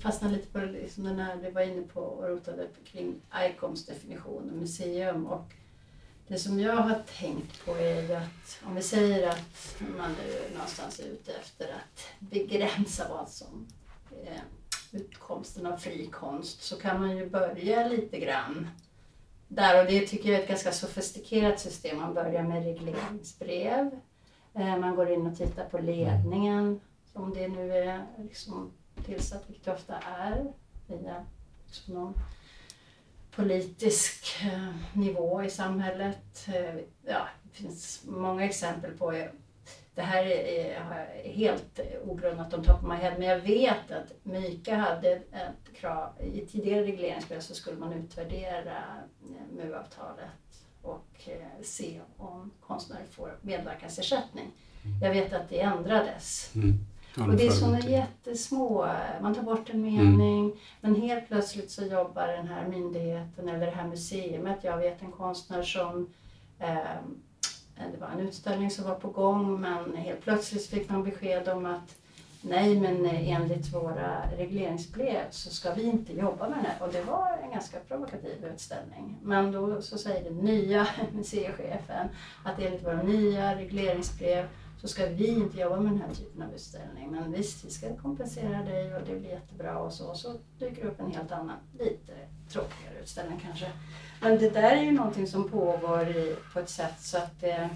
[0.00, 4.50] fastnade lite på liksom den här vi var inne på och rotade kring ICOMs definition
[4.50, 5.26] av museum.
[5.26, 5.52] Och
[6.28, 10.54] det som jag har tänkt på är ju att om vi säger att man nu
[10.54, 13.66] någonstans är ute efter att begränsa vad som
[14.24, 14.40] Eh,
[14.92, 18.68] utkomsten av fri konst så kan man ju börja lite grann
[19.48, 21.96] där och det tycker jag är ett ganska sofistikerat system.
[21.96, 24.00] Man börjar med regleringsbrev.
[24.54, 26.80] Eh, man går in och tittar på ledningen
[27.12, 28.72] om det nu är liksom
[29.04, 30.52] tillsatt, vilket det ofta är,
[30.86, 31.24] via
[31.66, 32.14] liksom någon
[33.30, 36.48] politisk eh, nivå i samhället.
[37.04, 39.12] Ja, det finns många exempel på
[39.96, 40.76] det här är,
[41.24, 46.08] helt ogrundat om top of my head, men jag vet att Myka hade ett krav,
[46.20, 48.76] i tidigare regleringsbrev så skulle man utvärdera
[49.22, 54.50] eh, MU-avtalet och eh, se om konstnärer får medverkansersättning.
[55.02, 56.54] Jag vet att det ändrades.
[56.54, 56.74] Mm.
[57.16, 58.88] Ja, Och det är sådana jättesmå,
[59.20, 63.72] man tar bort en mening, men helt plötsligt så jobbar den här myndigheten eller det
[63.72, 64.58] här museumet.
[64.62, 66.10] Jag vet en konstnär som,
[66.58, 67.00] eh,
[67.76, 71.48] Eh, det var en utställning som var på gång, men helt plötsligt fick man besked
[71.48, 71.96] om att
[72.40, 76.86] nej, men eh, enligt våra regleringsbrev så ska vi inte jobba med det här.
[76.86, 79.16] Och det var en ganska provokativ utställning.
[79.22, 82.08] Men då så säger den nya museichefen
[82.44, 84.48] att enligt våra nya regleringsbrev
[84.80, 87.10] så ska vi inte jobba med den här typen av utställning.
[87.10, 90.06] Men visst, vi ska kompensera dig och det blir jättebra och så.
[90.06, 92.12] Och så dyker det upp en helt annan, lite
[92.48, 93.72] tråkigare utställning kanske.
[94.20, 97.70] Men det där är ju någonting som pågår i, på ett sätt så att det,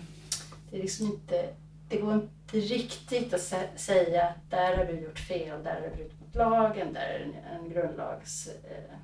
[0.71, 1.49] det är liksom inte,
[1.89, 5.89] det går inte riktigt att sä, säga att där har du gjort fel, där har
[5.89, 8.97] du brutit mot lagen, där är en, en grundlags eh,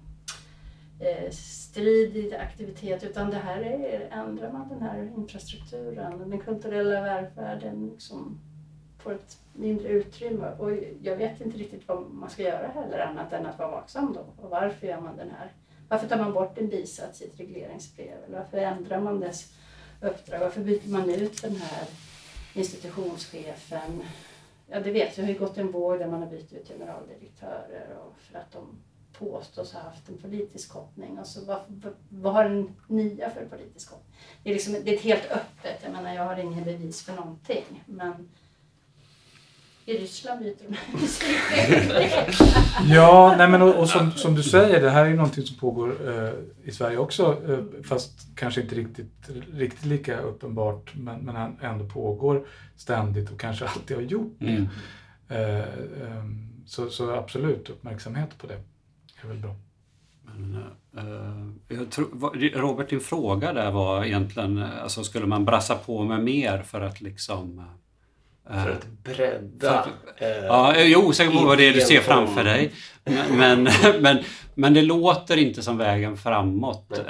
[1.00, 7.00] Eh, strid stridig aktivitet utan det här är, ändrar man den här infrastrukturen, den kulturella
[7.00, 8.40] välfärden liksom
[8.98, 10.52] får ett mindre utrymme.
[10.58, 10.70] Och
[11.02, 14.44] jag vet inte riktigt vad man ska göra heller annat än att vara vaksam då.
[14.44, 15.52] Och varför gör man den här?
[15.88, 18.24] Varför tar man bort en bisats i ett regleringsbrev?
[18.26, 19.52] Eller varför ändrar man dess
[20.00, 21.88] uppdrag, varför byter man ut den här
[22.54, 24.02] institutionschefen?
[24.66, 25.26] Ja, det vet jag.
[25.26, 28.52] Det har ju gått en våg där man har bytt ut generaldirektörer och för att
[28.52, 28.78] de
[29.18, 31.18] påstås ha haft en politisk koppling.
[31.18, 34.16] Och så vad, vad, vad har den nya för politisk koppling?
[34.42, 35.80] Det är, liksom, det är helt öppet.
[35.82, 37.84] Jag menar, jag har ingen bevis för någonting.
[37.86, 38.28] Men
[39.88, 40.76] i Ryssland byter de
[42.94, 45.56] Ja, nej men och, och som, som du säger, det här är ju någonting som
[45.56, 46.32] pågår eh,
[46.64, 52.46] i Sverige också, eh, fast kanske inte riktigt, riktigt lika uppenbart, men, men ändå pågår
[52.76, 54.46] ständigt och kanske alltid har gjort det.
[54.46, 54.68] Mm.
[55.28, 55.64] Eh,
[56.02, 58.60] ehm, så, så absolut, uppmärksamhet på det
[59.26, 59.54] är väl bra.
[60.22, 60.64] Men,
[60.96, 66.04] eh, jag tror, Robert, din fråga där var egentligen, eh, alltså skulle man brassa på
[66.04, 67.64] med mer för att liksom,
[68.50, 69.86] eh, För att bredda...
[70.18, 72.72] För, eh, ja, jag är osäker på vad det är du ser framför dig.
[73.04, 73.68] Men, men,
[74.00, 74.18] men,
[74.54, 77.00] men, det låter inte som vägen framåt.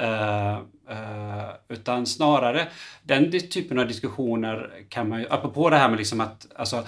[1.69, 2.67] Utan snarare,
[3.03, 6.83] den typen av diskussioner kan man ju, apropå det här med liksom att, alltså,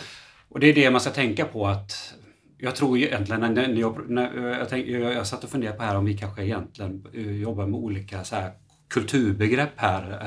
[0.50, 2.14] och det är det man ska tänka på att
[2.62, 5.84] jag tror egentligen, när, när jag, när jag, tänk, jag, jag satt och funderade på
[5.84, 8.52] här om vi kanske egentligen eh, jobbar med olika så här,
[8.88, 10.22] kulturbegrepp här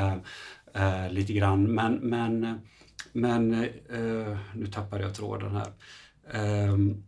[0.74, 1.74] äh, äh, lite grann.
[1.74, 2.60] Men, men,
[3.12, 5.72] men äh, nu tappade jag tråden här.
[6.32, 7.02] Ehm,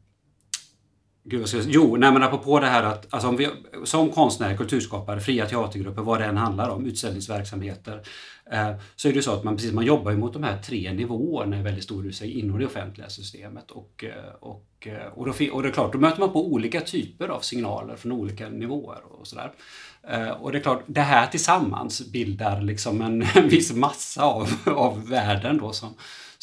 [1.26, 3.48] Gud, vad ska jag, jo, nej men apropå det här att alltså om vi,
[3.84, 8.02] som konstnärer, kulturskapare, fria teatergrupper, vad det än handlar om, utställningsverksamheter,
[8.52, 11.58] eh, så är det så att man, precis, man jobbar mot de här tre nivåerna
[11.58, 13.70] i väldigt stor utsträckning inom det offentliga systemet.
[13.70, 16.80] Och, eh, och, eh, och, då, och det är klart, då möter man på olika
[16.80, 19.52] typer av signaler från olika nivåer och sådär.
[20.08, 24.48] Eh, och det är klart, det här tillsammans bildar liksom en, en viss massa av,
[24.66, 25.94] av världen då som,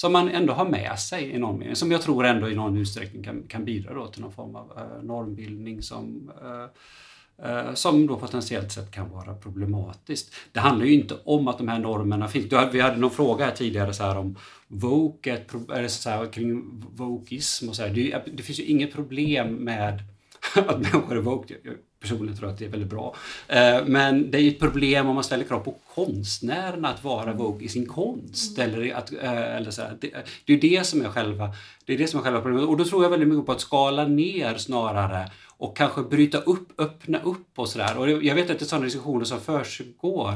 [0.02, 1.76] som man ändå har med sig i någon mening.
[1.76, 4.72] Som jag tror ändå i någon utsträckning kan, kan bidra då till någon form av
[4.78, 10.34] eh, normbildning som, eh, eh, som då potentiellt sett kan vara problematiskt.
[10.52, 12.46] Det handlar ju inte om att de här normerna finns.
[12.72, 14.38] Vi hade någon fråga här tidigare så här om
[14.68, 15.42] woke,
[15.74, 16.64] eller så här, kring
[16.96, 17.90] wokeism och så här.
[17.90, 20.00] Det, det finns ju inget problem med
[20.56, 21.56] att människor är woke
[22.02, 23.16] personligen tror att det är väldigt bra.
[23.48, 27.66] Eh, men det är ett problem om man ställer krav på konstnärerna att vara vogue
[27.66, 28.58] i sin konst.
[28.58, 28.70] Mm.
[28.70, 30.12] Eller att, eh, eller så det,
[30.46, 31.50] det, är det som är själva,
[31.86, 32.70] det är det som är själva problemet.
[32.70, 36.82] Och då tror jag väldigt mycket på att skala ner snarare och kanske bryta upp,
[36.82, 37.98] öppna upp och sådär.
[37.98, 40.34] Och jag vet att det är sådana diskussioner som försiggår.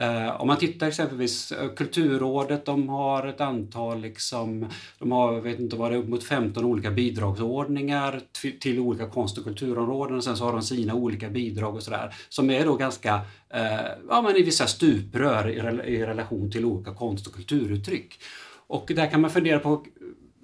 [0.00, 4.66] Eh, om man tittar exempelvis eh, Kulturrådet, de har ett antal, liksom,
[4.98, 8.20] de har, vet inte vad det är, upp mot 15 olika bidragsordningar
[8.60, 12.14] till olika konst och kulturområden och sen så har de sina olika bidrag och sådär
[12.28, 15.48] som är då ganska, eh, ja men i vissa stuprör
[15.88, 18.20] i, relation till olika konst och kulturuttryck.
[18.66, 19.84] Och där kan man fundera på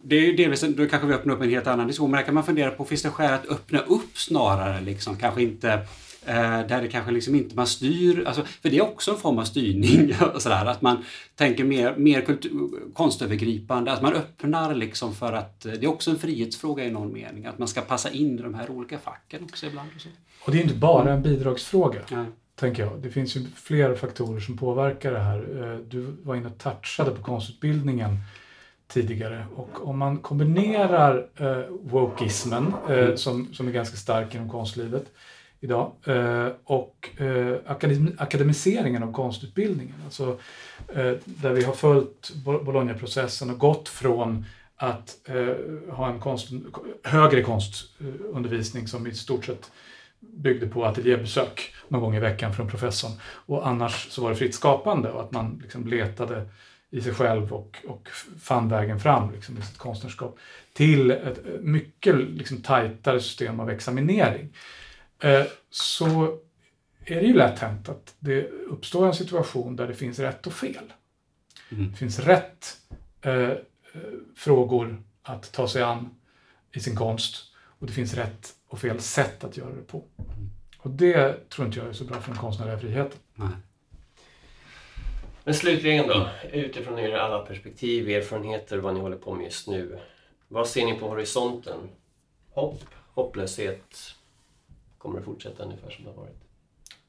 [0.08, 2.24] det är ju delvis, då kanske vi öppnar upp en helt annan diskussion, men där
[2.24, 5.80] kan man fundera på, finns det skäl att öppna upp snarare liksom, kanske inte eh,
[6.26, 9.44] där det kanske liksom inte man styr, alltså, för det är också en form av
[9.44, 11.04] styrning, sådär, att man
[11.34, 16.18] tänker mer, mer kultur, konstövergripande, att man öppnar liksom för att, det är också en
[16.18, 19.66] frihetsfråga i någon mening, att man ska passa in i de här olika facken också
[19.66, 19.88] ibland.
[19.96, 20.08] Och, så.
[20.44, 22.00] och det är inte bara en bidragsfråga.
[22.10, 22.24] Ja.
[22.56, 22.98] Tänker jag.
[23.02, 25.38] Det finns ju fler faktorer som påverkar det här.
[25.38, 28.18] Eh, du var inne och touchade på konstutbildningen
[28.88, 29.46] tidigare.
[29.54, 33.16] Och om man kombinerar eh, wokeismen, eh, mm.
[33.16, 35.12] som, som är ganska stark inom konstlivet
[35.66, 37.56] idag, eh, och eh,
[38.18, 40.38] akademiseringen av konstutbildningen, alltså
[40.88, 44.44] eh, där vi har följt Bologna-processen och gått från
[44.76, 46.50] att eh, ha en konst,
[47.04, 49.70] högre konstundervisning som i stort sett
[50.20, 53.12] byggde på ateljébesök någon gång i veckan från professorn.
[53.22, 56.48] Och annars så var det fritt skapande och att man liksom letade
[56.90, 58.08] i sig själv och, och
[58.40, 60.38] fann vägen fram liksom, i sitt konstnärskap
[60.72, 64.48] till ett eh, mycket liksom, tajtare system av examinering.
[65.20, 66.38] Eh, så
[67.04, 70.52] är det ju lätt hänt att det uppstår en situation där det finns rätt och
[70.52, 70.92] fel.
[71.72, 71.90] Mm.
[71.90, 72.76] Det finns rätt
[73.22, 73.52] eh,
[74.36, 76.10] frågor att ta sig an
[76.72, 80.04] i sin konst och det finns rätt och fel sätt att göra det på.
[80.18, 80.50] Mm.
[80.78, 83.18] Och det tror inte jag är så bra för den konstnärliga friheten.
[83.34, 83.48] Nej.
[85.44, 89.98] Men slutligen då, utifrån era alla perspektiv, erfarenheter, vad ni håller på med just nu.
[90.48, 91.78] Vad ser ni på horisonten?
[92.50, 92.84] Hopp,
[93.14, 94.15] hopplöshet?
[95.06, 96.40] Kommer det fortsätta ungefär som det har varit?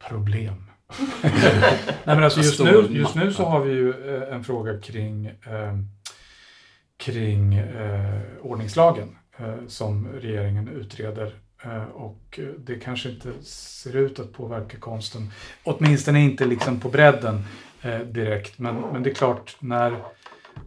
[0.10, 0.64] Problem.
[1.24, 5.26] Nej, men alltså just, nu, just nu så har vi ju eh, en fråga kring,
[5.26, 5.78] eh,
[6.98, 11.34] kring eh, ordningslagen eh, som regeringen utreder
[11.64, 15.32] eh, och det kanske inte ser ut att påverka konsten,
[15.64, 17.44] åtminstone inte liksom på bredden
[17.82, 18.60] eh, direkt.
[18.60, 20.04] Men, men det är klart, när,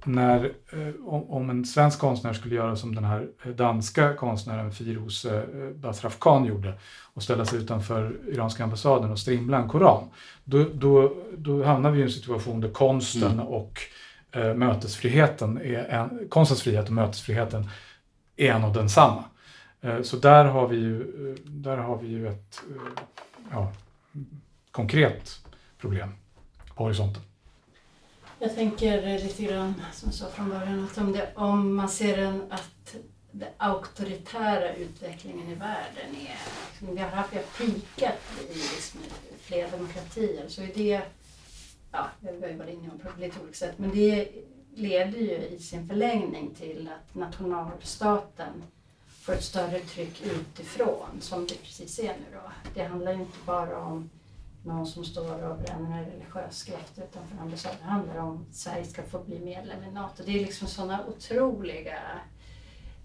[0.04, 5.70] när, eh, om, en svensk konstnär skulle göra som den här danska konstnären Firouz eh,
[5.74, 6.74] Basrafkan gjorde
[7.14, 10.08] och ställa sig utanför iranska ambassaden och strimla en koran,
[10.44, 13.46] då, då, då hamnar vi i en situation där konsten mm.
[13.46, 13.80] och
[14.32, 17.68] eh, mötesfriheten, är en, konstens frihet och mötesfriheten
[18.36, 19.24] är en och densamma.
[19.80, 22.62] Eh, så där har vi ju, eh, där har vi ju ett
[23.50, 23.72] ja,
[24.70, 25.40] konkret
[25.78, 26.14] problem
[26.74, 27.22] på horisonten?
[28.42, 32.18] Jag tänker lite grann som jag sa från början att om, det, om man ser
[32.18, 32.96] en, att
[33.30, 36.36] den auktoritära utvecklingen i världen är,
[36.70, 38.18] liksom, vi har haft, vi har pikat
[38.50, 39.00] i liksom,
[39.40, 41.00] flera demokratier så är det,
[41.92, 44.28] ja, vi har ju varit inne på lite olika sätt, men det
[44.74, 48.62] leder ju i sin förlängning till att nationalstaten
[49.06, 52.52] får ett större tryck utifrån som det precis är nu då.
[52.74, 54.10] Det handlar ju inte bara om
[54.62, 57.78] någon som står och bränner en religiös skrift utanför ambassaden.
[57.82, 60.22] Det handlar om att Sverige ska få bli medlem i NATO.
[60.26, 61.98] Det är liksom sådana otroliga...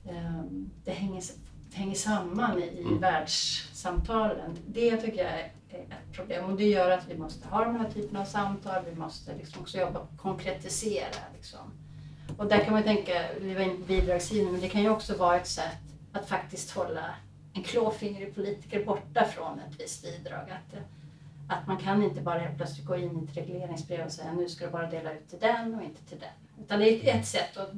[0.09, 1.23] Um, det, hänger,
[1.69, 2.99] det hänger samman i mm.
[2.99, 4.57] världssamtalen.
[4.67, 7.89] Det tycker jag är ett problem och det gör att vi måste ha den här
[7.89, 8.85] typen av samtal.
[8.85, 11.21] Vi måste liksom också jobba konkretisera.
[11.35, 11.71] Liksom.
[12.37, 15.17] Och där kan man tänka, vi var inne på bidragssidan, men det kan ju också
[15.17, 15.77] vara ett sätt
[16.13, 17.15] att faktiskt hålla
[17.53, 20.49] en klåfingrig politiker borta från ett visst bidrag.
[20.49, 20.79] Att,
[21.47, 24.49] att man kan inte bara helt plötsligt gå in i ett regleringsbrev och säga nu
[24.49, 26.63] ska du bara dela ut till den och inte till den.
[26.65, 27.71] Utan det är ett sätt att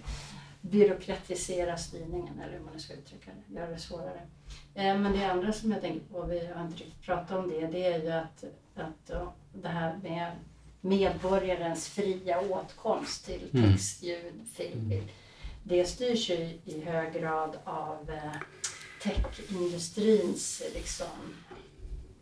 [0.60, 4.20] byråkratisera styrningen, eller hur man nu ska uttrycka det, göra det svårare.
[4.74, 7.66] Eh, men det andra som jag tänker på, vi har inte riktigt pratat om det,
[7.66, 9.10] det är ju att, att
[9.52, 10.32] det här med
[10.80, 13.72] medborgarens fria åtkomst till mm.
[13.72, 15.08] text, ljud, film, bild.
[15.62, 18.40] Det styrs ju i hög grad av eh,
[19.02, 21.34] techindustrins liksom,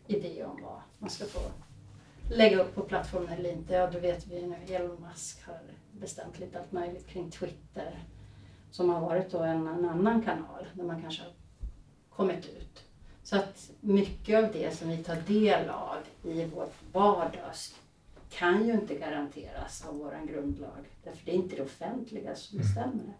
[0.07, 1.39] idé om vad man ska få
[2.29, 3.73] lägga upp på plattformen eller inte.
[3.73, 5.59] Ja, då vet vi nu Elon Musk har
[5.91, 7.99] bestämt lite allt möjligt kring Twitter
[8.71, 11.31] som har varit då en, en annan kanal där man kanske har
[12.09, 12.83] kommit ut.
[13.23, 17.53] Så att mycket av det som vi tar del av i vår vardag
[18.29, 20.85] kan ju inte garanteras av vår grundlag.
[21.03, 22.67] Därför det är inte det offentliga som mm.
[22.67, 23.13] bestämmer.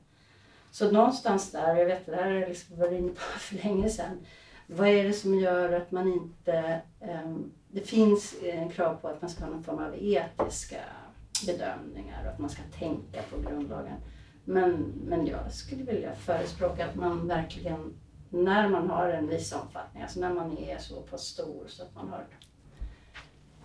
[0.71, 4.25] Så någonstans där, jag vet det jag liksom varit inne på för länge sedan.
[4.67, 6.81] Vad är det som gör att man inte...
[7.01, 10.79] Ehm, det finns en krav på att man ska ha någon form av etiska
[11.45, 13.97] bedömningar och att man ska tänka på grundlagen.
[14.45, 14.73] Men,
[15.05, 17.93] men jag skulle vilja förespråka att man verkligen,
[18.29, 21.95] när man har en viss omfattning, alltså när man är så pass stor så att
[21.95, 22.25] man har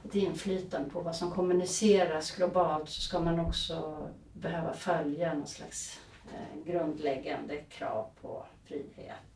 [0.05, 6.01] ett inflytande på vad som kommuniceras globalt så ska man också behöva följa någon slags
[6.33, 9.30] eh, grundläggande krav på frihet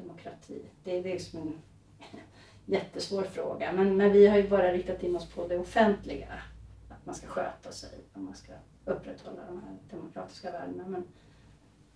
[0.00, 0.62] demokrati.
[0.84, 1.52] Det, är liksom en
[2.66, 3.72] jättesvår fråga.
[3.72, 6.32] Men, men vi har ju bara riktat in oss på det offentliga.
[6.88, 8.52] Att man ska sköta sig och man ska
[8.84, 10.84] upprätthålla de här demokratiska värdena.
[10.88, 11.04] Men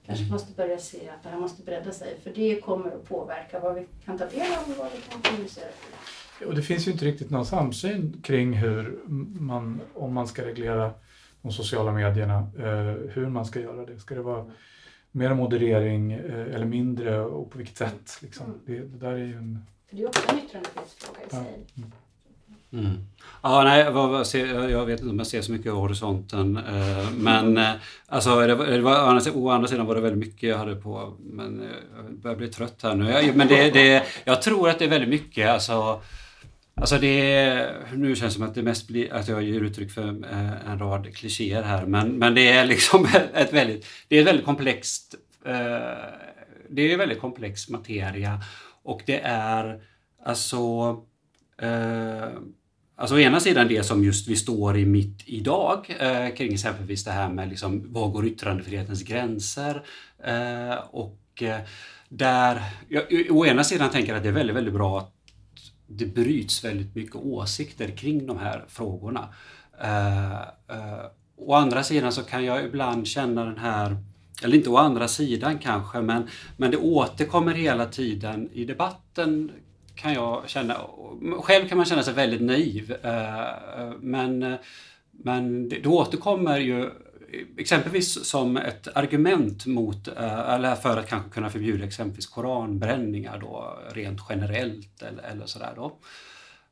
[0.07, 2.21] kanske måste börja se att det här måste bredda sig.
[2.23, 5.23] För det kommer att påverka vad vi kan ta del av och vad vi kan
[5.23, 5.69] kommunicera.
[6.47, 8.99] Och det finns ju inte riktigt någon samsyn kring hur
[9.41, 10.91] man, om man ska reglera
[11.43, 13.99] de sociala medierna, eh, hur man ska göra det.
[13.99, 14.51] Ska det vara
[15.15, 18.19] mer moderering eh, eller mindre och på vilket sätt?
[18.23, 18.47] Liksom?
[18.47, 18.61] Mm.
[18.67, 19.67] Det, det, där är ju en...
[19.89, 21.65] För det är också en yttrandefrihetsfråga i sig.
[21.77, 21.93] Mm.
[22.73, 23.07] Mm.
[23.43, 23.81] Ja, nej,
[24.71, 26.57] jag vet inte om jag ser så mycket över horisonten.
[26.57, 27.71] Eh, men eh,
[28.07, 28.93] alltså, det, det var,
[29.35, 31.15] å andra sidan var det väldigt mycket jag hade på.
[31.19, 31.65] Men
[31.97, 33.11] jag börjar bli trött här nu.
[33.11, 35.51] Jag, men det, det, jag tror att det är väldigt mycket.
[35.51, 36.01] Alltså,
[36.77, 39.91] Alltså det är, nu känns det som att det mest blir att jag ger uttryck
[39.91, 44.21] för eh, en rad klichéer här men, men det är liksom ett väldigt, det är
[44.21, 45.15] ett väldigt komplext,
[45.47, 45.53] eh,
[46.71, 48.41] det är väldigt komplex materia
[48.83, 49.83] och det är
[50.25, 50.57] alltså
[51.63, 52.29] eh,
[52.97, 57.05] Alltså å ena sidan det som just vi står i mitt idag eh, kring exempelvis
[57.05, 59.83] det här med liksom, vad går yttrandefrihetens gränser?
[60.25, 61.61] Eh, och eh,
[62.09, 65.14] där, jag, å ena sidan tänker jag att det är väldigt, väldigt bra att
[65.99, 69.29] det bryts väldigt mycket åsikter kring de här frågorna.
[69.81, 71.05] Eh, eh,
[71.37, 73.97] å andra sidan så kan jag ibland känna den här,
[74.43, 79.51] eller inte å andra sidan kanske, men, men det återkommer hela tiden i debatten
[79.95, 80.77] kan jag känna.
[81.41, 82.97] Själv kan man känna sig väldigt naiv.
[83.03, 84.55] Eh, eh men, eh,
[85.11, 86.91] men det, det återkommer ju
[87.57, 93.79] exempelvis som ett argument mot, eh, eller för att kanske kunna förbjuda exempelvis koranbränningar då
[93.93, 95.99] rent generellt eller, eller sådär då.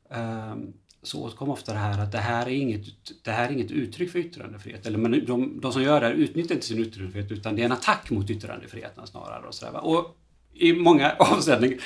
[0.09, 0.73] Ehm,
[1.03, 2.85] så återkommer ofta det här att det här är inget,
[3.23, 4.85] det här är inget uttryck för yttrandefrihet.
[4.85, 7.65] Eller men de, de som gör det här utnyttjar inte sin yttrandefrihet utan det är
[7.65, 9.47] en attack mot yttrandefriheten snarare.
[9.47, 10.17] Och, sådär, och
[10.53, 11.79] i många avseenden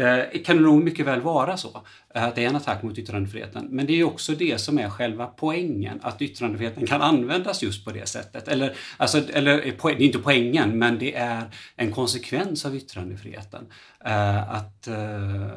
[0.00, 1.82] eh, kan det nog mycket väl vara så
[2.14, 3.66] eh, att det är en attack mot yttrandefriheten.
[3.70, 7.90] Men det är också det som är själva poängen, att yttrandefriheten kan användas just på
[7.90, 8.48] det sättet.
[8.48, 11.42] Eller, alltså, eller eh, det är inte poängen, men det är
[11.76, 13.66] en konsekvens av yttrandefriheten.
[14.04, 15.50] Eh, att, eh,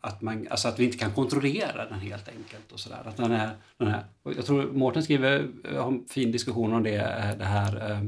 [0.00, 2.72] att, man, alltså att vi inte kan kontrollera den helt enkelt.
[2.72, 3.02] Och så där.
[3.08, 4.04] Att den är, den är,
[4.36, 7.98] jag tror Mårten skriver, eh, har en fin diskussion om det, eh, det här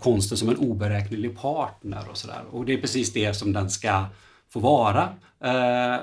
[0.00, 2.42] konsten som en oberäknelig partner och sådär.
[2.50, 4.04] Och det är precis det som den ska
[4.52, 5.02] få vara.
[5.44, 6.00] Eh,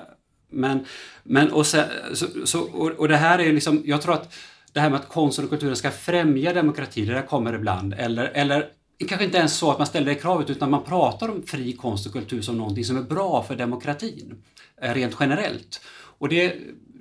[0.50, 0.86] men,
[1.24, 4.34] men och, sen, så, så, och, och, det här är liksom, jag tror att
[4.74, 7.94] det här med att konsten och kulturen ska främja demokrati, det där kommer ibland.
[7.94, 8.70] Eller, eller
[9.08, 12.08] kanske inte ens så att man ställer det kravet utan man pratar om fri konst
[12.08, 14.44] och kultur som någonting som är bra för demokratin.
[14.82, 15.82] Eh, rent generellt.
[16.18, 16.56] Och det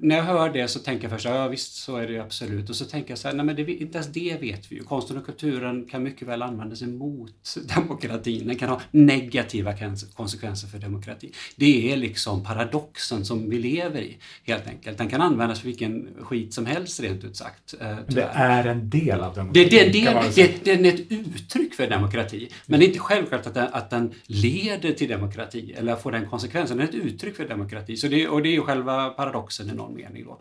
[0.05, 2.71] när jag hör det så tänker jag först, ja visst så är det absolut.
[2.71, 4.83] Och så tänker jag så här, nej men det, inte ens det vet vi ju.
[4.83, 8.47] Konsten och kulturen kan mycket väl användas emot demokratin.
[8.47, 9.75] Den kan ha negativa
[10.15, 11.33] konsekvenser för demokrati.
[11.57, 14.99] Det är liksom paradoxen som vi lever i, helt enkelt.
[14.99, 17.75] Den kan användas för vilken skit som helst, rent ut sagt.
[17.81, 19.69] Eh, det är en del av demokratin.
[19.71, 22.49] Det, det, det, det, den är ett uttryck för demokrati.
[22.67, 26.27] Men det är inte självklart att den, att den leder till demokrati eller får den
[26.27, 26.77] konsekvensen.
[26.77, 27.97] Den är ett uttryck för demokrati.
[27.97, 30.25] Så det, och det är ju själva paradoxen i någon mening.
[30.25, 30.39] Då.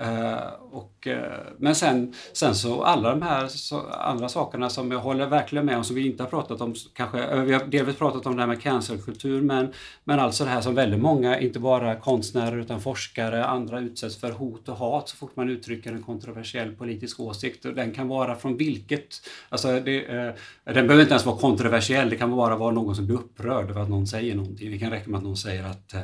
[0.00, 4.98] Eh, och, eh, men sen, sen så alla de här så, andra sakerna som jag
[4.98, 7.96] håller verkligen med om, som vi inte har pratat om, kanske, eh, vi har delvis
[7.96, 9.72] pratat om det här med cancelkultur, men,
[10.04, 14.30] men alltså det här som väldigt många, inte bara konstnärer utan forskare, andra utsätts för
[14.30, 17.64] hot och hat så fort man uttrycker en kontroversiell politisk åsikt.
[17.64, 19.08] Och den kan vara från vilket,
[19.48, 20.32] alltså det, eh,
[20.64, 23.80] den behöver inte ens vara kontroversiell, det kan bara vara någon som blir upprörd över
[23.80, 24.70] att någon säger någonting.
[24.70, 25.94] Det kan räcka med att någon säger att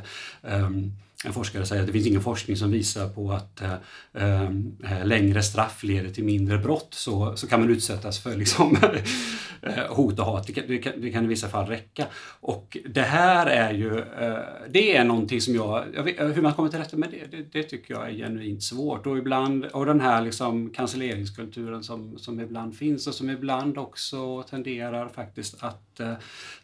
[0.41, 0.91] um,
[1.25, 3.73] en forskare säger att det finns ingen forskning som visar på att eh,
[4.13, 8.77] eh, eh, längre straff leder till mindre brott så, så kan man utsättas för liksom,
[9.61, 10.47] eh, hot och hat.
[10.47, 12.05] Det kan, det, kan, det kan, i vissa fall räcka.
[12.39, 14.37] Och det här är ju, eh,
[14.69, 17.43] det är någonting som jag, jag vet, hur man kommer till rätta med det, det,
[17.51, 19.07] det, tycker jag är genuint svårt.
[19.07, 24.43] Och ibland, och den här liksom cancelleringskulturen som, som ibland finns och som ibland också
[24.43, 26.13] tenderar faktiskt att Eh,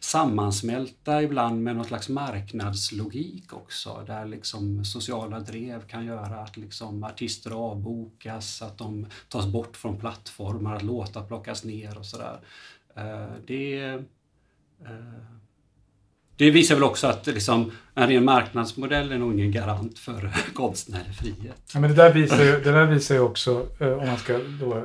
[0.00, 4.04] sammansmälta ibland med något slags marknadslogik också.
[4.06, 9.96] Där liksom sociala drev kan göra att liksom artister avbokas, att de tas bort från
[9.96, 12.40] plattformar, att låtar plockas ner och sådär.
[12.94, 14.04] Eh, det, är
[16.44, 21.14] det visar väl också att liksom, en ren marknadsmodell är nog ingen garant för konstnärlig
[21.14, 21.70] frihet.
[21.74, 24.38] Ja, men det, där visar ju, det där visar ju också, eh, om man ska
[24.60, 24.82] då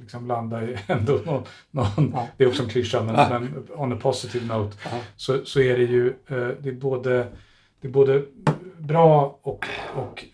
[0.00, 2.28] liksom landa i ändå någon, någon ja.
[2.36, 3.28] det är också en klyscha, men, ja.
[3.28, 4.90] men on a positive note, ja.
[5.16, 6.14] så, så är det ju
[6.62, 7.26] det är både,
[7.80, 8.22] det är både
[8.78, 10.24] bra och, och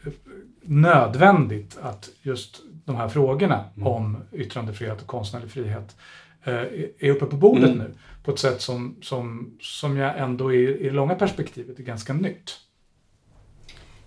[0.63, 3.87] nödvändigt att just de här frågorna mm.
[3.87, 5.97] om yttrandefrihet och konstnärlig frihet
[6.45, 6.55] eh,
[6.99, 7.79] är uppe på bordet mm.
[7.79, 7.95] nu
[8.25, 12.13] på ett sätt som, som, som jag ändå i, i det långa perspektivet är ganska
[12.13, 12.61] nytt.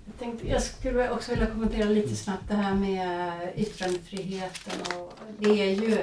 [0.06, 4.82] Jag, tänkte, jag skulle också vilja kommentera lite snabbt det här med yttrandefriheten.
[4.98, 5.98] Och det är ju,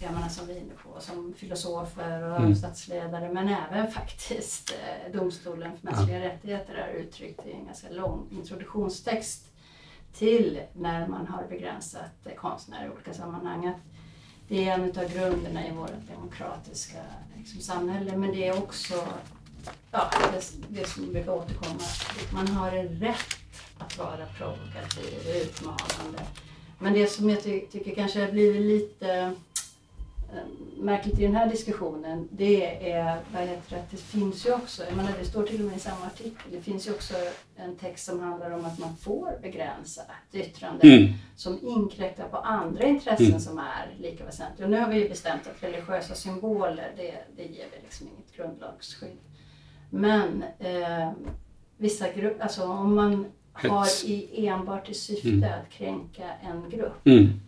[0.00, 2.54] jag menar som vi är inne på, som filosofer och mm.
[2.54, 6.24] statsledare men även faktiskt eh, domstolen för mänskliga ja.
[6.24, 9.46] rättigheter har uttryckt i en ganska lång introduktionstext
[10.12, 13.66] till när man har begränsat konstnärer i olika sammanhang.
[13.66, 13.95] Att
[14.48, 16.98] det är en av grunderna i vårt demokratiska
[17.36, 18.94] liksom, samhälle men det är också
[19.90, 21.80] ja, det, det som brukar återkomma.
[22.32, 23.36] Man har en rätt
[23.78, 26.22] att vara provokativ och utmanande.
[26.78, 29.34] Men det som jag ty tycker kanske har blivit lite
[30.76, 34.96] märkligt i den här diskussionen det är vad heter det, det finns ju också, jag
[34.96, 37.14] menar det står till och med i samma artikel, det finns ju också
[37.56, 41.12] en text som handlar om att man får begränsa ett yttrande mm.
[41.36, 43.40] som inkräktar på andra intressen mm.
[43.40, 44.66] som är lika väsentliga.
[44.66, 48.36] Och nu har vi ju bestämt att religiösa symboler, det, det ger vi liksom inget
[48.36, 49.18] grundlagsskydd.
[49.90, 51.12] Men eh,
[51.76, 55.60] vissa grupper, alltså om man har i, enbart i syfte mm.
[55.60, 57.40] att kränka en grupp mm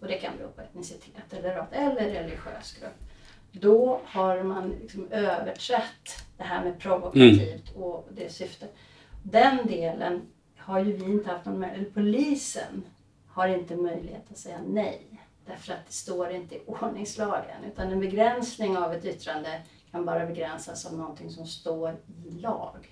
[0.00, 3.08] och det kan bero på etnicitet eller ras eller religiös grupp.
[3.52, 7.82] Då har man liksom överträtt det här med provokativt mm.
[7.82, 8.74] och det syftet.
[9.22, 10.22] Den delen
[10.56, 12.82] har ju vi inte haft någon möjlighet, polisen
[13.28, 15.02] har inte möjlighet att säga nej.
[15.46, 17.64] Därför att det står inte i ordningslagen.
[17.72, 21.96] Utan en begränsning av ett yttrande kan bara begränsas av någonting som står
[22.26, 22.88] i lag.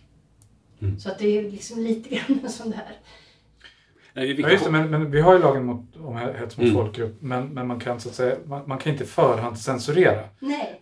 [0.81, 1.01] Mm.
[1.01, 2.75] Så att det är liksom lite grann en sån
[4.19, 6.75] Ja, just det, men, men, vi har ju lagen mot, om hets mot mm.
[6.75, 10.21] folkgrupp, men, men man kan så att säga, man, man kan inte förhandscensurera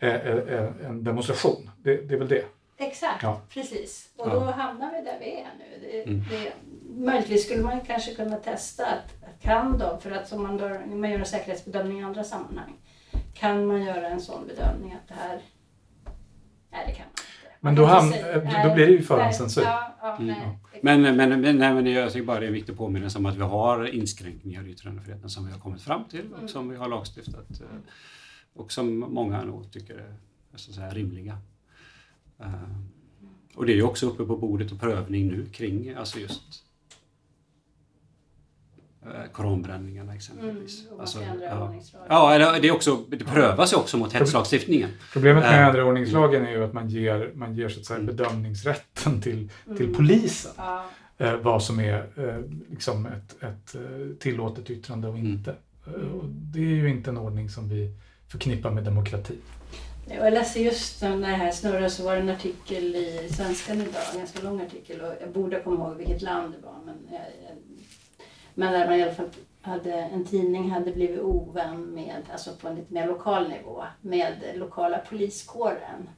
[0.01, 1.71] eh, eh, en demonstration.
[1.77, 2.45] Det, det är väl det?
[2.77, 3.41] Exakt, ja.
[3.49, 4.09] precis.
[4.17, 5.89] Och då hamnar vi där vi är nu.
[5.89, 6.25] Det, mm.
[6.31, 6.53] det,
[7.05, 11.11] möjligtvis skulle man kanske kunna testa att kan de, för att som man, då, man
[11.11, 12.77] gör en säkerhetsbedömning i andra sammanhang,
[13.35, 15.41] kan man göra en sån bedömning att det här,
[16.73, 17.34] nej det kan man.
[17.65, 18.13] Men då, hamn,
[18.65, 19.63] då blir det ju förhandscensur.
[19.63, 20.35] Ja, ja, mm.
[20.83, 23.37] Men, men, men, nej, men jag tycker bara det är en viktig påminnelse om att
[23.37, 26.49] vi har inskränkningar i yttrandefriheten som vi har kommit fram till och mm.
[26.49, 27.67] som vi har lagstiftat eh,
[28.55, 31.39] och som många nog tycker är så att säga, rimliga.
[32.41, 32.53] Eh,
[33.55, 36.74] och det är ju också uppe på bordet och prövning nu kring alltså just Eh,
[39.33, 40.87] koranbränningarna exempelvis.
[40.87, 41.19] Mm, alltså,
[42.09, 42.39] ja.
[42.39, 44.91] ja, det, är också, det prövas ju också mot hetslagstiftningen.
[45.13, 48.17] Problemet med andra ordningslagen är ju att man ger, man ger så att säga, mm.
[48.17, 49.95] bedömningsrätten till, till mm.
[49.95, 50.53] polisen.
[50.57, 50.85] Ja.
[51.21, 52.07] Uh, vad som är
[52.71, 53.77] liksom ett, ett
[54.21, 55.55] tillåtet yttrande och inte.
[55.87, 56.13] Mm.
[56.13, 57.91] Och det är ju inte en ordning som vi
[58.29, 59.35] förknippar med demokrati.
[60.09, 64.03] Jag läste just när det här snurrade så var det en artikel i Svenskan idag,
[64.13, 67.21] en ganska lång artikel och jag borde komma ihåg vilket land det var men jag,
[67.21, 67.57] jag
[68.55, 69.31] men där man i alla fall
[69.63, 74.35] hade, en tidning hade blivit ovän med, alltså på en lite mer lokal nivå, med
[74.55, 76.09] lokala poliskåren.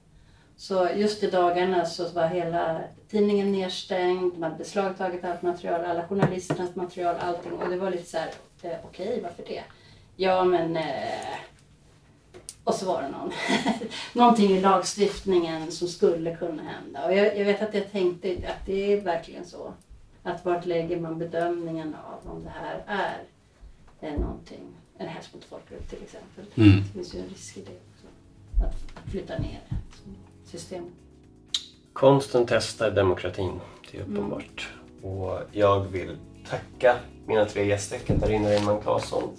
[0.57, 6.09] Så just i dagarna så var hela tidningen nedstängd, de hade beslagtagit allt material, alla
[6.09, 7.53] journalisternas material, allting.
[7.53, 8.31] Och det var lite så här,
[8.63, 9.63] eh, okej, okay, varför det?
[10.17, 10.77] Ja, men...
[10.77, 11.39] Eh,
[12.65, 13.33] och så var det någon,
[14.13, 17.05] någonting i lagstiftningen som skulle kunna hända.
[17.07, 19.73] Och jag, jag, vet att jag tänkte att det är verkligen så.
[20.27, 22.83] Att vart lägger man bedömningen av om det här
[24.01, 24.61] är någonting,
[24.99, 26.45] en hets mot folkgrupp till exempel.
[26.55, 26.83] Mm.
[26.83, 28.07] Det finns ju en risk i det också.
[28.67, 29.61] Att, flytta ner
[30.45, 30.93] systemet.
[31.93, 33.61] Konsten testar demokratin,
[33.93, 34.69] det är uppenbart.
[35.03, 35.15] Mm.
[35.15, 36.17] Och jag vill
[36.49, 36.97] tacka
[37.27, 39.37] mina tre gäster, Katarina Reinman Claesson,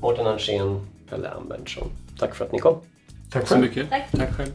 [0.00, 1.88] Mårten Ansén, Pelle Ambertsson.
[2.18, 2.80] Tack för att ni kom.
[3.30, 3.90] Tack så mycket.
[3.90, 4.10] Tack.
[4.10, 4.52] Tack själv.